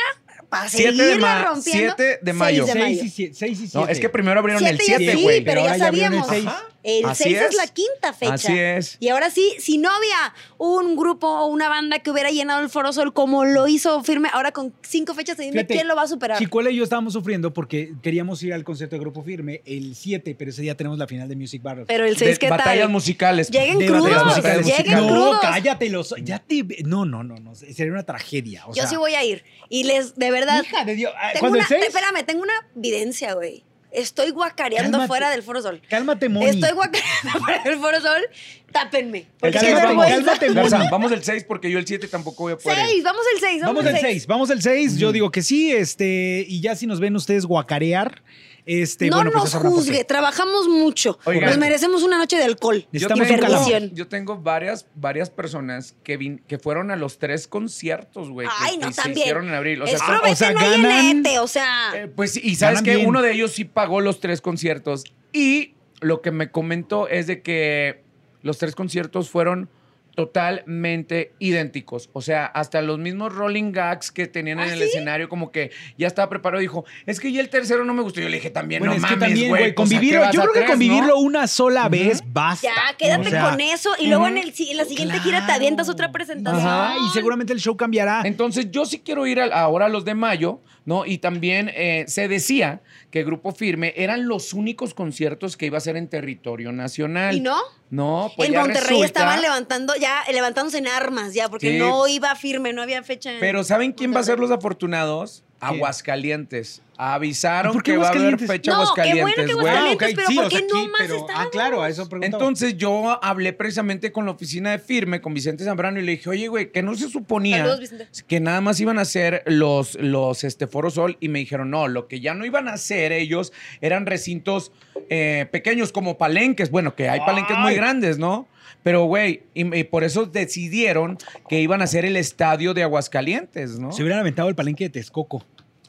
para 0.49 0.69
7 0.69 0.93
de, 0.93 1.19
ma 1.19 1.55
7 1.61 2.19
de 2.21 2.33
mayo. 2.33 2.67
6 2.67 3.03
y 3.03 3.11
7. 3.39 3.71
No, 3.75 3.87
es 3.87 4.01
que 4.01 4.09
primero 4.09 4.41
abrieron 4.41 4.61
siete 4.61 4.75
el 4.75 4.81
7, 4.81 5.23
güey. 5.23 5.39
Sí, 5.39 5.45
pero, 5.45 5.63
pero 5.63 5.67
ya 5.67 5.73
ahora 5.73 5.85
sabíamos. 5.85 6.29
ya 6.31 6.67
el 6.89 7.05
Así 7.05 7.25
6 7.25 7.37
es. 7.37 7.43
es. 7.51 7.55
la 7.57 7.67
quinta 7.67 8.13
fecha. 8.13 8.35
Así 8.35 8.57
es. 8.57 8.97
Y 9.01 9.09
ahora 9.09 9.29
sí, 9.29 9.57
si 9.59 9.77
no 9.77 9.91
había 9.91 10.33
un 10.57 10.95
grupo 10.95 11.27
o 11.27 11.47
una 11.47 11.69
banda 11.69 11.99
que 11.99 12.13
hubiera 12.13 12.31
llenado 12.31 12.61
el 12.63 12.69
Foro 12.71 12.93
Sol 12.93 13.13
como 13.13 13.45
lo 13.45 13.67
hizo 13.67 14.05
Firme, 14.05 14.29
ahora 14.33 14.53
con 14.53 14.73
cinco 14.83 15.13
fechas, 15.13 15.37
dime 15.37 15.51
Fíjate, 15.53 15.75
quién 15.75 15.89
lo 15.89 15.97
va 15.97 16.03
a 16.03 16.07
superar. 16.07 16.39
Chicuela 16.39 16.71
y 16.71 16.77
yo 16.77 16.85
estábamos 16.85 17.13
sufriendo 17.13 17.53
porque 17.53 17.93
queríamos 18.03 18.41
ir 18.45 18.55
al 18.55 18.63
concierto 18.63 18.95
de 18.95 19.01
Grupo 19.01 19.25
Firme 19.25 19.63
el 19.67 19.97
7, 19.97 20.37
pero 20.39 20.53
ese 20.53 20.63
día 20.63 20.77
tenemos 20.77 20.97
la 20.97 21.09
final 21.09 21.29
de 21.29 21.35
Music 21.35 21.61
Battle. 21.61 21.87
Pero 21.89 22.05
el 22.07 22.15
De 22.15 22.25
6, 22.25 22.39
¿qué 22.39 22.51
batallas 22.51 22.83
tal? 22.85 22.91
musicales. 22.91 23.51
Lleguen 23.51 23.79
De 23.81 23.87
crudos, 23.87 24.05
batallas 24.05 24.25
musicales. 24.27 24.67
lleguen 24.79 24.93
no, 24.99 25.09
crudos. 25.09 25.39
cállate, 25.43 25.89
los, 25.91 26.15
ya 26.23 26.39
te, 26.39 26.65
no, 26.85 27.05
no, 27.05 27.25
no, 27.25 27.35
no, 27.37 27.55
sería 27.57 27.93
una 27.93 28.05
tragedia. 28.05 28.65
o 28.67 28.69
Yo 28.69 28.83
sea, 28.83 28.87
sí 28.87 28.97
voy 28.97 29.15
a 29.15 29.25
ir. 29.25 29.43
Y 29.69 29.83
les, 29.85 30.15
de 30.15 30.31
verdad, 30.31 30.63
Hija 30.63 30.85
de 30.85 30.95
Dios, 30.95 31.13
ah, 31.17 31.31
tengo 31.33 31.41
¿cuándo 31.41 31.59
una, 31.59 31.67
el 31.69 31.83
espérame, 31.83 32.25
tengo 32.25 32.43
una 32.43 32.55
evidencia, 32.77 33.35
güey. 33.35 33.65
Estoy 33.97 34.31
guacareando 34.31 34.93
Cálmate. 34.93 35.09
fuera 35.09 35.31
del 35.31 35.43
Foro 35.43 35.63
Sol. 35.63 35.81
Cálmate, 35.89 36.29
Moni. 36.29 36.47
Estoy 36.47 36.73
guacareando 36.73 37.41
fuera 37.45 37.63
del 37.65 37.79
Foro 37.79 38.01
Sol. 38.01 38.23
Tápenme. 38.71 39.27
El 39.41 39.53
Cálmate, 39.53 40.51
Moni, 40.51 40.89
vamos 40.91 41.13
el 41.13 41.25
6 41.25 41.45
porque 41.45 41.71
yo 41.71 41.79
el 41.79 41.87
7 41.87 42.07
tampoco 42.09 42.45
voy 42.45 42.53
a 42.53 42.57
poder. 42.59 42.79
ir. 42.79 42.85
Seis, 42.87 43.03
vamos 43.05 43.23
el 43.35 43.41
6, 43.41 43.63
vamos, 43.63 43.75
Vamos 43.75 43.87
el 43.87 43.93
del 43.95 44.03
6. 44.03 44.13
6, 44.13 44.27
vamos 44.27 44.49
del 44.51 44.63
6. 44.63 44.99
Yo 44.99 45.13
digo 45.13 45.31
que 45.31 45.43
sí, 45.43 45.73
este, 45.73 46.45
y 46.47 46.61
ya 46.61 46.77
si 46.77 46.87
nos 46.87 47.01
ven 47.01 47.17
ustedes 47.17 47.47
guacarear, 47.47 48.23
este, 48.67 49.09
no 49.09 49.17
bueno, 49.17 49.31
pues 49.33 49.55
nos 49.55 49.63
juzgue, 49.63 50.03
trabajamos 50.05 50.69
mucho. 50.69 51.19
Oigan. 51.25 51.49
Nos 51.51 51.59
merecemos 51.59 52.03
una 52.03 52.19
noche 52.19 52.37
de 52.37 52.43
alcohol. 52.45 52.81
Yo 52.81 53.09
Necesitamos 53.09 53.29
y 53.31 53.33
un 53.33 53.41
tengo, 53.41 53.95
yo 53.95 54.09
tengo 54.09 54.37
varias, 54.39 54.87
varias 54.97 55.31
personas 55.31 55.95
que, 56.03 56.19
vin- 56.19 56.43
que 56.49 56.59
fueron 56.59 56.91
a 56.91 56.97
los 56.97 57.19
tres 57.19 57.47
conciertos, 57.49 58.29
güey. 58.29 58.49
que- 58.49 58.55
Ay, 58.59 58.79
no, 58.79 58.89
que 58.89 58.93
se 58.95 59.03
también. 59.03 59.19
hicieron 59.21 59.49
en 59.49 59.55
abril. 59.55 59.83
O 59.83 59.87
sea, 59.87 59.99
son- 59.99 60.21
o 60.31 60.35
sea, 60.37 60.53
no 60.53 60.59
hay 60.61 60.71
ganan- 60.83 61.07
enete, 61.11 61.39
o 61.39 61.47
sea. 61.47 61.93
Eh, 61.95 62.09
pues 62.09 62.33
sí, 62.33 62.41
y 62.43 62.57
sabes 62.57 62.83
que 62.83 62.97
uno 62.99 63.23
de 63.23 63.33
ellos 63.33 63.53
sí 63.53 63.65
pagó 63.65 64.01
los 64.01 64.19
tres 64.21 64.41
conciertos. 64.41 65.05
Y 65.33 65.75
lo 66.01 66.21
que 66.21 66.33
me 66.33 66.51
comentó 66.51 67.09
es 67.09 67.27
de 67.29 67.43
que 67.43 68.03
los 68.43 68.59
tres 68.59 68.75
conciertos 68.75 69.31
fueron 69.31 69.69
totalmente 70.17 71.33
idénticos. 71.39 72.11
O 72.13 72.21
sea, 72.23 72.47
hasta 72.47 72.83
los 72.83 72.99
mismos 72.99 73.35
rolling 73.35 73.71
gags 73.73 74.11
que 74.11 74.27
tenían 74.27 74.59
en 74.61 74.71
¿Ah, 74.71 74.73
el 74.73 74.79
sí? 74.81 74.85
escenario, 74.87 75.29
como 75.29 75.53
que 75.53 75.71
ya 75.99 76.07
estaba 76.07 76.29
preparado. 76.29 76.61
Dijo, 76.61 76.85
es 77.07 77.21
que 77.21 77.31
ya 77.33 77.41
el 77.41 77.49
tercero 77.49 77.85
no 77.85 77.95
me 77.95 78.03
gustó. 78.03 78.21
Yo 78.21 78.29
le 78.29 78.37
dije, 78.37 78.51
también 78.51 78.81
Bueno, 78.81 78.93
no 78.93 78.97
es 78.97 79.03
mames, 79.03 79.19
que 79.19 79.25
también, 79.25 79.49
güey. 79.49 79.71
¿a 79.71 79.75
convivirlo, 79.75 80.21
yo 80.33 80.41
a 80.41 80.43
creo 80.45 80.53
que 80.53 80.59
tres, 80.61 80.65
no? 80.65 80.73
convivirlo 80.73 81.19
una 81.19 81.47
sola 81.47 81.89
vez 81.89 82.23
basta. 82.27 82.67
Ya, 82.69 82.97
quédate 82.97 83.29
O 83.29 83.31
sea, 83.31 83.51
con 83.51 83.61
eso 83.61 83.91
y 83.99 84.07
luego 84.09 84.27
en, 84.27 84.39
el, 84.39 84.53
en 84.59 84.77
la 84.77 84.85
siguiente 84.85 85.19
gira 85.21 85.47
te 85.47 85.53
avientas 85.53 85.89
otra 85.89 86.13
presentación. 86.13 86.67
Ajá, 86.67 86.95
y 87.07 87.09
seguramente 87.13 87.53
el 87.53 87.61
show 87.61 87.77
cambiará. 87.77 88.23
Entonces, 88.25 88.71
yo 88.71 88.85
sí 88.87 89.01
quiero 89.05 89.27
ir 89.27 89.41
al- 89.41 89.53
ahora 89.53 89.87
a 89.87 89.89
los 89.89 90.05
de 90.05 90.15
mayo, 90.15 90.61
¿no? 90.85 91.05
Y 91.07 91.19
también 91.19 91.71
eh, 91.75 92.05
se 92.09 92.29
decía 92.29 92.81
que 93.11 93.25
Grupo 93.25 93.53
Firme 93.53 93.93
eran 93.97 94.27
los 94.29 94.53
únicos 94.53 94.95
conciertos 94.95 95.57
que 95.57 95.67
iba 95.67 95.79
a 95.79 95.81
ser 95.81 95.97
en 95.97 96.09
territorio 96.09 96.73
nacional. 96.73 97.35
¿Y 97.35 97.41
no? 97.41 97.57
No, 97.89 98.33
pues 98.37 98.49
en 98.49 98.55
ya 98.55 98.61
Monterrey 98.61 98.83
resulta- 98.89 99.07
estaban 99.07 99.41
levantando, 99.43 99.95
ya 99.97 100.25
levantándose 100.33 100.79
en 100.79 100.89
armas, 100.89 101.35
ya, 101.35 101.49
porque 101.49 101.79
no 101.79 102.09
iba 102.09 102.35
firme, 102.35 102.73
no 102.73 102.83
había 102.83 103.03
fecha. 103.03 103.33
en 103.33 103.41
Pero 103.41 103.63
¿saben 103.65 103.93
quién 103.93 104.15
va 104.15 104.21
a 104.21 104.25
ser 104.25 104.39
los 104.41 104.51
afortunados? 104.51 105.45
Aguascalientes. 105.69 106.83
Avisaron 106.99 107.75
¿Por 107.75 107.83
qué 107.83 107.93
que 107.93 107.99
va 107.99 108.07
a 108.07 108.09
haber 108.09 108.21
Aguascalientes? 108.23 108.49
fecha 108.49 108.71
No, 108.73 108.95
qué 108.95 109.21
bueno 109.21 109.35
que 109.35 109.43
Aguascalientes, 109.43 109.55
güey. 109.55 109.69
Aguascalientes, 109.69 110.15
pero 110.17 110.27
¿por 110.27 110.47
o 110.47 110.51
sea, 110.51 110.59
qué 110.59 110.67
no 110.67 110.79
aquí, 110.79 110.89
más 110.89 111.01
pero-? 111.03 111.27
Ah, 111.35 111.49
claro, 111.53 111.83
a 111.83 111.89
eso 111.89 112.09
preguntaba. 112.09 112.43
Entonces 112.43 112.77
yo 112.77 113.23
hablé 113.23 113.53
precisamente 113.53 114.13
con 114.13 114.25
la 114.25 114.33
oficina 114.33 114.71
de 114.71 114.79
firme, 114.79 115.21
con 115.21 115.35
Vicente 115.35 115.65
Zambrano, 115.65 116.01
y 116.01 116.05
le 116.05 116.13
dije, 116.13 116.31
oye, 116.31 116.49
güey, 116.49 116.73
que 116.73 116.83
no 116.83 116.95
se 116.95 117.09
suponía 117.09 117.67
Saludos, 117.67 117.91
que 118.27 118.41
nada 118.41 118.61
más 118.63 118.81
iban 118.81 118.99
a 118.99 119.03
hacer 119.03 119.43
los, 119.47 119.95
los 119.97 120.43
este, 120.45 120.67
Foro 120.67 120.91
Sol. 120.91 121.19
Y 121.21 121.29
me 121.29 121.39
dijeron, 121.39 121.71
no, 121.71 121.87
lo 121.87 122.09
que 122.09 122.21
ya 122.21 122.33
no 122.33 122.47
iban 122.47 122.67
a 122.69 122.75
hacer 122.75 123.13
ellos 123.13 123.53
eran 123.83 124.07
recintos 124.07 124.73
eh, 125.11 125.47
pequeños 125.53 125.93
como 125.93 126.17
palenques. 126.17 126.71
Bueno, 126.71 126.95
que 126.95 127.11
hay 127.11 127.21
palenques 127.21 127.59
muy 127.59 127.75
grandes, 127.75 128.19
¿no? 128.19 128.49
Pero, 128.83 129.05
güey, 129.05 129.43
y, 129.53 129.77
y 129.77 129.85
por 129.85 130.05
eso 130.05 130.27
decidieron 130.27 131.19
que 131.49 131.61
iban 131.61 131.81
a 131.81 131.85
hacer 131.85 132.05
el 132.05 132.17
estadio 132.17 132.73
de 132.73 132.85
Aguascalientes, 132.85 133.81
¿no? 133.81 133.91
Se 133.93 134.03
hubieran 134.03 134.21
aventado 134.21 134.49
el 134.49 134.55
palenque 134.55 134.85
de 134.85 134.91
Texcoco. 134.91 135.45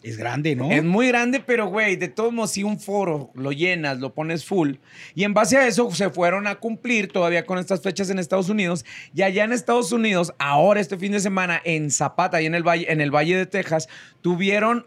Es 0.07 0.17
grande, 0.17 0.55
¿no? 0.55 0.71
Es 0.71 0.83
muy 0.83 1.07
grande, 1.07 1.41
pero 1.45 1.67
güey, 1.67 1.95
de 1.95 2.07
todos 2.07 2.31
modos, 2.31 2.51
si 2.51 2.63
un 2.63 2.79
foro 2.79 3.31
lo 3.33 3.51
llenas, 3.51 3.99
lo 3.99 4.13
pones 4.13 4.45
full. 4.45 4.75
Y 5.15 5.23
en 5.23 5.33
base 5.33 5.57
a 5.57 5.67
eso 5.67 5.91
se 5.91 6.09
fueron 6.09 6.47
a 6.47 6.55
cumplir 6.55 7.11
todavía 7.11 7.45
con 7.45 7.59
estas 7.59 7.81
fechas 7.81 8.09
en 8.09 8.19
Estados 8.19 8.49
Unidos. 8.49 8.85
Y 9.13 9.23
allá 9.23 9.43
en 9.43 9.53
Estados 9.53 9.91
Unidos, 9.91 10.33
ahora 10.39 10.79
este 10.79 10.97
fin 10.97 11.11
de 11.11 11.19
semana, 11.19 11.61
en 11.63 11.91
Zapata 11.91 12.41
y 12.41 12.45
en 12.45 12.55
el 12.55 12.63
Valle, 12.63 12.91
en 12.91 13.01
el 13.01 13.11
Valle 13.11 13.35
de 13.35 13.45
Texas, 13.45 13.89
tuvieron 14.21 14.85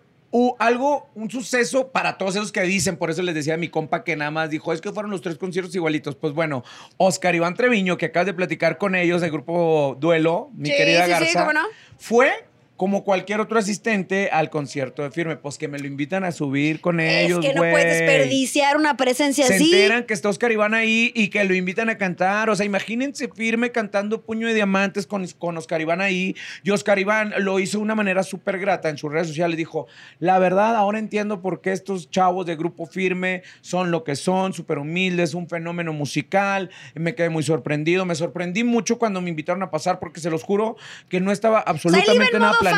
algo, 0.58 1.10
un 1.14 1.28
suceso 1.30 1.90
para 1.90 2.16
todos 2.16 2.36
esos 2.36 2.52
que 2.52 2.62
dicen, 2.62 2.96
por 2.96 3.10
eso 3.10 3.20
les 3.22 3.34
decía 3.34 3.54
a 3.54 3.56
mi 3.56 3.68
compa 3.68 4.04
que 4.04 4.14
nada 4.14 4.30
más 4.30 4.48
dijo, 4.48 4.72
es 4.72 4.80
que 4.80 4.92
fueron 4.92 5.10
los 5.10 5.22
tres 5.22 5.36
conciertos 5.38 5.74
igualitos. 5.74 6.14
Pues 6.14 6.32
bueno, 6.32 6.62
Oscar 6.98 7.34
Iván 7.34 7.54
Treviño, 7.54 7.96
que 7.96 8.06
acabas 8.06 8.26
de 8.26 8.34
platicar 8.34 8.78
con 8.78 8.94
ellos 8.94 9.20
del 9.20 9.32
grupo 9.32 9.96
Duelo, 9.98 10.50
mi 10.54 10.70
Sí, 10.70 10.76
querida 10.76 11.00
sí, 11.00 11.04
sí, 11.04 11.10
Garza, 11.10 11.40
¿cómo 11.40 11.52
no? 11.52 11.62
fue 11.98 12.30
como 12.80 13.04
cualquier 13.04 13.40
otro 13.40 13.58
asistente 13.58 14.30
al 14.32 14.48
concierto 14.48 15.02
de 15.02 15.10
firme. 15.10 15.36
Pues 15.36 15.58
que 15.58 15.68
me 15.68 15.78
lo 15.78 15.86
invitan 15.86 16.24
a 16.24 16.32
subir 16.32 16.80
con 16.80 16.98
ellos, 16.98 17.44
es 17.44 17.50
que 17.50 17.54
no 17.54 17.60
puedes 17.60 17.98
desperdiciar 17.98 18.78
una 18.78 18.96
presencia 18.96 19.44
Se 19.44 19.56
así. 19.56 19.64
enteran 19.64 20.04
que 20.04 20.14
está 20.14 20.30
Oscar 20.30 20.50
Iván 20.50 20.72
ahí 20.72 21.12
y 21.14 21.28
que 21.28 21.44
lo 21.44 21.54
invitan 21.54 21.90
a 21.90 21.98
cantar. 21.98 22.48
O 22.48 22.56
sea, 22.56 22.64
imagínense 22.64 23.28
firme 23.28 23.70
cantando 23.70 24.22
Puño 24.22 24.46
de 24.46 24.54
Diamantes 24.54 25.06
con, 25.06 25.26
con 25.38 25.58
Oscar 25.58 25.82
Iván 25.82 26.00
ahí. 26.00 26.34
Y 26.62 26.70
Oscar 26.70 26.98
Iván 26.98 27.34
lo 27.40 27.60
hizo 27.60 27.76
de 27.76 27.84
una 27.84 27.94
manera 27.94 28.22
súper 28.22 28.58
grata 28.58 28.88
en 28.88 28.96
sus 28.96 29.12
redes 29.12 29.28
sociales. 29.28 29.58
Dijo, 29.58 29.86
la 30.18 30.38
verdad, 30.38 30.74
ahora 30.74 30.98
entiendo 30.98 31.42
por 31.42 31.60
qué 31.60 31.72
estos 31.72 32.10
chavos 32.10 32.46
de 32.46 32.56
Grupo 32.56 32.86
Firme 32.86 33.42
son 33.60 33.90
lo 33.90 34.04
que 34.04 34.16
son, 34.16 34.54
súper 34.54 34.78
humildes, 34.78 35.34
un 35.34 35.50
fenómeno 35.50 35.92
musical. 35.92 36.70
Me 36.94 37.14
quedé 37.14 37.28
muy 37.28 37.42
sorprendido. 37.42 38.06
Me 38.06 38.14
sorprendí 38.14 38.64
mucho 38.64 38.96
cuando 38.96 39.20
me 39.20 39.28
invitaron 39.28 39.62
a 39.62 39.70
pasar 39.70 39.98
porque 39.98 40.20
se 40.20 40.30
los 40.30 40.42
juro 40.42 40.76
que 41.10 41.20
no 41.20 41.30
estaba 41.30 41.60
absolutamente 41.60 42.14
iba 42.14 42.24
en 42.24 42.69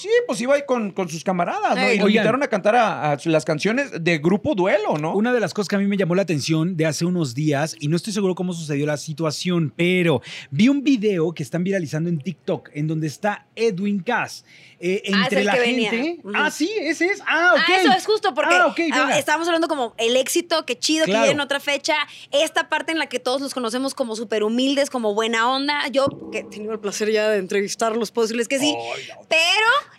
Sí, 0.00 0.08
pues 0.26 0.40
iba 0.40 0.54
ahí 0.54 0.62
con, 0.66 0.90
con 0.92 1.08
sus 1.08 1.24
camaradas, 1.24 1.76
¿no? 1.76 1.82
Ey. 1.82 1.96
Y 1.96 1.98
lo 1.98 2.04
Oigan. 2.06 2.22
invitaron 2.22 2.42
a 2.42 2.48
cantar 2.48 2.76
a, 2.76 3.12
a 3.12 3.18
las 3.24 3.44
canciones 3.44 3.90
de 4.02 4.18
Grupo 4.18 4.54
Duelo, 4.54 4.96
¿no? 4.98 5.14
Una 5.14 5.32
de 5.32 5.40
las 5.40 5.52
cosas 5.54 5.68
que 5.68 5.76
a 5.76 5.78
mí 5.78 5.86
me 5.86 5.96
llamó 5.96 6.14
la 6.14 6.22
atención 6.22 6.76
de 6.76 6.86
hace 6.86 7.04
unos 7.04 7.34
días, 7.34 7.76
y 7.80 7.88
no 7.88 7.96
estoy 7.96 8.12
seguro 8.12 8.34
cómo 8.34 8.52
sucedió 8.52 8.86
la 8.86 8.96
situación, 8.96 9.72
pero 9.76 10.22
vi 10.50 10.68
un 10.68 10.82
video 10.82 11.32
que 11.32 11.42
están 11.42 11.64
viralizando 11.64 12.08
en 12.08 12.18
TikTok 12.18 12.70
en 12.74 12.86
donde 12.86 13.06
está 13.06 13.46
Edwin 13.56 14.00
Cass. 14.02 14.44
eh, 14.82 15.02
Ah, 15.06 15.08
es 15.08 15.22
entre 15.24 15.40
el 15.40 15.46
la 15.46 15.52
que 15.54 15.60
gente. 15.64 15.90
venía. 15.90 16.16
Ah, 16.34 16.50
sí, 16.50 16.70
ese 16.80 17.06
es. 17.06 17.20
Ah, 17.26 17.52
ok. 17.54 17.60
Ah, 17.68 17.76
eso 17.80 17.92
es 17.92 18.06
justo 18.06 18.32
porque 18.34 18.54
Ah, 18.54 18.74
ah, 19.12 19.18
estábamos 19.18 19.46
hablando 19.46 19.68
como 19.68 19.94
el 19.98 20.16
éxito, 20.16 20.64
que 20.64 20.78
chido, 20.78 21.04
Claro. 21.04 21.20
que 21.20 21.28
viene 21.28 21.34
en 21.34 21.40
otra 21.40 21.60
fecha. 21.60 21.94
Esta 22.32 22.68
parte 22.70 22.92
en 22.92 22.98
la 22.98 23.06
que 23.06 23.18
todos 23.18 23.40
los 23.42 23.52
conocemos 23.52 23.92
como 23.94 24.16
súper 24.16 24.42
humildes, 24.42 24.88
como 24.88 25.12
buena 25.14 25.50
onda. 25.50 25.86
Yo, 25.88 26.30
que 26.32 26.38
he 26.38 26.44
tenido 26.44 26.72
el 26.72 26.80
placer 26.80 27.10
ya 27.12 27.28
de 27.28 27.38
entrevistarlos, 27.38 28.10
puedo 28.10 28.24
decirles 28.26 28.48
que 28.48 28.58
sí. 28.58 28.74
Pero 29.28 29.39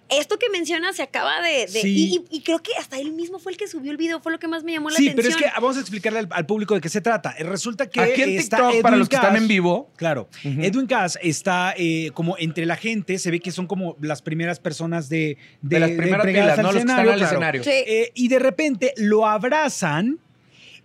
esto 0.10 0.38
que 0.38 0.50
menciona 0.50 0.92
se 0.94 1.04
acaba 1.04 1.42
de... 1.42 1.68
de- 1.68 1.68
Sí. 1.82 2.24
y, 2.30 2.38
y 2.38 2.42
creo 2.42 2.60
que 2.60 2.72
hasta 2.78 3.00
él 3.00 3.14
mismo 3.14 3.40
fue 3.40 3.54
el 3.54 3.58
que 3.58 3.68
subió 3.68 3.92
el 3.92 3.98
video, 3.98 4.20
fue 4.22 4.32
lo 4.32 4.40
que 4.40 4.48
más 4.48 4.64
me 4.64 4.74
llamó 4.74 4.90
la 4.90 4.98
Sí, 4.98 5.08
atención. 5.10 5.34
pero 5.38 5.48
es 5.48 5.54
que 5.54 5.62
vamos 5.62 5.78
a 5.78 5.80
explicarle 5.80 6.20
al, 6.20 6.28
al 6.32 6.46
público 6.46 6.76
de 6.76 6.82
qué 6.82 6.90
se 6.90 7.00
trata. 7.02 7.34
Eh, 7.38 7.44
Resulta 7.44 7.90
que 7.90 8.02
Aquí 8.02 8.22
en 8.24 8.30
está 8.38 8.58
TikTok, 8.58 8.82
para 8.82 8.98
los 8.98 9.08
que 9.08 9.16
están 9.16 9.36
en 9.38 9.48
vivo. 9.48 9.90
Claro. 9.96 10.28
Edwin 10.44 10.86
Cass 10.88 11.18
está 11.22 11.74
eh, 11.78 12.12
como 12.14 12.38
entre 12.38 12.66
la 12.66 12.76
gente, 12.76 13.18
se 13.20 13.32
ve 13.32 13.40
que 13.40 13.52
son 13.52 13.68
como 13.68 13.96
las 14.02 14.22
primeras 14.22 14.60
personas 14.60 15.08
de, 15.10 15.38
De 15.62 15.80
las 15.80 15.92
primeras 15.92 16.26
pilas, 16.26 16.58
al 16.60 16.64
¿no? 16.64 16.72
Los 16.72 16.74
que 16.74 16.80
están 16.80 17.00
al 17.00 17.06
claro. 17.06 17.24
escenario. 17.26 17.64
Sí. 17.64 17.70
Eh, 17.72 18.12
y 18.14 18.28
de 18.28 18.40
repente 18.40 18.94
lo 18.98 19.26
abrazan 19.28 20.20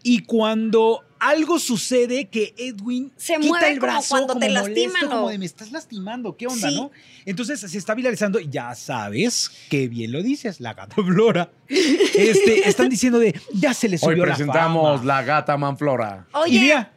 y 0.05 0.21
cuando 0.23 1.03
algo 1.19 1.59
sucede 1.59 2.27
que 2.29 2.55
Edwin 2.59 3.13
Se 3.17 3.35
quita 3.37 3.47
mueve 3.49 3.73
el 3.73 3.79
como 3.79 3.93
brazo 3.93 4.09
cuando 4.11 4.35
te 4.39 4.49
molesto, 4.49 4.69
lastiman, 4.69 5.07
como 5.09 5.21
¿no? 5.23 5.29
de 5.29 5.39
me 5.39 5.47
estás 5.47 5.73
lastimando, 5.73 6.37
¿qué 6.37 6.47
onda, 6.47 6.69
Sí. 6.69 6.77
no? 6.77 6.91
Entonces 7.25 7.61
se 7.61 7.79
está 7.79 7.95
viralizando, 7.95 8.39
ya 8.41 8.75
sabes, 8.75 9.51
qué 9.71 9.89
bien 9.89 10.13
lo 10.13 10.23
dices, 10.23 10.61
la 10.61 10.75
gata 10.75 10.97
Flora. 10.97 11.51
Este, 11.69 12.69
están 12.69 12.89
diciendo 12.89 13.19
de 13.19 13.39
ya 13.53 13.75
se 13.75 13.89
le 13.89 13.97
Hoy 13.97 14.01
subió 14.15 14.25
presentamos 14.25 14.83
la, 14.85 14.97
fama. 14.99 15.05
la 15.05 15.23
gata 15.23 15.57
Manflora. 15.57 16.27
Oye, 16.33 16.57
Y 16.57 16.61
mira, 16.61 16.93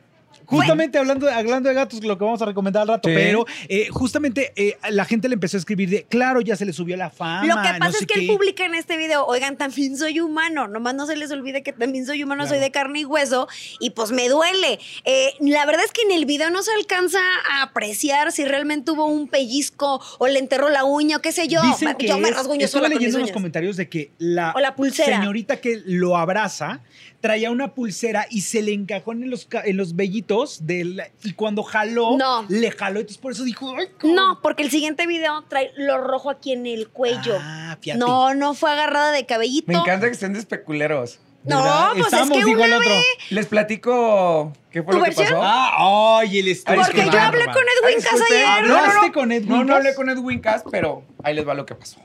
justamente 0.50 0.98
hablando, 0.98 1.30
hablando 1.30 1.70
de 1.70 1.76
gatos, 1.76 2.04
lo 2.04 2.18
que 2.18 2.24
vamos 2.24 2.42
a 2.42 2.46
recomendar 2.46 2.82
al 2.84 2.88
rato, 2.88 3.10
Sí. 3.10 3.16
pero 3.16 3.46
eh, 3.68 3.88
justamente 3.92 4.52
eh, 4.56 4.78
la 4.90 5.06
gente 5.06 5.28
le 5.30 5.36
empezó 5.36 5.58
a 5.58 5.60
escribir 5.60 5.90
de, 5.90 6.04
claro, 6.04 6.42
ya 6.42 6.56
se 6.56 6.66
le 6.66 6.74
subió 6.74 6.98
la 6.98 7.10
fama. 7.10 7.46
Lo 7.46 7.56
que 7.62 7.80
pasa 7.80 7.98
es 8.00 8.06
que 8.06 8.14
qué. 8.16 8.20
él 8.22 8.28
publica 8.28 8.66
en 8.66 8.76
este 8.76 8.98
video, 8.98 9.26
oigan, 9.26 9.58
también 9.58 9.98
soy 9.98 10.20
humano, 10.20 10.68
nomás 10.68 10.96
no 10.96 11.06
se 11.06 11.16
les 11.16 11.32
olvide 11.32 11.64
que 11.64 11.74
también 11.74 12.06
soy 12.06 12.24
humano, 12.24 12.48
soy 12.48 12.60
de 12.60 12.72
carne 12.72 13.00
y 13.02 13.06
hueso, 13.06 13.48
y 13.80 13.92
pues 13.92 14.12
me 14.12 14.28
duele. 14.30 14.80
Eh, 15.06 15.34
la 15.40 15.66
verdad 15.66 15.86
es 15.86 15.92
que 15.92 16.02
en 16.04 16.12
el 16.12 16.26
video 16.26 16.50
no 16.50 16.64
se 16.64 16.72
alcanza 16.74 17.20
a 17.52 17.64
apreciar 17.64 18.32
si 18.32 18.46
realmente 18.46 18.92
hubo 18.92 19.06
un 19.06 19.28
pellizco 19.28 20.02
o 20.18 20.28
le 20.28 20.40
enterró 20.40 20.70
la 20.70 20.84
uña 20.84 21.18
o 21.18 21.22
qué 21.22 21.32
sé 21.32 21.48
yo. 21.48 21.62
Dicen 21.62 21.96
que 21.98 22.08
yo 22.08 22.18
me 22.18 22.30
es- 22.30 22.36
rasgo 22.36 22.54
uñas 22.54 22.66
estuve 22.66 22.80
sola 22.82 22.90
con 22.90 22.98
mis 22.98 23.00
leyendo 23.02 23.18
en 23.20 23.22
los 23.24 23.32
comentarios 23.32 23.78
de 23.78 23.90
que 23.90 24.12
la, 24.18 24.54
O 24.56 24.60
la 24.60 24.76
pulsera. 24.76 25.18
señorita 25.20 25.58
que 25.62 25.82
lo 25.86 26.18
abraza 26.18 26.82
traía 27.22 27.52
una 27.52 27.74
pulsera 27.74 28.26
y 28.30 28.42
se 28.42 28.62
le 28.62 28.74
encajó 28.74 29.12
en 29.12 29.30
los, 29.30 29.48
en 29.66 29.76
los 29.78 29.96
vellitos 29.96 30.66
del, 30.66 31.02
y 31.24 31.34
cuando 31.34 31.64
jaló, 31.64 32.18
No. 32.18 32.46
le 32.48 32.72
jaló. 32.72 33.00
Entonces 33.00 33.18
por 33.18 33.32
eso 33.34 33.44
dijo, 33.44 33.76
ay, 33.78 33.88
¿cómo? 34.00 34.14
No, 34.14 34.40
porque 34.42 34.64
el 34.64 34.72
siguiente 34.72 35.06
video 35.08 35.44
trae 35.50 35.72
lo 35.78 35.98
rojo 36.00 36.30
aquí 36.30 36.54
en 36.54 36.66
el 36.66 36.90
cuello. 36.90 37.38
Ah, 37.40 37.78
fíjate. 37.82 38.00
no, 38.00 38.34
no 38.36 38.54
fue 38.54 38.72
agarrada 38.72 39.12
de 39.12 39.26
cabellito. 39.26 39.72
Me 39.72 39.78
encanta 39.78 40.08
que 40.08 40.14
estén 40.14 40.34
de 40.34 40.40
especuleros. 40.40 41.20
No, 41.46 41.64
pues 41.94 42.06
Estamos, 42.06 42.32
es 42.38 42.44
que 42.44 42.46
dijo 42.46 42.64
el 42.66 42.74
otro. 42.74 42.90
vez... 42.90 43.06
Les 43.30 43.46
platico 43.48 44.52
qué 44.72 44.84
fue 44.84 44.94
¿Tu 44.94 45.00
lo 45.00 45.06
que 45.06 45.12
pasó. 45.12 45.40
Ah, 45.42 46.18
ay, 46.20 46.40
el 46.40 46.50
estudio. 46.50 46.82
Porque 46.84 47.06
yo 47.10 47.20
hablé 47.20 47.46
con 47.46 47.56
Edwin 47.64 47.96
disculpe. 47.96 48.26
ayer. 48.46 48.46
No, 48.46 48.62
no, 48.62 48.68
no. 48.68 48.78
¿Hablaste 48.78 49.12
con 49.14 49.32
Edwin 49.32 49.50
No, 49.50 49.58
no 49.64 49.68
Cass? 49.68 49.76
hablé 49.78 49.96
con 49.96 50.10
Edwin 50.10 50.40
Cass, 50.42 50.64
pero 50.70 51.04
ahí 51.24 51.34
les 51.34 51.48
va 51.48 51.54
lo 51.54 51.66
que 51.66 51.76
pasó. 51.76 52.00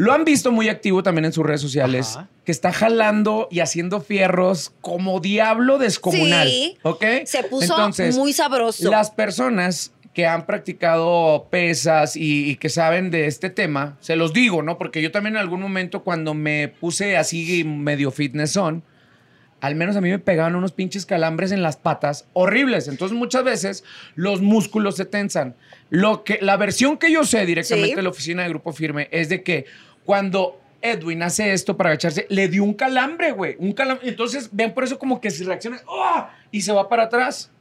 Lo 0.00 0.14
han 0.14 0.24
visto 0.24 0.50
muy 0.50 0.70
activo 0.70 1.02
también 1.02 1.26
en 1.26 1.32
sus 1.34 1.44
redes 1.44 1.60
sociales, 1.60 2.16
Ajá. 2.16 2.28
que 2.44 2.52
está 2.52 2.72
jalando 2.72 3.48
y 3.50 3.60
haciendo 3.60 4.00
fierros 4.00 4.72
como 4.80 5.20
diablo 5.20 5.76
descomunal. 5.76 6.48
Sí. 6.48 6.78
¿Ok? 6.82 7.04
Se 7.26 7.42
puso 7.44 7.74
Entonces, 7.74 8.16
muy 8.16 8.32
sabroso. 8.32 8.90
Las 8.90 9.10
personas 9.10 9.92
que 10.14 10.26
han 10.26 10.46
practicado 10.46 11.48
pesas 11.50 12.16
y, 12.16 12.50
y 12.50 12.56
que 12.56 12.70
saben 12.70 13.10
de 13.10 13.26
este 13.26 13.50
tema, 13.50 13.98
se 14.00 14.16
los 14.16 14.32
digo, 14.32 14.62
¿no? 14.62 14.78
Porque 14.78 15.02
yo 15.02 15.10
también 15.12 15.34
en 15.36 15.40
algún 15.42 15.60
momento 15.60 16.02
cuando 16.02 16.32
me 16.32 16.68
puse 16.68 17.18
así 17.18 17.62
medio 17.64 18.10
fitnessón, 18.10 18.82
al 19.60 19.74
menos 19.74 19.94
a 19.96 20.00
mí 20.00 20.08
me 20.08 20.18
pegaban 20.18 20.54
unos 20.56 20.72
pinches 20.72 21.04
calambres 21.04 21.52
en 21.52 21.62
las 21.62 21.76
patas 21.76 22.24
horribles. 22.32 22.88
Entonces 22.88 23.16
muchas 23.16 23.44
veces 23.44 23.84
los 24.14 24.40
músculos 24.40 24.96
se 24.96 25.04
tensan. 25.04 25.54
Lo 25.90 26.24
que, 26.24 26.38
la 26.40 26.56
versión 26.56 26.96
que 26.96 27.12
yo 27.12 27.24
sé 27.24 27.44
directamente 27.44 27.90
Sí. 27.90 27.94
de 27.94 28.02
la 28.02 28.08
oficina 28.08 28.42
de 28.42 28.48
Grupo 28.48 28.72
Firme 28.72 29.08
es 29.12 29.28
de 29.28 29.42
que 29.42 29.66
cuando 30.10 30.60
Edwin 30.82 31.22
hace 31.22 31.52
esto 31.52 31.76
para 31.76 31.90
agacharse, 31.90 32.26
le 32.30 32.48
dio 32.48 32.64
un 32.64 32.74
calambre, 32.74 33.30
güey. 33.30 33.54
Un 33.60 33.70
calambre. 33.72 34.08
Entonces 34.08 34.48
ven 34.50 34.74
por 34.74 34.82
eso 34.82 34.98
como 34.98 35.20
que 35.20 35.30
si 35.30 35.44
reacciona 35.44 35.80
¡ah! 35.88 36.30
y 36.50 36.62
se 36.62 36.72
va 36.72 36.88
para 36.88 37.04
atrás. 37.04 37.52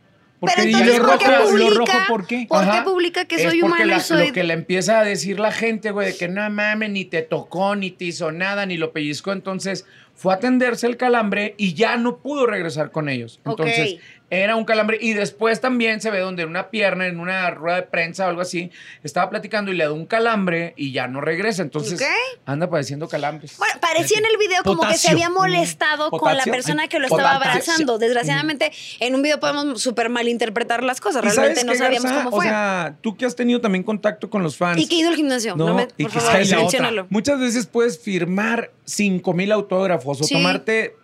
Pero 0.41 0.53
Porque 0.55 0.61
entonces, 0.71 0.99
¿por 0.99 1.17
qué 1.19 1.25
rojo- 1.27 1.49
publica? 1.51 1.69
lo 1.69 1.75
rojo, 1.75 1.97
¿por 2.07 2.25
qué? 2.25 2.45
¿Por 2.49 2.71
qué 2.71 2.81
publica 2.83 3.25
que 3.25 3.35
Es 3.35 3.43
soy 3.43 3.59
porque 3.59 3.65
humano 3.83 3.85
la- 3.91 3.97
y 3.97 3.99
soy... 3.99 4.27
lo 4.29 4.33
que 4.33 4.43
le 4.43 4.53
empieza 4.55 4.99
a 4.99 5.03
decir 5.03 5.39
la 5.39 5.51
gente, 5.51 5.91
güey, 5.91 6.11
de 6.13 6.17
que 6.17 6.27
no 6.27 6.49
mames, 6.49 6.89
ni 6.89 7.05
te 7.05 7.21
tocó, 7.21 7.75
ni 7.75 7.91
te 7.91 8.05
hizo 8.05 8.31
nada, 8.31 8.65
ni 8.65 8.77
lo 8.77 8.91
pellizcó. 8.93 9.31
Entonces 9.31 9.85
fue 10.15 10.33
a 10.33 10.37
atenderse 10.37 10.87
el 10.87 10.97
calambre 10.97 11.53
y 11.57 11.75
ya 11.75 11.97
no 11.97 12.17
pudo 12.17 12.47
regresar 12.47 12.89
con 12.89 13.09
ellos. 13.09 13.39
Entonces 13.45 13.97
era 14.29 14.55
un 14.55 14.65
calambre. 14.65 14.97
Y 15.01 15.13
después 15.13 15.59
también 15.61 16.01
se 16.01 16.11
ve 16.11 16.19
donde 16.19 16.43
en 16.43 16.49
una 16.49 16.69
pierna, 16.69 17.07
en 17.07 17.19
una 17.19 17.49
rueda 17.51 17.77
de 17.77 17.83
prensa 17.83 18.25
o 18.25 18.29
algo 18.29 18.41
así, 18.41 18.71
estaba 19.03 19.29
platicando 19.29 19.71
y 19.71 19.75
le 19.75 19.85
da 19.85 19.91
un 19.91 20.05
calambre 20.05 20.73
y 20.77 20.91
ya 20.91 21.07
no 21.07 21.21
regresa. 21.21 21.61
Entonces 21.61 22.01
anda 22.45 22.69
padeciendo 22.69 23.07
calambres. 23.07 23.57
Bueno, 23.57 23.73
parecía 23.81 24.19
en 24.19 24.25
el 24.25 24.37
video 24.37 24.63
como 24.63 24.87
que 24.87 24.97
se 24.97 25.09
había 25.11 25.29
molestado 25.29 26.11
con 26.11 26.35
la 26.37 26.43
persona 26.43 26.87
que 26.87 26.99
lo 26.99 27.05
estaba 27.05 27.33
Potasio. 27.39 27.51
abrazando. 27.51 27.97
Desgraciadamente, 27.97 28.71
en 28.99 29.15
un 29.15 29.21
video 29.21 29.39
podemos 29.39 29.81
súper 29.81 30.09
malinterpretar 30.09 30.83
las 30.83 31.01
cosas. 31.01 31.23
¿Y 31.23 31.27
Realmente 31.29 31.61
sabes 31.61 31.65
no 31.65 31.71
qué, 31.73 31.77
sabíamos 31.79 32.03
Garza? 32.11 32.23
cómo 32.25 32.35
fue. 32.37 32.45
O 32.45 32.49
sea, 32.49 32.95
tú 33.01 33.17
que 33.17 33.25
has 33.25 33.35
tenido 33.35 33.59
también 33.61 33.83
contacto 33.83 34.29
con 34.29 34.43
los 34.43 34.57
fans. 34.57 34.79
y 34.81 34.87
que 34.87 34.95
he 34.95 34.99
ido 34.99 35.09
al 35.09 35.15
gimnasio. 35.15 35.55
No, 35.55 35.67
No, 35.67 35.73
me, 35.75 35.87
y 35.97 36.03
por 36.03 36.11
que 36.11 36.19
favor, 36.19 36.31
sabes 36.33 36.49
la 36.51 36.57
otra. 36.57 36.63
menciónalo. 36.63 37.07
Muchas 37.09 37.39
veces 37.39 37.65
puedes 37.65 37.99
firmar 37.99 38.71
5 38.85 39.33
mil 39.33 39.51
autógrafos 39.51 40.21
o 40.21 40.23
Sí. 40.23 40.33
tomarte 40.35 40.95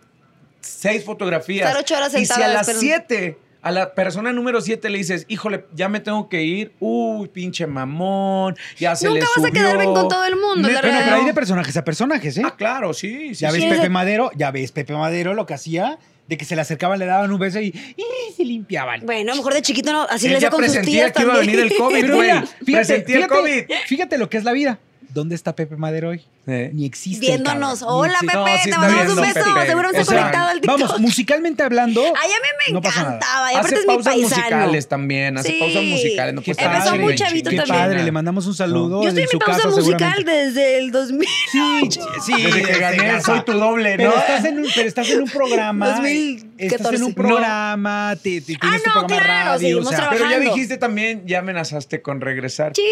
seis 0.66 1.04
fotografías. 1.04 1.66
Estar 1.68 1.80
ocho 1.82 1.96
horas 1.96 2.14
y 2.18 2.26
si 2.26 2.42
a 2.42 2.48
las. 2.48 2.66
7, 2.66 3.38
a 3.62 3.70
la 3.72 3.94
persona 3.94 4.32
número 4.32 4.60
7 4.60 4.88
le 4.90 4.98
dices, 4.98 5.24
híjole, 5.28 5.64
ya 5.74 5.88
me 5.88 5.98
tengo 6.00 6.28
que 6.28 6.42
ir. 6.42 6.72
Uy, 6.78 7.26
pinche 7.28 7.66
mamón. 7.66 8.54
Ya 8.78 8.94
se 8.94 9.06
Nunca 9.06 9.20
le 9.20 9.26
vas 9.26 9.30
a 9.30 9.40
subió. 9.40 9.52
quedar 9.52 9.78
bien 9.78 9.92
con 9.94 10.08
todo 10.08 10.24
el 10.24 10.36
mundo, 10.36 10.68
la 10.68 10.80
Bueno, 10.80 10.98
pero 11.04 11.16
hay 11.16 11.24
de 11.24 11.34
personajes 11.34 11.76
a 11.76 11.84
personajes, 11.84 12.36
¿eh? 12.38 12.42
Ah, 12.44 12.54
claro, 12.56 12.94
sí. 12.94 13.34
sí 13.34 13.40
ya 13.40 13.48
ves 13.48 13.56
sí. 13.56 13.60
¿Quién 13.62 13.72
es 13.72 13.78
Pepe 13.80 13.88
Madero, 13.90 14.30
ya 14.36 14.50
ves 14.52 14.70
Pepe 14.72 14.92
Madero 14.92 15.34
lo 15.34 15.46
que 15.46 15.54
hacía, 15.54 15.98
de 16.28 16.36
que 16.36 16.44
se 16.44 16.54
le 16.54 16.62
acercaban, 16.62 16.98
le 17.00 17.06
daban 17.06 17.32
un 17.32 17.38
beso 17.40 17.60
y, 17.60 17.68
y 17.96 18.32
se 18.36 18.44
limpiaban. 18.44 19.04
Bueno, 19.04 19.32
a 19.32 19.34
lo 19.34 19.40
mejor 19.40 19.54
de 19.54 19.62
chiquito 19.62 19.92
no, 19.92 20.02
así 20.02 20.28
le 20.28 20.36
hacía 20.36 20.50
con 20.50 20.62
sus 20.62 20.68
presentía 20.72 21.04
tías 21.06 21.12
que 21.12 21.22
iba 21.22 21.32
a 21.32 21.36
también. 21.38 21.56
venir 21.56 21.72
el 21.72 21.78
COVID, 21.78 22.00
Pero 22.02 22.16
güey. 22.16 22.30
fíjate, 22.64 23.16
el 23.16 23.26
COVID. 23.26 23.62
fíjate 23.86 24.18
lo 24.18 24.28
que 24.30 24.36
es 24.36 24.44
la 24.44 24.52
vida. 24.52 24.78
¿Dónde 25.12 25.34
está 25.34 25.56
Pepe 25.56 25.76
Madero 25.76 26.10
hoy? 26.10 26.22
Eh. 26.48 26.70
Ni 26.72 26.86
existe. 26.86 27.26
Viéndonos. 27.26 27.82
Hola. 27.82 28.18
Pepe, 28.20 28.34
No, 28.34 28.46
sí 28.62 28.70
te 28.70 28.78
mandamos 28.78 29.16
un 29.16 29.22
beso. 29.22 29.34
Pepe. 29.54 29.66
Seguro 29.66 29.90
se 29.90 29.98
ha 30.00 30.04
conectado 30.04 30.48
al 30.48 30.60
TikTok. 30.60 30.80
Vamos, 30.80 31.00
musicalmente 31.00 31.62
hablando. 31.64 32.00
Ay, 32.02 32.30
a 32.30 32.36
mí 32.36 32.48
me 32.68 32.74
No 32.74 32.80
nada. 32.80 33.00
encantaba. 33.00 33.52
Y 33.52 33.56
aparte 33.56 33.66
Hace 33.66 33.74
es 33.74 33.80
mi 33.80 33.86
pausas 33.94 34.14
paisano. 34.14 34.38
musicales 34.42 34.88
también, 34.88 35.38
hace 35.38 35.48
Sí. 35.48 35.56
pausas 35.58 35.82
musicales. 35.82 36.34
No 36.34 36.42
Empezó 36.46 36.90
así, 36.90 36.98
muy 37.00 37.14
chavito 37.16 37.50
Qué 37.50 37.56
también. 37.56 37.76
padre, 37.78 38.02
le 38.04 38.12
mandamos 38.12 38.46
un 38.46 38.54
saludo. 38.54 39.02
Yo 39.02 39.08
estoy 39.08 39.24
en 39.24 39.28
su 39.28 39.36
mi 39.38 39.44
pausa 39.44 39.62
casa, 39.64 39.74
musical 39.74 40.24
desde 40.24 40.78
el 40.78 40.90
2000. 40.92 41.28
Sí, 41.50 41.88
sí. 42.24 42.42
Desde 42.42 42.62
que 42.62 42.78
gané, 42.78 43.20
soy 43.22 43.40
tu 43.44 43.52
doble, 43.52 43.96
¿no? 43.98 44.04
Pero 44.10 44.16
estás 44.16 44.44
en 44.44 44.58
un, 44.60 44.66
pero 44.74 44.88
estás 44.88 45.10
en 45.10 45.22
un 45.22 45.28
programa. 45.28 45.86
2014. 45.96 46.46
Estás 46.76 46.92
en 46.94 47.02
un 47.02 47.12
programa, 47.14 48.16
te, 48.22 48.40
te 48.40 48.56
Ah, 48.60 48.76
tu 48.82 48.88
no, 48.88 48.92
programa 48.92 49.02
de 49.02 49.06
claro, 49.16 49.44
radio. 49.50 49.58
seguimos 49.60 49.86
o 49.86 49.88
sea, 49.90 49.98
trabajando. 49.98 50.26
Pero 50.28 50.42
ya 50.44 50.50
dijiste 50.54 50.76
también, 50.78 51.22
ya 51.26 51.38
amenazaste 51.40 52.00
con 52.02 52.20
regresar. 52.20 52.72
Sí, 52.74 52.82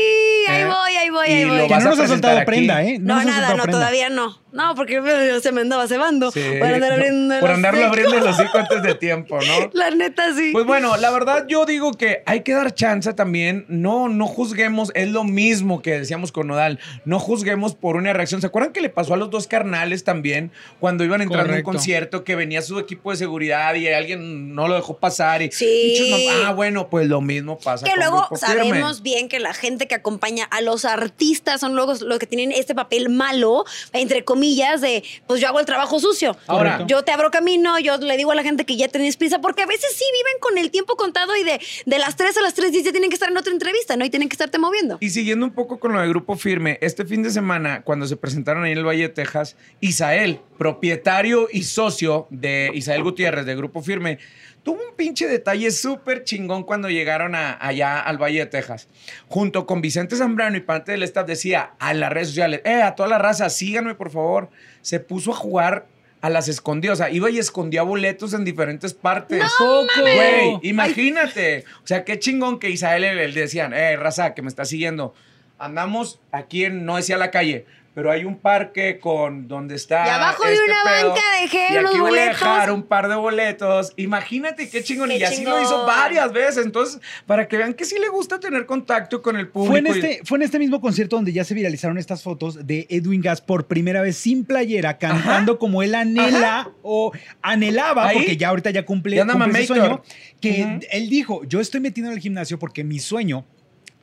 ahí 0.49 0.61
¿Eh? 0.63 0.65
voy, 0.67 0.97
ahí 0.97 1.11
voy, 1.11 1.27
Y 1.29 1.33
ahí 1.33 1.45
lo 1.45 1.55
voy. 1.55 1.67
que 1.69 1.75
vas 1.75 1.85
no 1.85 1.93
a 1.93 1.95
nos 1.95 2.05
ha 2.05 2.09
soltado 2.09 2.37
aquí. 2.39 2.47
prenda, 2.47 2.83
¿eh? 2.85 2.99
No, 3.01 3.17
ha 3.17 3.25
nada, 3.45 3.57
no, 3.57 3.63
prenda. 3.65 3.79
todavía 3.79 4.11
no. 4.11 4.44
No, 4.55 4.75
porque 4.75 5.03
se 5.43 5.53
me 5.53 5.63
andaba 5.63 5.87
cebando. 5.89 6.31
Sí. 6.31 6.41
Por 6.59 6.69
andar 6.69 6.93
abriendo 6.93 7.41
Por 7.41 7.51
el 7.51 7.57
andarlo 7.57 7.85
abriendo 7.87 8.17
el 8.17 8.23
hocico 8.27 8.57
antes 8.59 8.83
de 8.83 8.95
tiempo, 9.07 9.39
¿no? 9.41 9.71
La 9.73 9.91
neta, 9.91 10.33
sí. 10.35 10.51
Pues 10.53 10.65
bueno, 10.65 10.97
la 10.97 11.11
verdad 11.11 11.45
yo 11.49 11.67
digo 11.67 11.93
que 11.93 12.23
hay 12.25 12.43
que 12.43 12.53
dar 12.53 12.73
chance 12.75 13.13
también. 13.15 13.67
No, 13.69 14.09
no 14.09 14.27
juzguemos. 14.27 14.93
Es 14.95 15.09
lo 15.09 15.25
mismo 15.25 15.83
que 15.83 15.99
decíamos 15.99 16.31
con 16.33 16.47
Nodal. 16.47 16.79
No 17.05 17.19
juzguemos 17.19 17.75
por 17.75 17.97
una 17.97 18.13
reacción. 18.13 18.41
¿Se 18.41 18.47
acuerdan 18.47 18.73
que 18.73 18.81
le 18.81 18.89
pasó 18.91 19.15
a 19.15 19.17
los 19.17 19.29
dos 19.31 19.47
carnales 19.49 20.05
también 20.05 20.53
cuando 20.81 21.03
iban 21.05 21.21
entrando 21.21 21.49
Correcto. 21.49 21.69
a 21.69 21.73
un 21.73 21.77
concierto 21.77 22.25
que 22.25 22.37
venía 22.37 22.63
su 22.63 22.79
equipo 22.79 23.11
de 23.11 23.17
seguridad 23.17 23.75
y 23.75 23.89
alguien 23.89 24.55
no 24.55 24.69
lo 24.69 24.75
dejó 24.77 24.99
pasar? 24.99 25.43
Y, 25.43 25.51
Sí. 25.51 25.67
y 25.67 25.99
chus, 25.99 26.09
no- 26.11 26.47
ah, 26.47 26.53
bueno, 26.53 26.89
pues 26.89 27.09
lo 27.09 27.21
mismo 27.21 27.59
pasa. 27.59 27.85
que 27.85 27.91
con 27.91 27.99
luego 28.01 28.29
Firme. 28.29 28.39
sabemos 28.71 29.03
bien 29.03 29.29
que 29.29 29.41
la 29.41 29.53
gente 29.53 29.89
que 29.89 29.97
acompaña 29.97 30.45
a 30.45 30.61
los 30.61 30.85
artistas 30.85 31.61
son 31.61 31.75
luego 31.75 31.95
los 32.03 32.19
que 32.21 32.27
tienen 32.27 32.53
este 32.53 32.75
papel 32.75 33.09
malo, 33.09 33.65
entre 33.93 34.25
comillas, 34.45 34.81
de 34.81 35.03
pues 35.27 35.41
yo 35.41 35.49
hago 35.49 35.61
el 35.61 35.67
trabajo 35.67 35.99
sucio. 36.01 36.37
Ahora- 36.47 36.85
yo 36.87 37.03
te 37.03 37.13
abro 37.13 37.31
camino, 37.31 37.79
yo 37.79 37.97
le 37.99 38.17
digo 38.17 38.33
a 38.33 38.35
la 38.35 38.43
gente 38.43 38.65
que 38.67 38.77
ya 38.77 38.89
tenés 38.89 39.17
prisa, 39.17 39.41
porque 39.41 39.63
a 39.63 39.67
veces 39.67 39.93
sí 39.97 40.05
viven 40.13 40.39
con 40.41 40.59
el 40.59 40.71
tiempo 40.71 40.97
contado 40.97 41.35
y 41.37 41.45
de, 41.45 41.61
de 41.87 41.99
las 41.99 42.17
3 42.17 42.37
a 42.37 42.43
las 42.43 42.55
3 42.55 42.73
ya 42.73 42.91
tienen 42.93 43.09
que 43.11 43.15
estar 43.15 43.31
en 43.31 43.37
otra 43.37 43.53
entrevista, 43.53 43.97
¿no? 43.97 44.05
Y 44.05 44.11
tienen 44.11 44.29
que 44.29 44.35
estarte 44.35 44.59
moviendo. 44.59 44.99
Y 45.01 45.11
siguiendo 45.11 45.47
un 45.47 45.53
poco 45.53 45.79
con 45.79 45.93
lo 45.93 46.01
de 46.01 46.09
Grupo 46.09 46.37
Firme, 46.37 46.79
este 46.83 47.05
fin 47.05 47.23
de 47.23 47.31
semana, 47.31 47.83
cuando 47.83 48.07
se 48.07 48.17
presentaron 48.17 48.65
ahí 48.65 48.73
en 48.73 48.79
el 48.79 48.85
Valle 48.87 49.03
de 49.03 49.09
Texas, 49.09 49.57
Isael, 49.81 50.41
propietario 50.59 51.49
y 51.53 51.63
socio 51.63 52.27
de 52.31 52.71
Isael 52.75 53.03
Gutiérrez 53.03 53.47
de 53.47 53.57
Grupo 53.57 53.81
Firme, 53.83 54.19
tuvo 54.65 54.81
un 54.81 54.97
pinche 54.97 55.29
detalle 55.29 55.71
súper 55.71 56.25
chingón 56.25 56.65
cuando 56.65 56.91
llegaron 56.91 57.37
a- 57.37 57.57
allá 57.65 58.01
al 58.01 58.19
Valle 58.21 58.41
de 58.41 58.47
Texas. 58.47 58.89
Junto 59.29 59.67
con 59.67 59.81
Vicente 59.81 60.17
Zambrano 60.17 60.57
y 60.57 60.61
parte 60.61 60.91
del 60.93 61.05
staff 61.05 61.27
decía 61.27 61.75
a 61.79 61.95
las 61.95 62.11
redes 62.13 62.29
sociales, 62.29 62.61
eh, 62.65 62.83
a 62.83 62.97
toda 62.97 63.09
la 63.09 63.19
raza, 63.19 63.49
síganme 63.51 63.95
por 63.95 64.11
favor. 64.11 64.51
Se 64.83 64.99
puso 64.99 65.31
a 65.33 65.37
jugar 65.37 65.87
a 66.23 66.31
las 66.31 66.49
escondidas, 66.49 66.99
o 66.99 67.03
sea, 67.05 67.11
iba 67.11 67.29
y 67.31 67.39
escondía 67.39 67.83
boletos 67.83 68.33
en 68.33 68.45
diferentes 68.45 68.95
partes. 68.95 69.45
Poco. 69.59 69.87
Güey, 70.01 70.59
imagínate. 70.63 71.65
O 71.83 71.87
sea, 71.87 72.05
qué 72.05 72.19
chingón 72.19 72.59
que 72.59 72.71
Isael 72.71 73.03
le, 73.03 73.29
le 73.29 73.41
decían, 73.41 73.75
eh, 73.75 73.95
raza, 73.97 74.33
que 74.35 74.41
me 74.41 74.49
está 74.49 74.65
siguiendo. 74.65 75.15
Andamos 75.59 76.21
aquí 76.33 76.65
en, 76.65 76.85
no 76.87 76.97
decía 76.97 77.17
la 77.19 77.31
calle, 77.31 77.67
pero 77.95 78.11
hay 78.11 78.25
un 78.25 78.37
parque 78.39 78.99
con 78.99 79.47
donde 79.49 79.77
está. 79.77 80.05
Y 80.07 80.11
abajo 80.11 80.45
de 80.45 80.53
este 80.55 80.65
una 80.71 80.83
pedo, 80.85 81.09
banca 81.11 81.23
dejé 81.41 81.67
y 81.73 81.77
aquí 81.77 81.99
voy 82.01 82.19
a 82.19 82.25
dejar 82.27 82.73
un 82.73 82.83
par 82.83 83.09
de 83.09 83.15
boletos. 83.15 83.93
Imagínate 83.97 84.69
qué 84.69 84.83
chingón. 84.83 85.09
Qué 85.11 85.19
y 85.19 85.23
así 85.23 85.45
lo 85.45 85.63
hizo 85.63 85.87
varias 85.87 86.33
veces. 86.33 86.65
Entonces, 86.67 87.01
para 87.27 87.47
que 87.49 87.57
vean 87.57 87.73
que 87.75 87.85
sí 87.85 87.97
le 88.01 88.09
gusta 88.09 88.41
tener 88.41 88.67
contacto 88.67 89.23
con 89.23 89.37
el 89.37 89.49
público. 89.49 89.71
Fue 89.73 89.79
en, 89.79 89.87
y- 89.87 89.91
este, 89.91 90.21
fue 90.25 90.39
en 90.39 90.43
este 90.43 90.59
mismo 90.59 90.81
concierto 90.81 91.17
donde 91.17 91.33
ya 91.33 91.45
se 91.45 91.55
viralizaron 91.55 91.97
estas 91.99 92.23
fotos 92.23 92.67
de 92.67 92.87
Edwin 92.91 93.21
Gas 93.21 93.41
por 93.41 93.67
primera 93.67 94.03
vez 94.03 94.17
sin 94.17 94.45
playera, 94.45 94.99
cantando 94.99 95.59
como 95.59 95.83
él 95.83 95.95
anhela 95.95 96.71
o 96.83 97.13
anhelaba, 97.43 98.09
Ahí. 98.09 98.17
porque 98.19 98.37
ya 98.37 98.49
ahorita 98.49 98.71
ya 98.71 98.85
cumple, 98.85 99.17
Ya 99.17 99.23
cumple 99.25 99.39
mamator. 99.39 99.67
sueño, 99.67 100.03
que 100.41 100.81
él 100.91 101.09
dijo, 101.09 101.43
yo 101.45 101.61
estoy 101.61 101.81
metido 101.81 102.09
en 102.09 102.15
el 102.15 102.21
gimnasio 102.21 102.59
porque 102.59 102.83
mi 102.85 102.99
sueño 102.99 103.45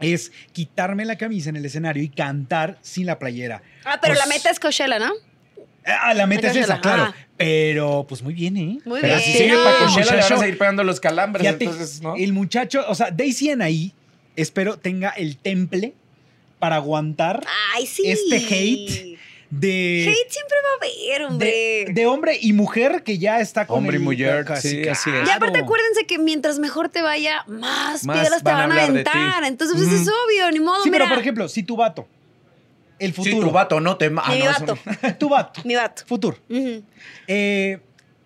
es 0.01 0.31
quitarme 0.51 1.05
la 1.05 1.17
camisa 1.17 1.49
en 1.49 1.55
el 1.57 1.65
escenario 1.65 2.03
y 2.03 2.09
cantar 2.09 2.77
sin 2.81 3.05
la 3.05 3.17
playera. 3.19 3.61
Ah, 3.85 3.99
pero 4.01 4.13
Pues- 4.13 4.19
la 4.19 4.25
meta 4.33 4.49
es 4.49 4.59
Coachella, 4.59 4.99
¿no? 4.99 5.11
Ah, 5.85 6.13
la 6.13 6.27
meta 6.27 6.51
es 6.51 6.57
esa, 6.57 6.79
claro. 6.79 7.03
ah. 7.03 7.15
Pero, 7.37 8.05
pues 8.07 8.21
muy 8.21 8.35
bien, 8.35 8.55
¿eh? 8.57 8.77
Muy 8.85 9.01
Pero 9.01 9.15
bien. 9.15 9.19
si 9.25 9.31
sigue 9.33 9.55
para 9.55 9.77
Coachella, 9.79 10.11
le 10.15 10.21
van 10.21 10.33
a 10.33 10.37
seguir 10.37 10.57
pegando 10.57 10.83
los 10.83 10.99
calambres. 10.99 11.41
Fíjate, 11.45 11.63
entonces, 11.65 12.01
¿no? 12.01 12.15
el 12.15 12.33
muchacho, 12.33 12.85
o 12.87 12.93
sea, 12.93 13.09
Daisy 13.09 13.49
ahí, 13.61 13.93
espero 14.35 14.77
tenga 14.77 15.09
el 15.09 15.37
temple 15.37 15.93
para 16.59 16.75
aguantar 16.75 17.43
Ay, 17.75 17.87
sí. 17.87 18.03
Este 18.05 18.35
hate 18.37 19.17
de... 19.51 20.07
Hate 20.09 20.31
siempre 20.31 20.57
va 20.63 20.69
a 20.69 20.77
haber, 20.77 21.23
hombre. 21.29 21.51
de, 21.87 21.93
de 21.93 22.05
hombre 22.07 22.37
y 22.41 22.53
mujer 22.53 23.03
que 23.03 23.17
ya 23.19 23.39
está 23.39 23.67
con 23.67 23.79
Hombre 23.79 23.97
y 23.97 23.99
mujer, 23.99 24.45
casi, 24.45 24.69
sí, 24.83 24.87
así 24.87 25.09
es. 25.09 25.27
Y 25.27 25.31
aparte 25.31 25.59
acuérdense 25.59 26.05
que 26.07 26.17
mientras 26.17 26.57
mejor 26.57 26.89
te 26.89 27.01
vaya, 27.01 27.43
más, 27.47 28.03
Más 28.05 28.17
piedras 28.19 28.41
te 28.43 28.49
van 28.49 28.55
a 28.61 28.67
van 28.67 28.71
a 28.71 28.81
hablar 28.83 28.93
de 28.93 29.03
ti. 29.03 29.09
aventar. 29.09 29.43
Entonces, 29.43 29.77
pues 29.77 29.91
es 30.01 30.07
obvio, 30.07 30.49
ni 30.51 30.59
modo, 30.61 30.81
Sí, 30.83 30.89
mira. 30.89 31.03
pero 31.05 31.15
por 31.15 31.21
ejemplo, 31.21 31.47
si 31.49 31.63
tu 31.63 31.75
vato, 31.75 32.07
el 32.97 33.13
Sí, 33.13 33.23
futuro, 33.23 33.47
tu 33.47 33.53
vato 33.53 33.79
no 33.81 33.97
te 33.97 34.09
ma- 34.09 34.23
ah, 34.25 34.31
Mi 34.31 34.39
no, 34.39 34.49
eso 34.51 34.65
vato. 34.65 34.77
no. 35.03 35.13
tu 35.19 35.29
vato, 35.29 35.61
Mi 35.65 35.75
vato. 35.75 36.03
futuro, 36.05 36.37
Ujú. 36.49 36.83
eh, 37.27 37.79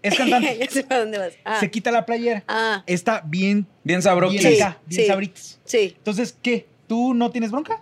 es 0.04 0.14
cantante, 0.18 0.58
ya 0.60 0.70
sé 0.70 0.84
para 0.84 1.00
dónde 1.02 1.18
vas. 1.18 1.34
Ah. 1.44 1.60
se 1.60 1.72
quita 1.72 1.90
la 1.92 2.06
playera, 2.06 2.44
Ah, 2.48 2.84
está 2.86 3.24
bien, 3.26 3.66
Bien 3.84 4.02
sabroso. 4.04 4.32
bien 4.38 4.44
Sí, 4.56 4.62
acá, 4.62 4.78
bien 4.86 5.02
sí. 5.02 5.08
sabritas. 5.08 5.60
sí. 5.66 5.94
Entonces, 5.98 6.38
¿qué? 6.42 6.68
¿Tú 6.88 7.16
no 7.16 7.32
tienes 7.32 7.50
bronca? 7.50 7.82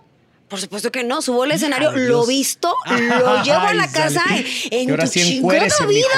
Por 0.54 0.60
supuesto 0.60 0.92
que 0.92 1.02
no. 1.02 1.20
Subo 1.20 1.42
al 1.42 1.50
escenario, 1.52 1.90
Ay, 1.94 2.06
lo 2.06 2.24
visto, 2.26 2.72
lo 2.88 3.42
llevo 3.42 3.58
a 3.66 3.74
la 3.74 3.82
Ay, 3.84 3.88
casa 3.92 4.22
sale. 4.28 4.44
en 4.70 4.96
tu 4.96 5.06
sí 5.08 5.20
chingada 5.20 5.86
vida. 5.88 6.08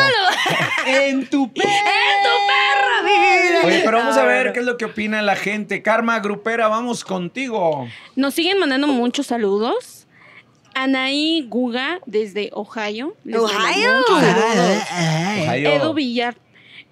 en 0.86 1.26
tu 1.26 1.50
pe- 1.52 1.62
¡En 1.64 2.22
tu 2.22 2.30
perra 2.46 3.02
vida! 3.02 3.60
Oye, 3.64 3.82
pero 3.84 3.98
vamos 3.98 4.16
a 4.16 4.24
ver 4.24 4.52
qué 4.52 4.60
es 4.60 4.66
lo 4.66 4.76
que 4.76 4.84
opina 4.84 5.22
la 5.22 5.36
gente. 5.36 5.82
Karma 5.82 6.18
Grupera, 6.20 6.68
vamos 6.68 7.02
contigo. 7.04 7.88
Nos 8.14 8.34
siguen 8.34 8.58
mandando 8.58 8.86
muchos 8.88 9.26
saludos. 9.28 10.06
Anaí 10.74 11.46
Guga 11.48 12.00
desde 12.04 12.50
Ohio. 12.52 13.14
Ohio. 13.24 14.04
saludos. 14.06 14.82
Ohio. 15.48 15.70
Edu 15.72 15.94
Villar, 15.94 16.36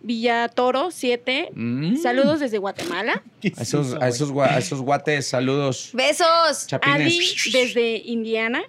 Villatoro 0.05 0.91
7. 0.91 1.51
Mm. 1.55 1.97
Saludos 1.97 2.41
desde 2.41 2.59
Guatemala. 2.59 3.23
¿Qué 3.41 3.49
es 3.49 3.59
A 3.59 3.63
esos, 3.63 3.87
eso, 3.89 3.97
a 3.97 3.99
güey? 3.99 4.09
esos, 4.11 4.31
a 4.37 4.59
esos 4.59 4.81
guates, 4.83 5.27
saludos. 5.27 5.91
Besos. 5.93 6.67
Chapines. 6.67 6.97
Ali 6.97 7.35
desde 7.53 7.97
Indiana. 8.05 8.63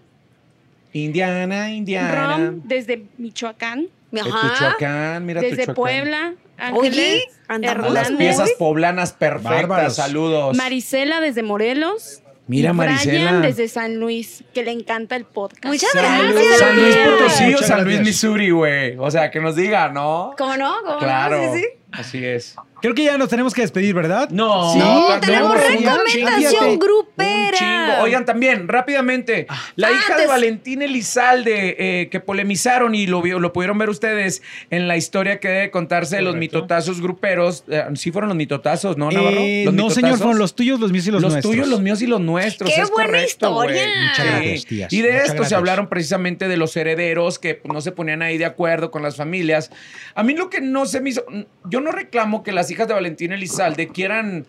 Indiana, 0.93 1.71
Indiana. 1.73 2.37
Rom 2.37 2.61
desde 2.63 3.03
Michoacán. 3.17 3.87
Tuchoacán, 4.11 5.25
mira 5.25 5.41
desde 5.41 5.57
Tuchoacán. 5.57 5.75
Puebla. 5.75 6.33
Oye, 6.73 6.87
Ángeles 6.87 7.23
andamos 7.49 7.91
Las 7.91 8.11
piezas 8.11 8.51
poblanas 8.57 9.11
perfectas, 9.11 9.51
Bárbaros. 9.51 9.95
saludos. 9.95 10.55
Marisela 10.55 11.19
desde 11.19 11.43
Morelos. 11.43 12.21
Mira, 12.47 12.69
y 12.71 12.73
Marisela. 12.73 13.11
Brian 13.31 13.41
desde 13.41 13.67
San 13.67 13.95
Luis, 13.97 14.43
que 14.53 14.63
le 14.63 14.71
encanta 14.71 15.15
el 15.15 15.25
podcast. 15.25 15.65
Muchas 15.65 15.89
San, 15.91 16.31
gracias. 16.31 16.59
San 16.59 16.75
Luis 16.75 16.95
Potosí 16.97 17.53
o 17.55 17.57
San 17.59 17.83
Luis. 17.83 18.01
Missouri, 18.01 18.49
güey. 18.51 18.95
O 18.99 19.09
sea, 19.09 19.31
que 19.31 19.39
nos 19.41 19.55
diga, 19.55 19.89
¿no? 19.89 20.33
¿Cómo 20.37 20.55
no? 20.57 20.75
¿Cómo 20.85 20.99
Claro. 20.99 21.41
no? 21.41 21.53
Sí, 21.53 21.59
sí. 21.61 21.65
Así 21.91 22.25
es. 22.25 22.55
Creo 22.81 22.93
que 22.93 23.03
ya 23.03 23.17
nos 23.17 23.29
tenemos 23.29 23.53
que 23.53 23.61
despedir, 23.61 23.95
¿verdad? 23.95 24.29
No, 24.29 24.71
Sí, 24.73 24.79
No, 24.79 25.09
no, 25.09 25.19
tenemos 25.19 25.49
no, 25.49 25.55
recomendación 25.55 26.65
un 26.69 26.79
grupera. 26.79 27.57
chingo. 27.57 28.03
Oigan, 28.03 28.25
también, 28.25 28.67
rápidamente, 28.67 29.47
la 29.75 29.91
hija 29.91 30.17
de 30.17 30.27
Valentín 30.27 30.81
Elizalde, 30.81 31.75
eh, 31.79 32.09
que 32.09 32.19
polemizaron 32.19 32.93
y 32.95 33.07
lo, 33.07 33.21
vio- 33.21 33.39
lo 33.39 33.53
pudieron 33.53 33.77
ver 33.77 33.89
ustedes 33.89 34.41
en 34.69 34.87
la 34.87 34.97
historia 34.97 35.39
que 35.39 35.47
debe 35.47 35.71
contarse 35.71 36.17
de 36.17 36.21
los 36.21 36.35
mitotazos 36.35 37.01
gruperos. 37.01 37.63
Eh, 37.69 37.83
sí 37.95 38.11
fueron 38.11 38.27
los 38.29 38.37
mitotazos, 38.37 38.97
¿no, 38.97 39.09
Navarro? 39.09 39.37
Eh, 39.39 39.63
¿Los 39.65 39.73
no, 39.73 39.83
mitotazos? 39.85 39.93
señor, 40.01 40.17
fueron 40.17 40.37
los 40.37 40.55
tuyos, 40.55 40.79
los 40.79 40.91
míos 40.91 41.07
y 41.07 41.11
los, 41.11 41.21
Los 41.21 41.31
nuestros. 41.31 41.51
tuyos, 41.53 41.67
los 41.67 41.81
míos 41.81 42.01
y 42.01 42.07
los 42.07 42.19
nuestros. 42.21 42.69
¡Qué 42.71 42.81
es 42.81 42.89
buena 42.91 43.07
correcto, 43.07 43.27
historia! 43.27 43.83
Muchas 44.09 44.25
gracias, 44.25 44.65
tías. 44.65 44.93
Y 44.93 45.01
de 45.01 45.11
Muchas 45.13 45.29
esto 45.29 45.43
se 45.45 45.55
hablaron 45.55 45.87
precisamente 45.87 46.47
de 46.47 46.57
los 46.57 46.75
herederos 46.75 47.39
que 47.39 47.61
no 47.63 47.81
se 47.81 47.91
ponían 47.91 48.21
ahí 48.21 48.37
de 48.37 48.45
acuerdo 48.45 48.91
con 48.91 49.01
las 49.01 49.15
familias. 49.15 49.71
A 50.13 50.23
mí 50.23 50.33
lo 50.35 50.49
que 50.49 50.61
no 50.61 50.85
se 50.85 51.01
me 51.01 51.09
hizo. 51.11 51.23
Yo 51.69 51.81
no 51.81 51.91
reclamo 51.91 52.43
que 52.43 52.51
las 52.51 52.64
hijas 52.71 52.87
de 52.87 52.93
Valentín 52.93 53.31
Elizalde 53.31 53.87
quieran, 53.87 54.45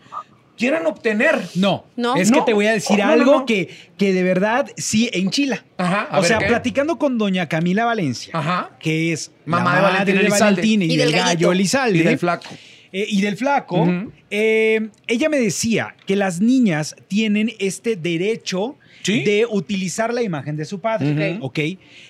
quieran 0.56 0.86
obtener. 0.86 1.40
No, 1.54 1.84
No. 1.96 2.16
es 2.16 2.30
No. 2.30 2.38
que 2.38 2.44
te 2.46 2.52
voy 2.54 2.66
a 2.66 2.72
decir 2.72 2.98
No, 2.98 3.06
no, 3.06 3.12
algo 3.12 3.32
no. 3.40 3.46
Que, 3.46 3.68
que 3.98 4.12
de 4.12 4.22
verdad 4.22 4.70
sí 4.76 5.10
enchila. 5.12 5.64
Ajá. 5.78 6.02
a 6.10 6.18
o 6.18 6.20
ver, 6.22 6.28
sea, 6.28 6.38
¿qué? 6.38 6.46
platicando 6.46 6.98
con 6.98 7.18
doña 7.18 7.48
Camila 7.48 7.84
Valencia, 7.84 8.32
Ajá. 8.34 8.70
que 8.80 9.12
es 9.12 9.32
Mamá 9.44 9.74
la 9.74 9.76
de 9.76 9.82
Valentín 10.14 10.14
de. 10.22 10.28
Valentín 10.40 10.82
y, 10.82 10.84
Y 10.86 10.96
del 10.96 11.12
del 11.12 11.20
gallo. 11.20 11.52
Elizalde. 11.52 11.98
Y 11.98 12.02
del 12.02 12.18
flaco. 12.18 12.48
eh, 12.92 13.06
y 13.08 13.20
del 13.20 13.36
flaco, 13.36 13.86
eh, 14.30 14.88
ella 15.06 15.28
me 15.28 15.38
decía 15.38 15.94
que 16.06 16.16
las 16.16 16.40
niñas 16.40 16.96
tienen 17.08 17.52
este 17.58 17.96
derecho 17.96 18.78
Sí. 19.06 19.24
de 19.24 19.46
utilizar 19.46 20.12
la 20.12 20.22
imagen 20.22 20.56
de 20.56 20.64
su 20.64 20.80
padre. 20.80 21.38
¿ok? 21.40 21.58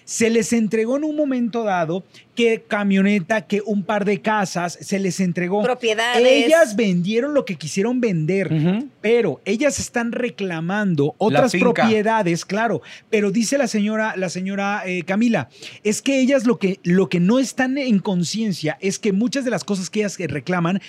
Se 0.05 0.31
les 0.31 0.53
entregó 0.53 0.97
en 0.97 1.05
un 1.05 1.17
momento 1.17 1.65
dado 1.65 2.05
que 2.35 2.63
camioneta, 2.69 3.47
que 3.47 3.63
un 3.65 3.83
par 3.83 4.05
de 4.05 4.21
casas, 4.21 4.79
se 4.81 4.99
les 4.99 5.21
entregó. 5.21 5.63
Propiedades. 5.63 6.23
Ellas 6.25 6.77
vendieron 6.77 7.35
lo 7.35 7.45
que 7.45 7.57
quisieron 7.57 8.01
vender. 8.01 8.51
Pero 9.01 9.41
ellas 9.45 9.79
están 9.79 10.13
reclamando 10.13 11.15
otras 11.19 11.53
propiedades, 11.53 12.45
claro. 12.45 12.83
Pero 13.11 13.31
dice 13.31 13.59
la 13.59 13.67
señora, 13.67 14.15
la 14.17 14.29
señora 14.29 14.83
eh, 14.87 15.03
Camila, 15.05 15.49
es 15.83 16.03
que 16.03 16.21
ellas 16.21 16.47
lo 16.47 16.59
que, 16.59 16.79
lo 16.83 17.09
que 17.09 17.21
no 17.21 17.39
están 17.39 17.79
en 17.79 17.99
conciencia 17.99 18.77
es 18.81 18.99
que 18.99 19.13
muchas 19.13 19.45
de 19.45 19.51
las 19.51 19.65
cosas 19.65 19.91
que 19.91 20.01
ellas 20.01 20.19
reclaman 20.19 20.81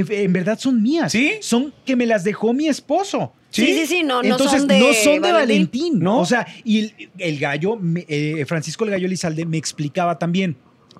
en, 0.00 0.32
verdad 0.32 0.58
son 0.58 0.82
mías. 0.82 1.12
¿Sí? 1.12 1.32
Son 1.40 1.72
que 1.84 1.96
me 1.96 2.06
las 2.06 2.24
dejó 2.24 2.52
mi 2.52 2.68
esposo. 2.68 3.32
Sí, 3.50 3.66
sí, 3.66 3.86
sí, 3.86 4.02
no, 4.02 4.20
no 4.22 4.30
Entonces 4.32 4.58
son 4.60 4.68
de 4.68 4.80
no 4.80 4.92
son 4.92 5.22
de 5.22 5.30
Valentín. 5.32 5.32
Valentín. 5.92 6.00
¿No? 6.00 6.18
O 6.18 6.26
sea, 6.26 6.46
y 6.64 6.80
el, 6.80 6.94
el 7.18 7.38
gallo, 7.38 7.76
me- 7.76 8.04
eh, 8.08 8.44
Francisco 8.46 8.84
el 8.84 8.90
gallo 8.90 9.06
Elizalde 9.06 9.46
me 9.46 9.56
explicaba 9.58 10.18
también. 10.18 10.56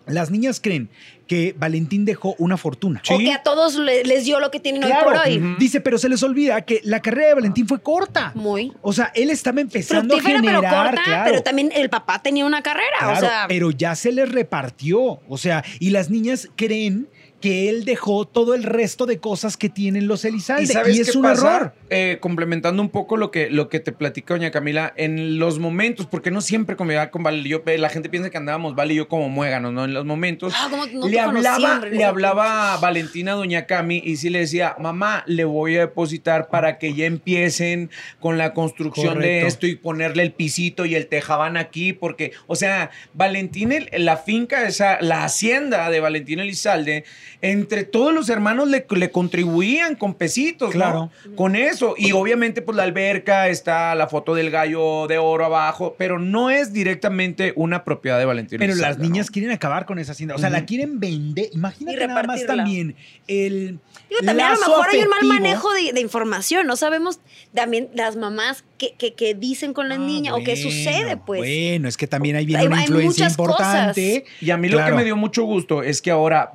las 0.06 0.30
niñas 0.30 0.60
creen 0.62 0.90
que 1.26 1.54
Valentín 1.58 2.04
dejó 2.04 2.34
una 2.38 2.58
fortuna. 2.58 3.00
O 3.10 3.16
que 3.18 3.32
a 3.32 3.42
todos 3.42 3.74
le- 3.76 4.04
les 4.04 4.26
dio 4.26 4.38
lo 4.38 4.50
que 4.50 4.60
tienen 4.60 4.82
Claro. 4.82 5.08
hoy 5.08 5.14
por 5.16 5.26
hoy. 5.26 5.56
Dice, 5.58 5.80
pero 5.80 5.96
se 5.96 6.10
les 6.10 6.22
olvida 6.22 6.60
que 6.60 6.80
la 6.84 7.00
carrera 7.00 7.28
de 7.28 7.34
Valentín 7.36 7.66
fue 7.66 7.80
corta. 7.80 8.30
Muy. 8.34 8.70
O 8.82 8.92
sea, 8.92 9.10
él 9.14 9.30
estaba 9.30 9.62
empezando 9.62 10.14
Fructífera, 10.14 10.38
a 10.38 10.42
pero 10.42 10.60
generar, 10.60 10.84
corta, 10.90 11.02
claro. 11.04 11.30
pero 11.30 11.42
también 11.42 11.72
el 11.74 11.88
papá 11.88 12.20
tenía 12.22 12.44
una 12.44 12.62
carrera. 12.62 12.98
Claro, 12.98 13.16
o 13.16 13.20
sea, 13.20 13.44
pero 13.48 13.70
ya 13.70 13.94
se 13.96 14.12
les 14.12 14.30
repartió. 14.30 15.20
O 15.26 15.38
sea, 15.38 15.64
y 15.80 15.88
las 15.90 16.10
niñas 16.10 16.50
creen 16.54 17.08
que 17.44 17.68
él 17.68 17.84
dejó 17.84 18.26
todo 18.26 18.54
el 18.54 18.62
resto 18.62 19.04
de 19.04 19.18
cosas 19.18 19.58
que 19.58 19.68
tienen 19.68 20.08
los 20.08 20.24
Elizalde. 20.24 20.72
¿Y 20.90 21.00
es 21.00 21.10
qué 21.10 21.18
un 21.18 21.24
pasa? 21.24 21.56
error. 21.56 21.74
Eh, 21.90 22.16
complementando 22.18 22.80
un 22.80 22.88
poco 22.88 23.18
lo 23.18 23.30
que, 23.30 23.50
lo 23.50 23.68
que 23.68 23.80
te 23.80 23.92
platica 23.92 24.32
doña 24.32 24.50
Camila, 24.50 24.94
en 24.96 25.38
los 25.38 25.58
momentos, 25.58 26.06
porque 26.06 26.30
no 26.30 26.40
siempre 26.40 26.74
convivía 26.74 27.10
con 27.10 27.22
Vale, 27.22 27.46
y 27.46 27.50
yo, 27.50 27.62
la 27.66 27.90
gente 27.90 28.08
piensa 28.08 28.30
que 28.30 28.38
andábamos 28.38 28.74
Vale 28.74 28.94
y 28.94 28.96
yo 28.96 29.08
como 29.08 29.28
muéganos, 29.28 29.74
¿no? 29.74 29.84
En 29.84 29.92
los 29.92 30.06
momentos. 30.06 30.54
Ah, 30.56 30.68
¿cómo 30.70 30.86
no 30.86 31.06
le 31.06 31.20
hablaba, 31.20 31.80
le 31.84 32.02
hablaba 32.02 32.78
Valentina 32.78 33.32
a 33.32 33.34
doña 33.34 33.66
Cami 33.66 34.00
y 34.02 34.16
sí 34.16 34.30
le 34.30 34.38
decía, 34.38 34.76
mamá, 34.80 35.22
le 35.26 35.44
voy 35.44 35.76
a 35.76 35.80
depositar 35.80 36.48
para 36.48 36.78
que 36.78 36.94
ya 36.94 37.04
empiecen 37.04 37.90
con 38.20 38.38
la 38.38 38.54
construcción 38.54 39.18
de 39.18 39.46
esto 39.46 39.66
y 39.66 39.76
ponerle 39.76 40.22
el 40.22 40.32
pisito 40.32 40.86
y 40.86 40.94
el 40.94 41.08
tejabán 41.08 41.58
aquí, 41.58 41.92
porque, 41.92 42.32
o 42.46 42.56
sea, 42.56 42.90
Valentín, 43.12 43.74
la 43.92 44.16
finca, 44.16 44.66
esa, 44.66 44.98
la 45.02 45.24
hacienda 45.24 45.90
de 45.90 46.00
Valentín 46.00 46.38
Elizalde, 46.38 47.04
entre 47.42 47.84
todos 47.84 48.12
los 48.14 48.28
hermanos 48.28 48.68
le, 48.68 48.86
le 48.90 49.10
contribuían 49.10 49.94
con 49.96 50.14
pesitos, 50.14 50.68
¿no? 50.68 50.72
Claro. 50.72 51.10
Con 51.36 51.56
eso. 51.56 51.94
Y 51.96 52.12
obviamente, 52.12 52.62
pues 52.62 52.76
la 52.76 52.82
alberca, 52.84 53.48
está 53.48 53.94
la 53.94 54.06
foto 54.08 54.34
del 54.34 54.50
gallo 54.50 55.06
de 55.06 55.18
oro 55.18 55.44
abajo, 55.44 55.94
pero 55.98 56.18
no 56.18 56.50
es 56.50 56.72
directamente 56.72 57.52
una 57.56 57.84
propiedad 57.84 58.18
de 58.18 58.24
Valentín 58.24 58.58
Pero 58.58 58.72
Elizalde, 58.72 58.88
las 58.90 58.98
¿no? 58.98 59.04
niñas 59.12 59.30
quieren 59.30 59.50
acabar 59.50 59.86
con 59.86 59.98
esa 59.98 60.12
hacienda. 60.12 60.34
O 60.34 60.38
sea, 60.38 60.50
la 60.50 60.64
quieren 60.64 61.00
vender. 61.00 61.48
Imagínate 61.52 62.06
nada 62.06 62.22
más 62.22 62.44
también 62.46 62.96
el. 63.26 63.78
Digo, 64.08 64.20
también 64.24 64.48
a 64.48 64.54
lo 64.54 64.58
mejor 64.60 64.86
hay 64.90 65.00
un 65.00 65.08
mal 65.08 65.24
manejo 65.24 65.72
de, 65.72 65.92
de 65.92 66.00
información. 66.00 66.66
No 66.66 66.76
sabemos 66.76 67.20
también 67.54 67.88
las 67.94 68.16
mamás 68.16 68.64
qué 68.78 69.34
dicen 69.34 69.72
con 69.72 69.88
las 69.88 69.98
Ah, 69.98 70.02
niñas 70.02 70.34
o 70.34 70.44
qué 70.44 70.56
sucede, 70.56 71.16
pues. 71.16 71.40
Bueno, 71.40 71.88
es 71.88 71.96
que 71.96 72.06
también 72.06 72.36
ahí 72.36 72.44
viene 72.44 72.62
Hay- 72.62 72.66
una 72.66 72.76
hay 72.76 72.82
influencia 72.82 73.28
importante. 73.28 74.24
Y 74.40 74.50
a 74.50 74.56
mí 74.56 74.68
lo 74.68 74.84
que 74.84 74.92
me 74.92 75.04
dio 75.04 75.16
mucho 75.16 75.44
gusto 75.44 75.82
es 75.82 76.02
que 76.02 76.10
ahora 76.10 76.52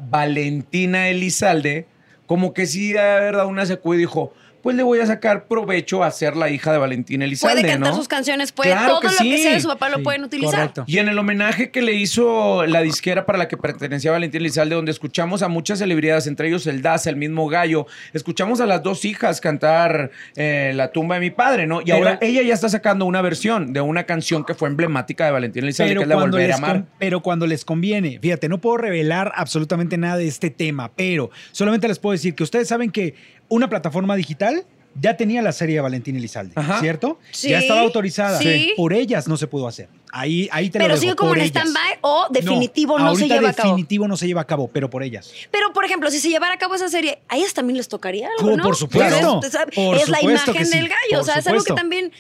Valentina 0.60 1.08
Elizalde, 1.08 1.86
como 2.26 2.54
que 2.54 2.66
sí, 2.66 2.90
de 2.92 3.00
verdad, 3.00 3.46
una 3.46 3.66
sacó 3.66 3.96
y 3.96 3.98
dijo, 3.98 4.34
pues 4.62 4.76
le 4.76 4.84
voy 4.84 5.00
a 5.00 5.06
sacar 5.06 5.48
provecho 5.48 6.04
a 6.04 6.12
ser 6.12 6.36
la 6.36 6.50
hija 6.50 6.72
de 6.72 6.78
Valentina 6.78 7.26
Elizalde, 7.26 7.62
Puede 7.62 7.72
cantar 7.74 7.92
¿no? 7.92 7.98
sus 7.98 8.08
canciones, 8.08 8.52
puede 8.52 8.72
Claro 8.72 8.88
todo 8.90 9.00
que 9.02 9.08
lo 9.08 9.14
que 9.14 9.18
sí. 9.38 9.38
sea 9.44 9.54
de 9.54 9.62
su 9.62 9.68
papá 9.68 9.90
lo 9.90 9.98
Sí, 9.98 10.04
pueden 10.04 10.24
utilizar. 10.24 10.54
correcto. 10.60 10.84
Y 10.88 10.98
en 10.98 11.08
el 11.10 11.18
homenaje 11.18 11.72
que 11.72 11.82
le 11.82 11.94
hizo 11.94 12.66
la 12.66 12.82
disquera 12.82 13.26
para 13.26 13.38
la 13.38 13.48
que 13.48 13.58
pertenecía 13.58 14.12
Valentín 14.12 14.42
Elizalde, 14.42 14.76
donde 14.76 14.92
escuchamos 14.92 15.42
a 15.44 15.48
muchas 15.48 15.80
celebridades, 15.80 16.28
entre 16.28 16.48
ellos 16.48 16.68
el 16.68 16.82
Daza, 16.82 17.10
el 17.10 17.16
mismo 17.16 17.48
Gallo, 17.48 17.88
escuchamos 18.14 18.60
a 18.62 18.66
las 18.66 18.84
dos 18.84 19.06
hijas 19.06 19.42
cantar 19.42 20.12
eh, 20.36 20.72
La 20.76 20.92
tumba 20.92 21.16
de 21.16 21.22
mi 21.22 21.32
padre, 21.32 21.66
¿no? 21.68 21.82
Y 21.82 21.86
Pero- 21.86 21.98
ahora 21.98 22.18
ella 22.22 22.42
ya 22.42 22.54
está 22.54 22.70
sacando 22.70 23.06
una 23.06 23.22
versión 23.22 23.74
de 23.74 23.82
una 23.82 24.04
canción 24.06 24.44
que 24.46 24.54
fue 24.54 24.70
emblemática 24.70 25.26
de 25.26 25.32
Valentín 25.32 25.64
Elizalde, 25.64 25.96
que 25.96 26.02
es 26.02 26.08
la 26.08 26.16
Volver 26.16 26.52
a 26.52 26.56
Amar. 26.56 26.84
pero 27.00 27.22
cuando 27.22 27.48
les 27.48 27.66
conviene, 27.66 28.20
fíjate, 28.22 28.50
no 28.50 28.60
puedo 28.60 28.78
revelar 28.78 29.32
absolutamente 29.36 29.98
nada 29.98 30.18
de 30.18 30.28
este 30.28 30.50
tema, 30.50 30.92
pero 30.96 31.30
solamente 31.52 31.88
les 31.88 32.00
puedo 32.00 32.12
decir 32.14 32.36
que 32.36 32.44
ustedes 32.44 32.68
saben 32.68 32.92
que 32.92 33.16
una 33.50 33.68
plataforma 33.70 34.16
digital 34.16 34.66
ya 35.00 35.16
tenía 35.16 35.42
la 35.42 35.52
serie 35.52 35.76
de 35.76 35.82
Valentín 35.82 36.16
Elizalde, 36.16 36.54
Ajá. 36.56 36.80
¿cierto? 36.80 37.20
Sí, 37.32 37.50
ya 37.50 37.60
estaba 37.60 37.82
autorizada. 37.82 38.40
sí. 38.40 38.74
Por 38.76 38.92
ellas 38.94 39.28
no 39.28 39.38
se 39.38 39.46
pudo 39.48 39.68
hacer. 39.68 39.88
Ahí, 40.12 40.50
ahí 40.52 40.70
te 40.72 40.80
Pero 40.80 40.90
lo 40.90 40.94
dejo, 40.96 41.02
sigue 41.02 41.16
como 41.16 41.36
en 41.36 41.42
stand-by 41.42 42.00
o 42.02 42.26
definitivo 42.32 42.98
no, 42.98 43.16
se 43.16 43.28
lleva 43.28 43.50
a 43.50 43.54
cabo. 43.54 43.70
definitivo 43.70 44.08
no 44.08 44.18
se 44.18 44.26
lleva 44.28 44.42
a 44.42 44.48
cabo, 44.48 44.68
pero 44.68 44.90
por 44.90 45.04
ellas. 45.04 45.32
Pero, 45.52 45.72
por 45.74 45.86
ejemplo, 45.86 46.10
si 46.10 46.20
se 46.20 46.30
llevara 46.30 46.56
a 46.56 46.58
cabo 46.58 46.74
esa 46.74 46.90
serie, 46.90 47.20
a 47.30 47.38
ellas 47.38 47.54
también 47.54 47.78
les 47.78 47.88
tocaría 47.88 48.28
algo, 48.28 48.40
Como 48.42 48.58
¿no? 48.58 48.64
por 48.64 48.76
supuesto, 48.76 49.40
Pues 49.40 49.54
es, 49.54 49.60
es- 49.62 49.76
por 49.76 49.96
es 49.96 50.10
la 50.10 50.18
supuesto 50.20 50.52
imagen 50.52 50.66
sí, 50.66 50.78
del 50.78 50.90
gallo. 50.90 51.22
O 51.22 51.24
sea, 51.24 51.36
es 51.36 51.46
algo 51.48 51.60
que 51.60 51.68
supuesto. 51.70 51.76
también. 51.76 52.12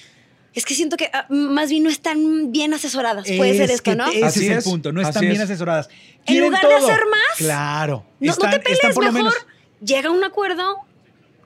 Es 0.54 0.66
que 0.66 0.74
siento 0.76 0.98
que 0.98 1.10
ah, 1.14 1.26
más 1.30 1.70
bien 1.72 1.84
no 1.84 1.90
están 1.90 2.52
bien 2.52 2.74
asesoradas. 2.74 3.26
Puede 3.38 3.54
ser 3.54 3.64
Es 3.70 3.78
esto, 3.78 3.92
que 3.92 3.96
¿no? 3.98 4.08
Ese 4.08 4.26
Así 4.26 4.48
es 4.48 4.58
el 4.58 4.64
punto, 4.64 4.92
no 4.92 5.02
así 5.02 5.10
están 5.10 5.22
bien 5.22 5.34
es. 5.36 5.42
asesoradas. 5.42 5.90
En 6.28 6.40
lugar 6.42 6.68
de 6.68 6.74
hacer 6.76 7.00
más, 7.10 7.38
Claro. 7.38 8.06
No, 8.20 8.32
no 8.36 8.50
te 8.52 8.60
pelees, 8.60 8.80
mejor 8.84 9.12
menos- 9.12 9.36
llega 9.84 10.10
a 10.10 10.12
un 10.12 10.24
acuerdo 10.24 10.76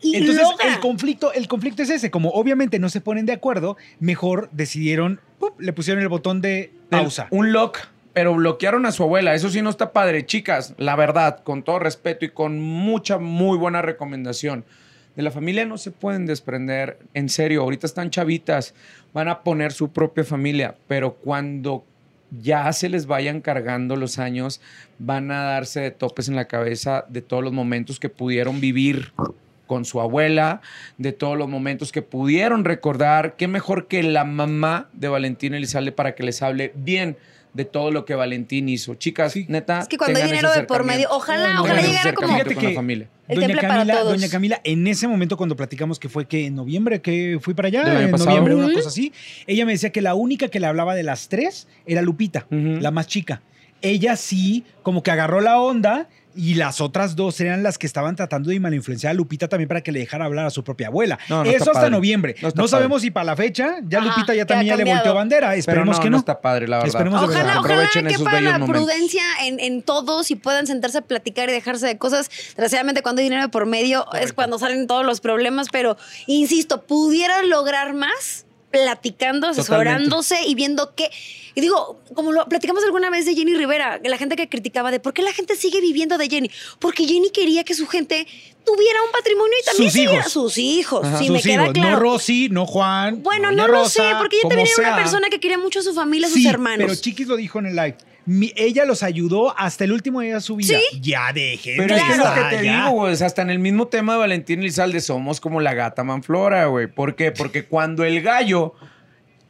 y 0.03 0.17
Entonces, 0.17 0.43
logra. 0.43 0.73
el 0.73 0.79
conflicto, 0.79 1.33
el 1.33 1.47
conflicto 1.47 1.81
es 1.81 1.89
ese. 1.89 2.11
Como 2.11 2.29
obviamente 2.29 2.77
no 2.79 2.89
se 2.89 3.01
ponen 3.01 3.25
de 3.25 3.33
acuerdo, 3.33 3.77
mejor 3.99 4.49
decidieron, 4.51 5.19
¡pup! 5.39 5.59
le 5.59 5.73
pusieron 5.73 6.03
el 6.03 6.09
botón 6.09 6.41
de 6.41 6.71
pausa. 6.89 7.27
Un 7.31 7.53
lock, 7.53 7.79
pero 8.13 8.35
bloquearon 8.35 8.85
a 8.85 8.91
su 8.91 9.03
abuela. 9.03 9.33
Eso 9.33 9.49
sí 9.49 9.61
no 9.61 9.69
está 9.69 9.93
padre. 9.93 10.25
Chicas, 10.25 10.75
la 10.77 10.95
verdad, 10.95 11.43
con 11.43 11.63
todo 11.63 11.79
respeto 11.79 12.25
y 12.25 12.29
con 12.29 12.59
mucha, 12.59 13.17
muy 13.17 13.57
buena 13.57 13.81
recomendación. 13.81 14.65
De 15.15 15.23
la 15.23 15.31
familia 15.31 15.65
no 15.65 15.77
se 15.77 15.91
pueden 15.91 16.25
desprender. 16.25 16.99
En 17.13 17.29
serio, 17.29 17.61
ahorita 17.61 17.87
están 17.87 18.09
chavitas, 18.09 18.73
van 19.13 19.27
a 19.27 19.43
poner 19.43 19.71
su 19.71 19.91
propia 19.91 20.23
familia, 20.23 20.75
pero 20.87 21.13
cuando 21.13 21.85
ya 22.41 22.71
se 22.73 22.89
les 22.89 23.05
vayan 23.05 23.41
cargando 23.41 23.95
los 23.95 24.17
años, 24.17 24.59
van 24.97 25.31
a 25.31 25.43
darse 25.43 25.81
de 25.81 25.91
topes 25.91 26.29
en 26.29 26.35
la 26.35 26.45
cabeza 26.45 27.05
de 27.09 27.21
todos 27.21 27.43
los 27.43 27.53
momentos 27.53 27.99
que 27.99 28.09
pudieron 28.09 28.59
vivir 28.59 29.13
con 29.67 29.85
su 29.85 30.01
abuela, 30.01 30.61
de 30.97 31.11
todos 31.11 31.37
los 31.37 31.47
momentos 31.47 31.91
que 31.91 32.01
pudieron 32.01 32.65
recordar. 32.65 33.35
Qué 33.35 33.47
mejor 33.47 33.87
que 33.87 34.03
la 34.03 34.23
mamá 34.23 34.89
de 34.93 35.07
Valentín 35.07 35.53
Elizalde 35.53 35.91
para 35.91 36.15
que 36.15 36.23
les 36.23 36.41
hable 36.41 36.73
bien 36.75 37.17
de 37.53 37.65
todo 37.65 37.91
lo 37.91 38.03
que 38.05 38.15
Valentín 38.15 38.67
hizo. 38.67 38.95
Chicas, 38.95 39.35
neta. 39.47 39.79
Es 39.79 39.87
que 39.87 39.97
cuando 39.97 40.19
hay 40.19 40.25
dinero 40.25 40.51
de 40.51 40.63
por 40.63 40.83
medio, 40.83 41.07
ojalá, 41.11 41.53
No, 41.53 41.61
ojalá 41.61 41.81
no, 41.81 41.87
llegara 41.87 42.13
como. 42.13 42.33
Fíjate 42.33 42.55
con 42.55 42.63
la 42.63 42.71
familia. 42.71 43.09
El 43.27 43.39
Doña 43.39 43.55
para 43.55 43.67
Camila, 43.69 43.93
todos. 43.93 44.13
Doña 44.13 44.29
Camila, 44.29 44.61
en 44.63 44.85
ese 44.87 45.07
momento 45.07 45.37
cuando 45.37 45.55
platicamos 45.55 45.99
que 45.99 46.09
fue 46.09 46.27
que 46.27 46.47
en 46.47 46.55
noviembre 46.55 47.01
que 47.01 47.37
fui 47.39 47.53
para 47.53 47.67
allá, 47.67 48.01
en 48.03 48.11
pasado. 48.11 48.31
noviembre, 48.31 48.55
una 48.55 48.73
cosa 48.73 48.89
así, 48.89 49.13
ella 49.47 49.65
me 49.65 49.71
decía 49.71 49.91
que 49.91 50.01
la 50.01 50.13
única 50.13 50.49
que 50.49 50.59
le 50.59 50.67
hablaba 50.67 50.93
de 50.93 51.03
las 51.03 51.29
tres 51.29 51.67
era 51.85 52.01
Lupita, 52.01 52.47
la 52.49 52.91
más 52.91 53.07
chica. 53.07 53.41
Ella 53.81 54.15
sí, 54.15 54.63
como 54.81 55.03
que 55.03 55.11
agarró 55.11 55.41
la 55.41 55.59
onda 55.59 56.07
y 56.35 56.55
las 56.55 56.81
otras 56.81 57.15
dos 57.15 57.39
eran 57.39 57.63
las 57.63 57.77
que 57.77 57.87
estaban 57.87 58.15
tratando 58.15 58.49
de 58.49 58.59
malinfluenciar 58.59 59.11
a 59.11 59.13
Lupita 59.13 59.47
también 59.47 59.67
para 59.67 59.81
que 59.81 59.91
le 59.91 59.99
dejara 59.99 60.25
hablar 60.25 60.45
a 60.45 60.49
su 60.49 60.63
propia 60.63 60.87
abuela. 60.87 61.19
No, 61.29 61.43
no 61.43 61.49
Eso 61.49 61.63
hasta 61.65 61.73
padre. 61.73 61.89
noviembre. 61.91 62.35
No 62.37 62.41
No, 62.41 62.47
está 62.49 62.57
padre. 62.61 62.69
sabemos 62.69 63.01
si 63.01 63.11
para 63.11 63.23
la 63.25 63.35
fecha 63.35 63.75
ya 63.87 63.99
Ajá, 63.99 64.07
Lupita 64.09 64.33
ya 64.35 64.45
también 64.45 64.75
ya 64.77 64.83
le 64.83 64.91
volteó 64.91 65.13
bandera. 65.13 65.49
Pero 65.49 65.59
Esperemos 65.59 65.97
no, 65.97 66.03
que 66.03 66.09
no 66.09 66.15
no. 66.15 66.19
está 66.19 66.41
padre, 66.41 66.67
la 66.67 66.77
verdad. 66.77 66.87
Esperemos 66.89 67.21
de 67.21 67.25
Ojalá, 67.27 67.39
verdad. 67.43 67.59
ojalá 67.59 67.73
Aprovechen 67.75 68.07
que 68.07 68.13
esos 68.13 68.23
para 68.25 68.41
la 68.41 68.57
momentos. 68.59 68.75
prudencia 68.77 69.23
en, 69.43 69.59
en 69.59 69.81
todos 69.83 70.31
y 70.31 70.35
puedan 70.35 70.67
sentarse 70.67 70.97
a 70.99 71.01
platicar 71.01 71.49
y 71.49 71.53
dejarse 71.53 71.87
de 71.87 71.97
cosas. 71.97 72.29
Desgraciadamente, 72.29 73.01
cuando 73.03 73.19
hay 73.21 73.25
dinero 73.29 73.49
por 73.51 73.65
medio 73.65 74.05
es 74.13 74.33
cuando 74.33 74.57
salen 74.59 74.87
todos 74.87 75.05
los 75.05 75.21
problemas, 75.21 75.67
pero 75.71 75.97
insisto, 76.27 76.83
pudieran 76.83 77.49
lograr 77.49 77.93
más 77.93 78.45
platicando, 78.73 79.47
asesorándose 79.47 80.35
y 80.47 80.55
viendo 80.55 80.93
qué. 80.95 81.09
Y 81.55 81.61
digo, 81.61 82.01
como 82.15 82.31
lo 82.31 82.47
platicamos 82.49 82.83
alguna 82.83 83.11
vez 83.11 83.25
de 83.27 83.35
Jenny 83.35 83.53
Rivera, 83.53 84.01
la 84.03 84.17
gente 84.17 84.35
que 84.35 84.49
criticaba 84.49 84.89
de 84.89 84.99
por 84.99 85.13
qué 85.13 85.21
la 85.21 85.31
gente 85.31 85.55
sigue 85.55 85.79
viviendo 85.79 86.17
de 86.17 86.27
Jenny. 86.27 86.49
Porque 86.79 87.05
Jenny 87.05 87.29
quería 87.29 87.63
que 87.63 87.75
su 87.75 87.85
gente 87.85 88.25
tuviera 88.65 89.03
un 89.03 89.11
patrimonio 89.11 89.53
y 89.61 89.65
también 89.65 89.85
Sus 89.91 89.93
siguiera 89.93 90.19
hijos. 90.21 90.31
sus 90.33 90.57
hijos. 90.57 91.05
Ajá. 91.05 91.19
Sus 91.19 91.29
me 91.29 91.41
queda 91.43 91.63
hijos, 91.65 91.73
claro. 91.73 91.89
no 91.91 91.99
Rosy, 91.99 92.49
no 92.49 92.65
Juan. 92.65 93.21
bueno, 93.21 93.51
no 93.51 93.67
lo 93.67 93.73
Rosa. 93.83 94.01
sé, 94.09 94.15
porque 94.17 94.37
ella 94.37 94.49
también 94.49 94.67
era 94.75 94.87
una 94.89 94.97
persona 94.97 95.29
que 95.29 95.39
quería 95.39 95.59
mucho 95.59 95.79
a 95.79 95.83
su 95.83 95.93
familia, 95.93 96.25
a 96.27 96.31
sus 96.31 96.41
Sí, 96.41 96.47
hermanos. 96.47 96.87
Pero 96.87 96.99
Chiquis 96.99 97.27
lo 97.27 97.35
dijo 97.35 97.59
en 97.59 97.67
el 97.67 97.75
live. 97.75 97.97
Mi- 98.25 98.53
ella 98.55 98.85
los 98.85 99.03
ayudó 99.03 99.57
hasta 99.57 99.83
el 99.83 99.91
último 99.91 100.21
día 100.21 100.35
de 100.35 100.41
su 100.41 100.55
vida. 100.55 100.77
Sí. 100.91 100.99
Ya 101.01 101.33
dejen 101.33 101.75
Pero 101.77 101.95
de 101.95 101.99
es 102.01 102.05
que 102.07 102.11
es 102.13 102.17
lo 102.17 102.33
que 102.33 102.55
te 102.57 102.63
ya. 102.65 102.85
digo, 102.85 102.91
güey. 102.91 103.13
hasta 103.21 103.41
en 103.41 103.49
el 103.49 103.59
mismo 103.59 103.87
tema 103.87 104.13
de 104.13 104.19
Valentín 104.19 104.59
Elizalde 104.61 105.01
somos 105.01 105.39
como 105.41 105.59
la 105.61 105.73
gata 105.73 106.03
manflora, 106.03 106.65
güey. 106.67 106.87
¿Por 106.87 107.15
qué? 107.15 107.31
Porque 107.31 107.65
cuando 107.65 108.03
el 108.05 108.21
gallo, 108.21 108.75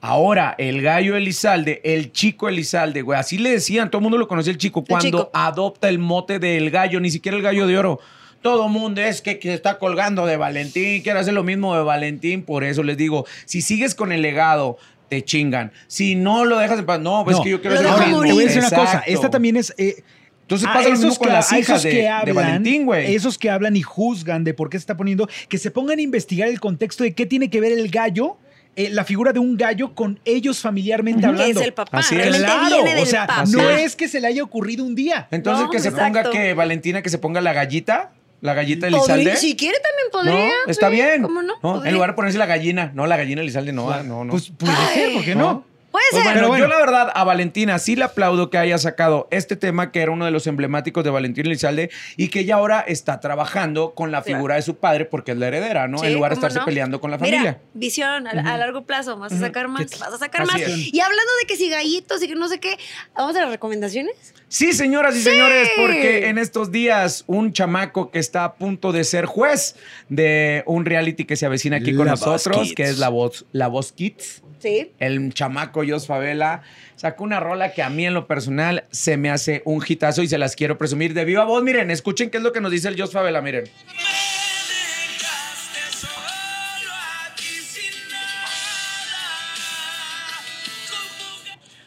ahora 0.01 0.55
el 0.57 0.81
gallo 0.81 1.15
Elizalde, 1.15 1.81
el 1.83 2.11
chico 2.11 2.49
Elizalde, 2.49 3.01
güey, 3.01 3.19
así 3.19 3.37
le 3.37 3.51
decían, 3.51 3.89
todo 3.89 3.99
el 3.99 4.03
mundo 4.03 4.17
lo 4.17 4.27
conocía 4.27 4.51
el 4.51 4.57
chico, 4.57 4.83
cuando 4.83 5.05
chico. 5.05 5.31
adopta 5.33 5.87
el 5.89 5.99
mote 5.99 6.39
del 6.39 6.69
gallo, 6.71 6.99
ni 6.99 7.09
siquiera 7.11 7.37
el 7.37 7.43
gallo 7.43 7.67
de 7.67 7.77
oro. 7.77 7.99
Todo 8.41 8.67
mundo 8.67 8.99
es 8.99 9.21
que, 9.21 9.39
que 9.39 9.53
está 9.53 9.79
colgando 9.79 10.25
de 10.25 10.35
Valentín, 10.35 11.01
quiere 11.01 11.17
hacer 11.19 11.33
lo 11.33 11.43
mismo 11.45 11.77
de 11.77 11.83
Valentín. 11.83 12.43
Por 12.43 12.65
eso 12.65 12.83
les 12.83 12.97
digo, 12.97 13.25
si 13.45 13.61
sigues 13.61 13.95
con 13.95 14.11
el 14.11 14.21
legado, 14.21 14.77
te 15.09 15.23
chingan. 15.23 15.71
Si 15.87 16.15
no 16.15 16.45
lo 16.45 16.57
dejas 16.57 16.79
en 16.79 16.85
paz, 16.85 16.99
no, 16.99 17.23
pues 17.23 17.35
No. 17.35 17.41
es 17.41 17.43
que 17.45 17.49
yo 17.51 17.61
quiero 17.61 17.75
hacer 17.79 18.07
lo. 18.09 18.21
Te 18.23 18.31
voy 18.33 18.43
a 18.43 18.47
decir 18.47 18.59
una 18.59 18.69
cosa. 18.71 19.03
Esta 19.05 19.29
también 19.29 19.57
es. 19.57 19.73
eh, 19.77 20.03
Entonces 20.41 20.67
pasa 20.67 20.89
lo 20.89 20.95
mismo 20.97 21.15
con 21.15 21.27
que- 21.27 21.33
las 21.33 21.51
hijas 21.53 21.69
esos 21.69 21.83
de, 21.83 21.89
que 21.91 21.95
de 21.97 22.09
hablan, 22.09 22.35
Valentín, 22.35 22.85
güey. 22.85 23.15
Esos 23.15 23.37
que 23.37 23.49
hablan 23.49 23.75
y 23.75 23.81
juzgan 23.81 24.43
de 24.43 24.53
por 24.53 24.69
qué 24.69 24.77
se 24.77 24.81
está 24.81 24.97
poniendo, 24.97 25.27
que 25.47 25.57
se 25.57 25.71
pongan 25.71 25.99
a 25.99 26.01
investigar 26.01 26.49
el 26.49 26.59
contexto 26.59 27.03
de 27.03 27.13
qué 27.13 27.25
tiene 27.25 27.49
que 27.49 27.61
ver 27.61 27.71
el 27.71 27.89
gallo, 27.89 28.37
eh, 28.75 28.89
la 28.89 29.03
figura 29.05 29.31
de 29.31 29.39
un 29.39 29.55
gallo 29.55 29.93
con 29.95 30.19
ellos 30.25 30.59
familiarmente 30.59 31.25
hablando. 31.25 31.59
es 31.61 31.65
el 31.67 31.73
papá. 31.73 31.99
Así 31.99 32.15
es. 32.17 32.37
Claro, 32.37 32.65
viene 32.83 32.93
del 32.95 33.03
o 33.03 33.05
sea, 33.05 33.25
papá. 33.27 33.43
no 33.47 33.69
es 33.69 33.95
que 33.95 34.07
se 34.07 34.19
le 34.19 34.27
haya 34.27 34.43
ocurrido 34.43 34.83
un 34.83 34.95
día. 34.95 35.27
Entonces 35.31 35.65
No, 35.65 35.69
que 35.71 35.79
se 35.79 35.89
exacto. 35.89 36.21
ponga 36.23 36.29
que 36.31 36.53
Valentina 36.53 37.01
que 37.01 37.09
se 37.09 37.19
ponga 37.19 37.39
la 37.39 37.53
gallita, 37.53 38.11
la 38.43 38.53
gallita 38.53 38.87
Elizalde. 38.87 39.37
Si 39.37 39.55
quiere 39.55 39.77
también 39.79 40.11
podría. 40.11 40.47
no, 40.65 40.71
está 40.71 40.89
sí, 40.89 40.95
bien. 40.95 41.21
¿Cómo 41.21 41.41
no? 41.41 41.85
En 41.85 41.93
lugar 41.93 42.09
de 42.09 42.15
ponerse 42.15 42.37
la 42.37 42.45
gallina, 42.45 42.91
no, 42.93 43.07
la 43.07 43.15
gallina 43.15 43.41
Elizalde 43.41 43.71
no, 43.71 43.89
ah, 43.89 44.03
no, 44.03 44.25
no. 44.25 44.31
Pues 44.31 44.51
puede 44.51 44.75
ser, 44.93 45.13
¿por 45.13 45.23
qué 45.23 45.33
no? 45.33 45.65
Puede 45.93 46.05
Pues 46.09 46.23
ser. 46.23 46.33
bueno, 46.33 46.33
Pero 46.39 46.47
bueno. 46.47 46.65
yo 46.65 46.69
la 46.69 46.77
verdad 46.79 47.11
a 47.13 47.23
Valentina 47.23 47.77
sí 47.77 47.95
le 47.95 48.03
aplaudo 48.05 48.49
que 48.49 48.57
haya 48.57 48.79
sacado 48.79 49.27
este 49.29 49.55
tema 49.55 49.91
que 49.91 50.01
era 50.01 50.11
uno 50.11 50.25
de 50.25 50.31
los 50.31 50.47
emblemáticos 50.47 51.03
de 51.03 51.11
Valentina 51.11 51.47
Elizalde 51.47 51.91
y 52.17 52.29
que 52.29 52.39
ella 52.39 52.55
ahora 52.55 52.79
está 52.81 53.19
trabajando 53.19 53.93
con 53.93 54.11
la 54.11 54.23
Claro. 54.23 54.37
figura 54.37 54.55
de 54.55 54.63
su 54.63 54.77
padre 54.77 55.05
porque 55.05 55.33
es 55.33 55.37
la 55.37 55.47
heredera, 55.49 55.87
¿no? 55.87 55.99
Sí, 55.99 56.07
en 56.07 56.15
lugar 56.15 56.31
de 56.31 56.37
¿cómo 56.37 56.47
estarse 56.47 56.59
no? 56.59 56.65
peleando 56.65 56.99
con 56.99 57.11
la 57.11 57.17
Mira, 57.19 57.37
familia. 57.37 57.59
visión 57.75 58.25
a, 58.27 58.31
a 58.31 58.57
largo 58.57 58.85
plazo, 58.85 59.17
vas 59.17 59.31
a 59.33 59.39
sacar 59.39 59.67
más, 59.67 59.85
¿Qué- 59.91 59.97
vas 59.99 60.13
a 60.13 60.17
sacar 60.17 60.41
Así 60.41 60.51
más. 60.51 60.61
es. 60.61 60.93
Y 60.93 60.99
hablando 60.99 61.31
de 61.41 61.47
que 61.47 61.55
si 61.57 61.69
gallitos 61.69 62.21
y 62.23 62.27
que 62.27 62.35
no 62.35 62.47
sé 62.49 62.59
qué, 62.59 62.75
vamos 63.15 63.35
a 63.35 63.41
las 63.41 63.49
recomendaciones. 63.51 64.33
Sí, 64.47 64.73
señoras 64.73 65.15
y 65.15 65.21
señores, 65.21 65.69
porque 65.77 66.27
en 66.29 66.37
estos 66.37 66.71
días 66.71 67.23
un 67.27 67.53
chamaco 67.53 68.11
que 68.11 68.19
está 68.19 68.43
a 68.43 68.53
punto 68.55 68.91
de 68.91 69.03
ser 69.03 69.25
juez 69.25 69.75
de 70.09 70.63
un 70.67 70.85
reality 70.85 71.25
que 71.25 71.35
se 71.35 71.45
avecina 71.47 71.77
aquí 71.77 71.95
con 71.95 72.05
La 72.05 72.11
nosotros, 72.11 72.57
Kids. 72.63 72.75
que 72.75 72.83
es 72.83 72.99
la 72.99 73.09
voz, 73.09 73.45
la 73.51 73.67
voz 73.67 73.91
Kids. 73.93 74.42
Sí. 74.63 74.93
El 74.97 75.33
chamaco 75.33 75.83
Jos 75.85 76.07
Favela 76.07 76.61
sacó 76.95 77.25
una 77.25 77.41
rola 77.41 77.73
que 77.73 77.83
a 77.83 77.89
mí 77.89 78.05
en 78.05 78.13
lo 78.13 78.27
personal 78.27 78.85
se 78.91 79.17
me 79.17 79.29
hace 79.29 79.61
un 79.65 79.83
hitazo 79.85 80.21
y 80.23 80.29
se 80.29 80.37
las 80.37 80.55
quiero 80.55 80.77
presumir 80.77 81.13
de 81.13 81.25
viva 81.25 81.43
voz. 81.43 81.61
Miren, 81.61 81.91
escuchen 81.91 82.29
qué 82.29 82.37
es 82.37 82.43
lo 82.43 82.53
que 82.53 82.61
nos 82.61 82.71
dice 82.71 82.87
el 82.87 82.97
Jos 82.97 83.11
Favela, 83.11 83.41
miren. 83.41 83.65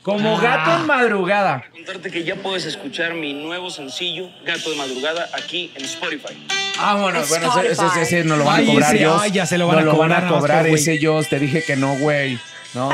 Como 0.02 0.38
gato 0.38 0.80
en 0.80 0.86
madrugada. 0.86 1.64
contarte 1.72 2.10
que 2.10 2.22
ya 2.22 2.36
puedes 2.36 2.64
escuchar 2.64 3.14
mi 3.14 3.32
nuevo 3.34 3.70
sencillo, 3.70 4.28
Gato 4.44 4.70
de 4.70 4.76
Madrugada, 4.76 5.28
aquí 5.34 5.72
en 5.74 5.84
Spotify. 5.84 6.46
Vámonos, 6.78 7.28
bueno, 7.28 7.52
ese, 7.60 7.72
ese, 7.86 8.02
ese 8.02 8.24
nos 8.24 8.38
lo 8.38 8.44
van 8.44 8.60
Ay, 8.60 8.68
a 8.68 8.72
cobrar 8.72 8.94
ese, 8.94 9.04
Jos. 9.04 9.22
ay, 9.22 9.30
ya 9.32 9.46
se 9.46 9.58
lo 9.58 9.66
van 9.66 9.76
Nos 9.76 9.82
a 9.82 9.86
lo 9.86 9.90
van 9.98 10.08
cobrar, 10.10 10.24
a 10.24 10.28
no, 10.28 10.36
cobrar 10.38 10.66
ese 10.68 11.04
Jos. 11.04 11.28
Te 11.28 11.40
dije 11.40 11.62
que 11.64 11.74
no, 11.74 11.96
güey. 11.96 12.38
¿No? 12.74 12.90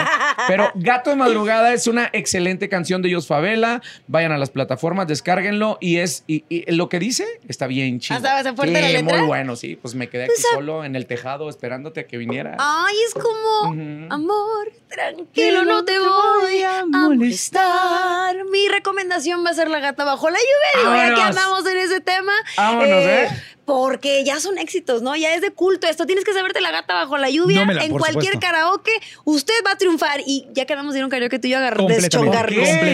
Pero 0.49 0.70
Gato 0.75 1.11
de 1.11 1.16
Madrugada 1.16 1.73
es 1.73 1.87
una 1.87 2.09
excelente 2.12 2.68
canción 2.68 3.03
de 3.03 3.12
Jos 3.12 3.27
Favela. 3.27 3.83
Vayan 4.07 4.33
a 4.33 4.39
las 4.39 4.51
plataformas, 4.51 5.07
descárguenlo 5.07 5.79
y 5.81 5.99
es 5.99 6.25
y, 6.27 6.45
y 6.49 6.70
lo 6.73 6.89
que 6.89 6.99
dice 6.99 7.27
está 7.49 7.66
bien 7.66 8.01
chido. 8.01 8.20
¿Ah, 8.25 8.39
está 8.39 8.55
fuerte 8.55 8.81
la 8.81 8.89
letra? 8.89 9.18
Muy 9.18 9.27
bueno, 9.27 9.57
sí. 9.57 9.77
Pues 9.77 9.95
me 9.95 10.09
quedé 10.09 10.25
aquí 10.25 10.33
Pues, 10.35 10.47
ah- 10.53 10.55
solo 10.57 10.85
en 10.85 10.97
el 10.97 11.07
tejado 11.07 11.49
esperándote 11.49 12.01
a 12.01 12.07
que 12.07 12.16
vinieras. 12.16 12.57
Ay, 12.59 12.95
es 13.07 13.14
como, 13.14 13.73
amor, 14.11 14.73
tranquilo, 14.89 15.64
no 15.64 15.85
te 15.85 15.99
voy 15.99 16.62
a 16.62 16.85
molestar. 16.87 18.37
Mi 18.51 18.68
recomendación 18.68 19.45
va 19.45 19.51
a 19.51 19.55
ser 19.55 19.68
La 19.68 19.81
Gata 19.81 20.05
Bajo 20.05 20.31
la 20.31 20.39
Lluvia. 20.39 20.83
Digo, 20.93 20.97
ya 21.09 21.14
que 21.14 21.23
andamos 21.23 21.66
en 21.66 21.79
ese 21.79 22.01
tema. 22.01 22.33
Vámonos, 22.57 23.05
¿eh? 23.05 23.29
Porque 23.73 24.23
ya 24.23 24.39
son 24.39 24.59
éxitos, 24.59 25.01
¿no? 25.01 25.16
Ya 25.16 25.35
es 25.35 25.41
de 25.41 25.51
culto 25.51 25.87
esto. 25.87 26.05
Tienes 26.05 26.27
que 26.27 26.35
saberte 26.35 26.61
La 26.61 26.70
Gata 26.70 26.93
Bajo 26.93 27.16
la 27.16 27.31
Lluvia. 27.31 27.61
No 27.61 27.66
me 27.66 27.73
la- 27.73 27.85
en 27.85 27.91
por 27.93 28.01
cualquier 28.01 28.35
supuesto. 28.35 28.41
karaoke, 28.53 28.91
usted 29.25 29.55
va 29.66 29.70
a 29.73 29.77
triunfar. 29.79 30.20
Y 30.27 30.47
ya 30.53 30.66
que 30.66 30.75
andamos 30.75 30.93
de 30.93 30.99
ir 30.99 31.03
a 31.03 31.07
un 31.07 31.11
karaoke, 31.11 31.39
tú 31.39 31.49
y 31.49 31.53
yo. 31.53 31.59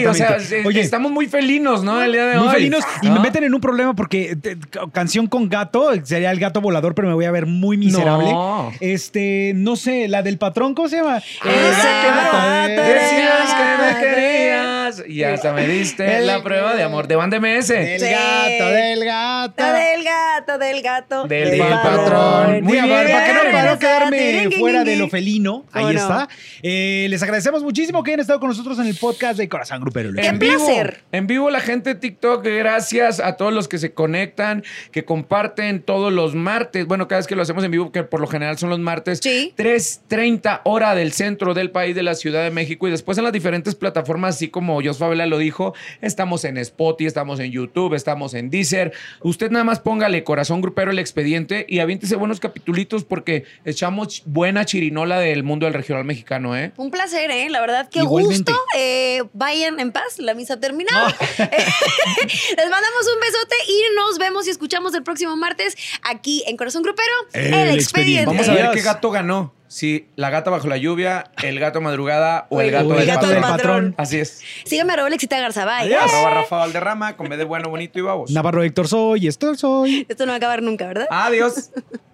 O 0.09 0.13
sea, 0.13 0.37
Oye. 0.65 0.79
estamos 0.81 1.11
muy 1.11 1.27
felinos, 1.27 1.83
¿no? 1.83 2.01
El 2.01 2.13
día 2.13 2.25
de 2.27 2.37
Muy 2.37 2.47
hoy. 2.47 2.53
felinos 2.53 2.83
y 3.01 3.09
me 3.09 3.19
meten 3.19 3.43
en 3.43 3.53
un 3.53 3.59
problema 3.61 3.93
porque 3.93 4.37
te- 4.41 4.57
canción 4.93 5.27
con 5.27 5.49
gato 5.49 5.89
sería 6.05 6.31
el 6.31 6.39
gato 6.39 6.61
volador, 6.61 6.95
pero 6.95 7.09
me 7.09 7.13
voy 7.13 7.25
a 7.25 7.31
ver 7.31 7.45
muy 7.45 7.75
miserable. 7.77 8.31
No. 8.31 8.71
Este, 8.79 9.51
no 9.55 9.75
sé, 9.75 10.07
la 10.07 10.21
del 10.23 10.37
patrón, 10.37 10.75
¿cómo 10.75 10.87
se 10.87 10.97
llama? 10.97 11.17
El 11.43 11.51
gato 11.51 12.37
gato 12.37 12.67
de- 12.83 12.93
Decías 12.93 13.53
que 13.53 13.83
me 13.83 13.93
de- 13.93 13.99
querías 14.15 15.03
y 15.07 15.23
hasta 15.23 15.53
me 15.53 15.67
diste 15.67 16.17
El- 16.19 16.27
la 16.27 16.41
prueba 16.41 16.73
de 16.75 16.83
amor 16.83 17.07
de 17.07 17.15
Band 17.15 17.33
MS. 17.33 17.73
Del 17.73 17.99
Sí. 17.99 18.05
gato, 18.09 18.71
del 18.71 19.03
gato. 19.05 19.63
Del 19.63 20.03
gato, 20.03 20.57
del 20.57 20.68
gato. 20.81 21.27
Del 21.27 21.51
Del 21.51 21.59
patrón. 21.59 21.95
patrón. 22.05 22.63
Muy 22.63 22.73
bien. 22.73 22.89
Para 22.89 23.25
que 23.25 23.33
no, 23.33 23.39
para 23.51 23.71
no 23.73 23.79
quedarme 23.79 24.49
fuera 24.57 24.83
de 24.83 24.95
lo 24.95 25.09
felino. 25.09 25.65
Ahí 25.71 25.95
está. 25.95 26.27
Eh, 26.61 27.07
les 27.09 27.21
agradecemos 27.23 27.63
muchísimo 27.63 28.03
que 28.03 28.11
hayan 28.11 28.19
estado 28.21 28.39
con 28.39 28.49
nosotros 28.49 28.77
en 28.79 28.87
el 28.87 28.95
podcast 28.95 29.37
de 29.37 29.49
Corazón 29.49 29.81
Grupero. 29.81 30.11
Qué 30.13 30.25
en 30.27 30.39
vivo, 30.39 30.65
placer. 30.65 31.01
en 31.11 31.27
vivo 31.27 31.49
la 31.49 31.59
gente 31.59 31.93
de 31.93 31.99
TikTok, 31.99 32.43
gracias 32.45 33.19
a 33.19 33.35
todos 33.37 33.53
los 33.53 33.67
que 33.67 33.77
se 33.77 33.93
conectan, 33.93 34.63
que 34.91 35.05
comparten 35.05 35.81
todos 35.81 36.11
los 36.13 36.35
martes, 36.35 36.85
bueno, 36.85 37.07
cada 37.07 37.19
vez 37.19 37.27
que 37.27 37.35
lo 37.35 37.41
hacemos 37.41 37.63
en 37.63 37.71
vivo, 37.71 37.91
que 37.91 38.03
por 38.03 38.19
lo 38.21 38.27
general 38.27 38.57
son 38.57 38.69
los 38.69 38.79
martes, 38.79 39.19
Sí. 39.21 39.53
3.30 39.57 40.61
hora 40.63 40.95
del 40.95 41.11
centro 41.13 41.53
del 41.53 41.71
país 41.71 41.95
de 41.95 42.03
la 42.03 42.15
Ciudad 42.15 42.43
de 42.43 42.51
México 42.51 42.87
y 42.87 42.91
después 42.91 43.17
en 43.17 43.23
las 43.23 43.33
diferentes 43.33 43.75
plataformas, 43.75 44.35
así 44.35 44.49
como 44.49 44.81
Jos 44.83 44.97
Favela 44.97 45.25
lo 45.25 45.37
dijo, 45.37 45.73
estamos 46.01 46.43
en 46.45 46.57
Spotify, 46.57 47.07
estamos 47.07 47.39
en 47.39 47.51
YouTube, 47.51 47.93
estamos 47.93 48.33
en 48.33 48.49
Deezer. 48.49 48.91
Usted 49.21 49.51
nada 49.51 49.63
más 49.63 49.79
póngale 49.79 50.23
Corazón 50.23 50.48
Grupero 50.59 50.91
el 50.91 50.99
expediente 50.99 51.65
y 51.69 51.79
aviéntese 51.79 52.15
buenos 52.15 52.39
capitulitos 52.39 53.05
porque 53.05 53.45
echamos 53.65 54.23
buena 54.25 54.65
chirinola 54.65 55.19
del 55.19 55.43
mundo 55.43 55.65
del 55.65 55.73
regional 55.75 56.03
mexicano, 56.05 56.57
¿eh? 56.57 56.71
Un 56.77 56.89
placer, 56.91 57.29
¿eh? 57.31 57.49
La 57.49 57.61
verdad, 57.61 57.87
qué 57.89 57.99
Igualmente. 57.99 58.51
gusto. 58.51 58.65
Eh, 58.75 59.21
vayan 59.33 59.79
en 59.79 59.91
paz, 59.91 60.17
la 60.17 60.33
misa 60.33 60.55
ha 60.55 60.59
terminado. 60.59 61.07
Les 61.37 62.69
mandamos 62.69 63.07
un 63.13 63.19
besote 63.21 63.55
y 63.67 63.81
nos 63.95 64.17
vemos 64.17 64.47
y 64.47 64.49
escuchamos 64.49 64.93
el 64.95 65.03
próximo 65.03 65.35
martes 65.37 65.75
aquí 66.03 66.43
en 66.47 66.57
Corazón 66.57 66.83
Grupero, 66.83 67.13
El 67.33 67.53
El, 67.53 67.53
Expediente. 67.53 67.81
Expediente. 67.81 68.25
Vamos 68.25 68.49
a 68.49 68.53
ver 68.53 68.61
Adiós. 68.65 68.75
qué 68.75 68.81
gato 68.81 69.11
ganó. 69.11 69.53
Si 69.69 70.07
la 70.15 70.31
gata 70.31 70.49
bajo 70.49 70.67
la 70.67 70.77
lluvia, 70.77 71.29
el 71.43 71.59
gato 71.59 71.79
madrugada 71.79 72.47
o 72.49 72.59
el 72.59 72.71
gato, 72.71 72.91
el 72.91 72.97
del, 72.97 73.07
gato 73.07 73.21
patrón. 73.21 73.33
del 73.41 73.51
patrón. 73.51 73.95
Así 73.97 74.19
es. 74.19 74.41
Síganme 74.65 74.93
a 74.93 74.95
Raúl 74.95 75.13
Exita 75.13 75.39
Garzabay. 75.39 75.85
Adiós. 75.85 76.11
Arroba 76.11 76.41
Rafa 76.41 76.57
Valderrama 76.57 77.15
con 77.15 77.29
B 77.29 77.37
de 77.37 77.43
bueno, 77.43 77.69
bonito 77.69 77.99
y 77.99 78.01
babos. 78.01 78.31
Navarro 78.31 78.63
Héctor 78.63 78.87
soy, 78.87 79.27
esto 79.27 79.53
soy. 79.53 80.07
Esto 80.09 80.25
no 80.25 80.31
va 80.31 80.33
a 80.33 80.37
acabar 80.37 80.63
nunca, 80.63 80.87
¿verdad? 80.87 81.07
Adiós. 81.11 81.69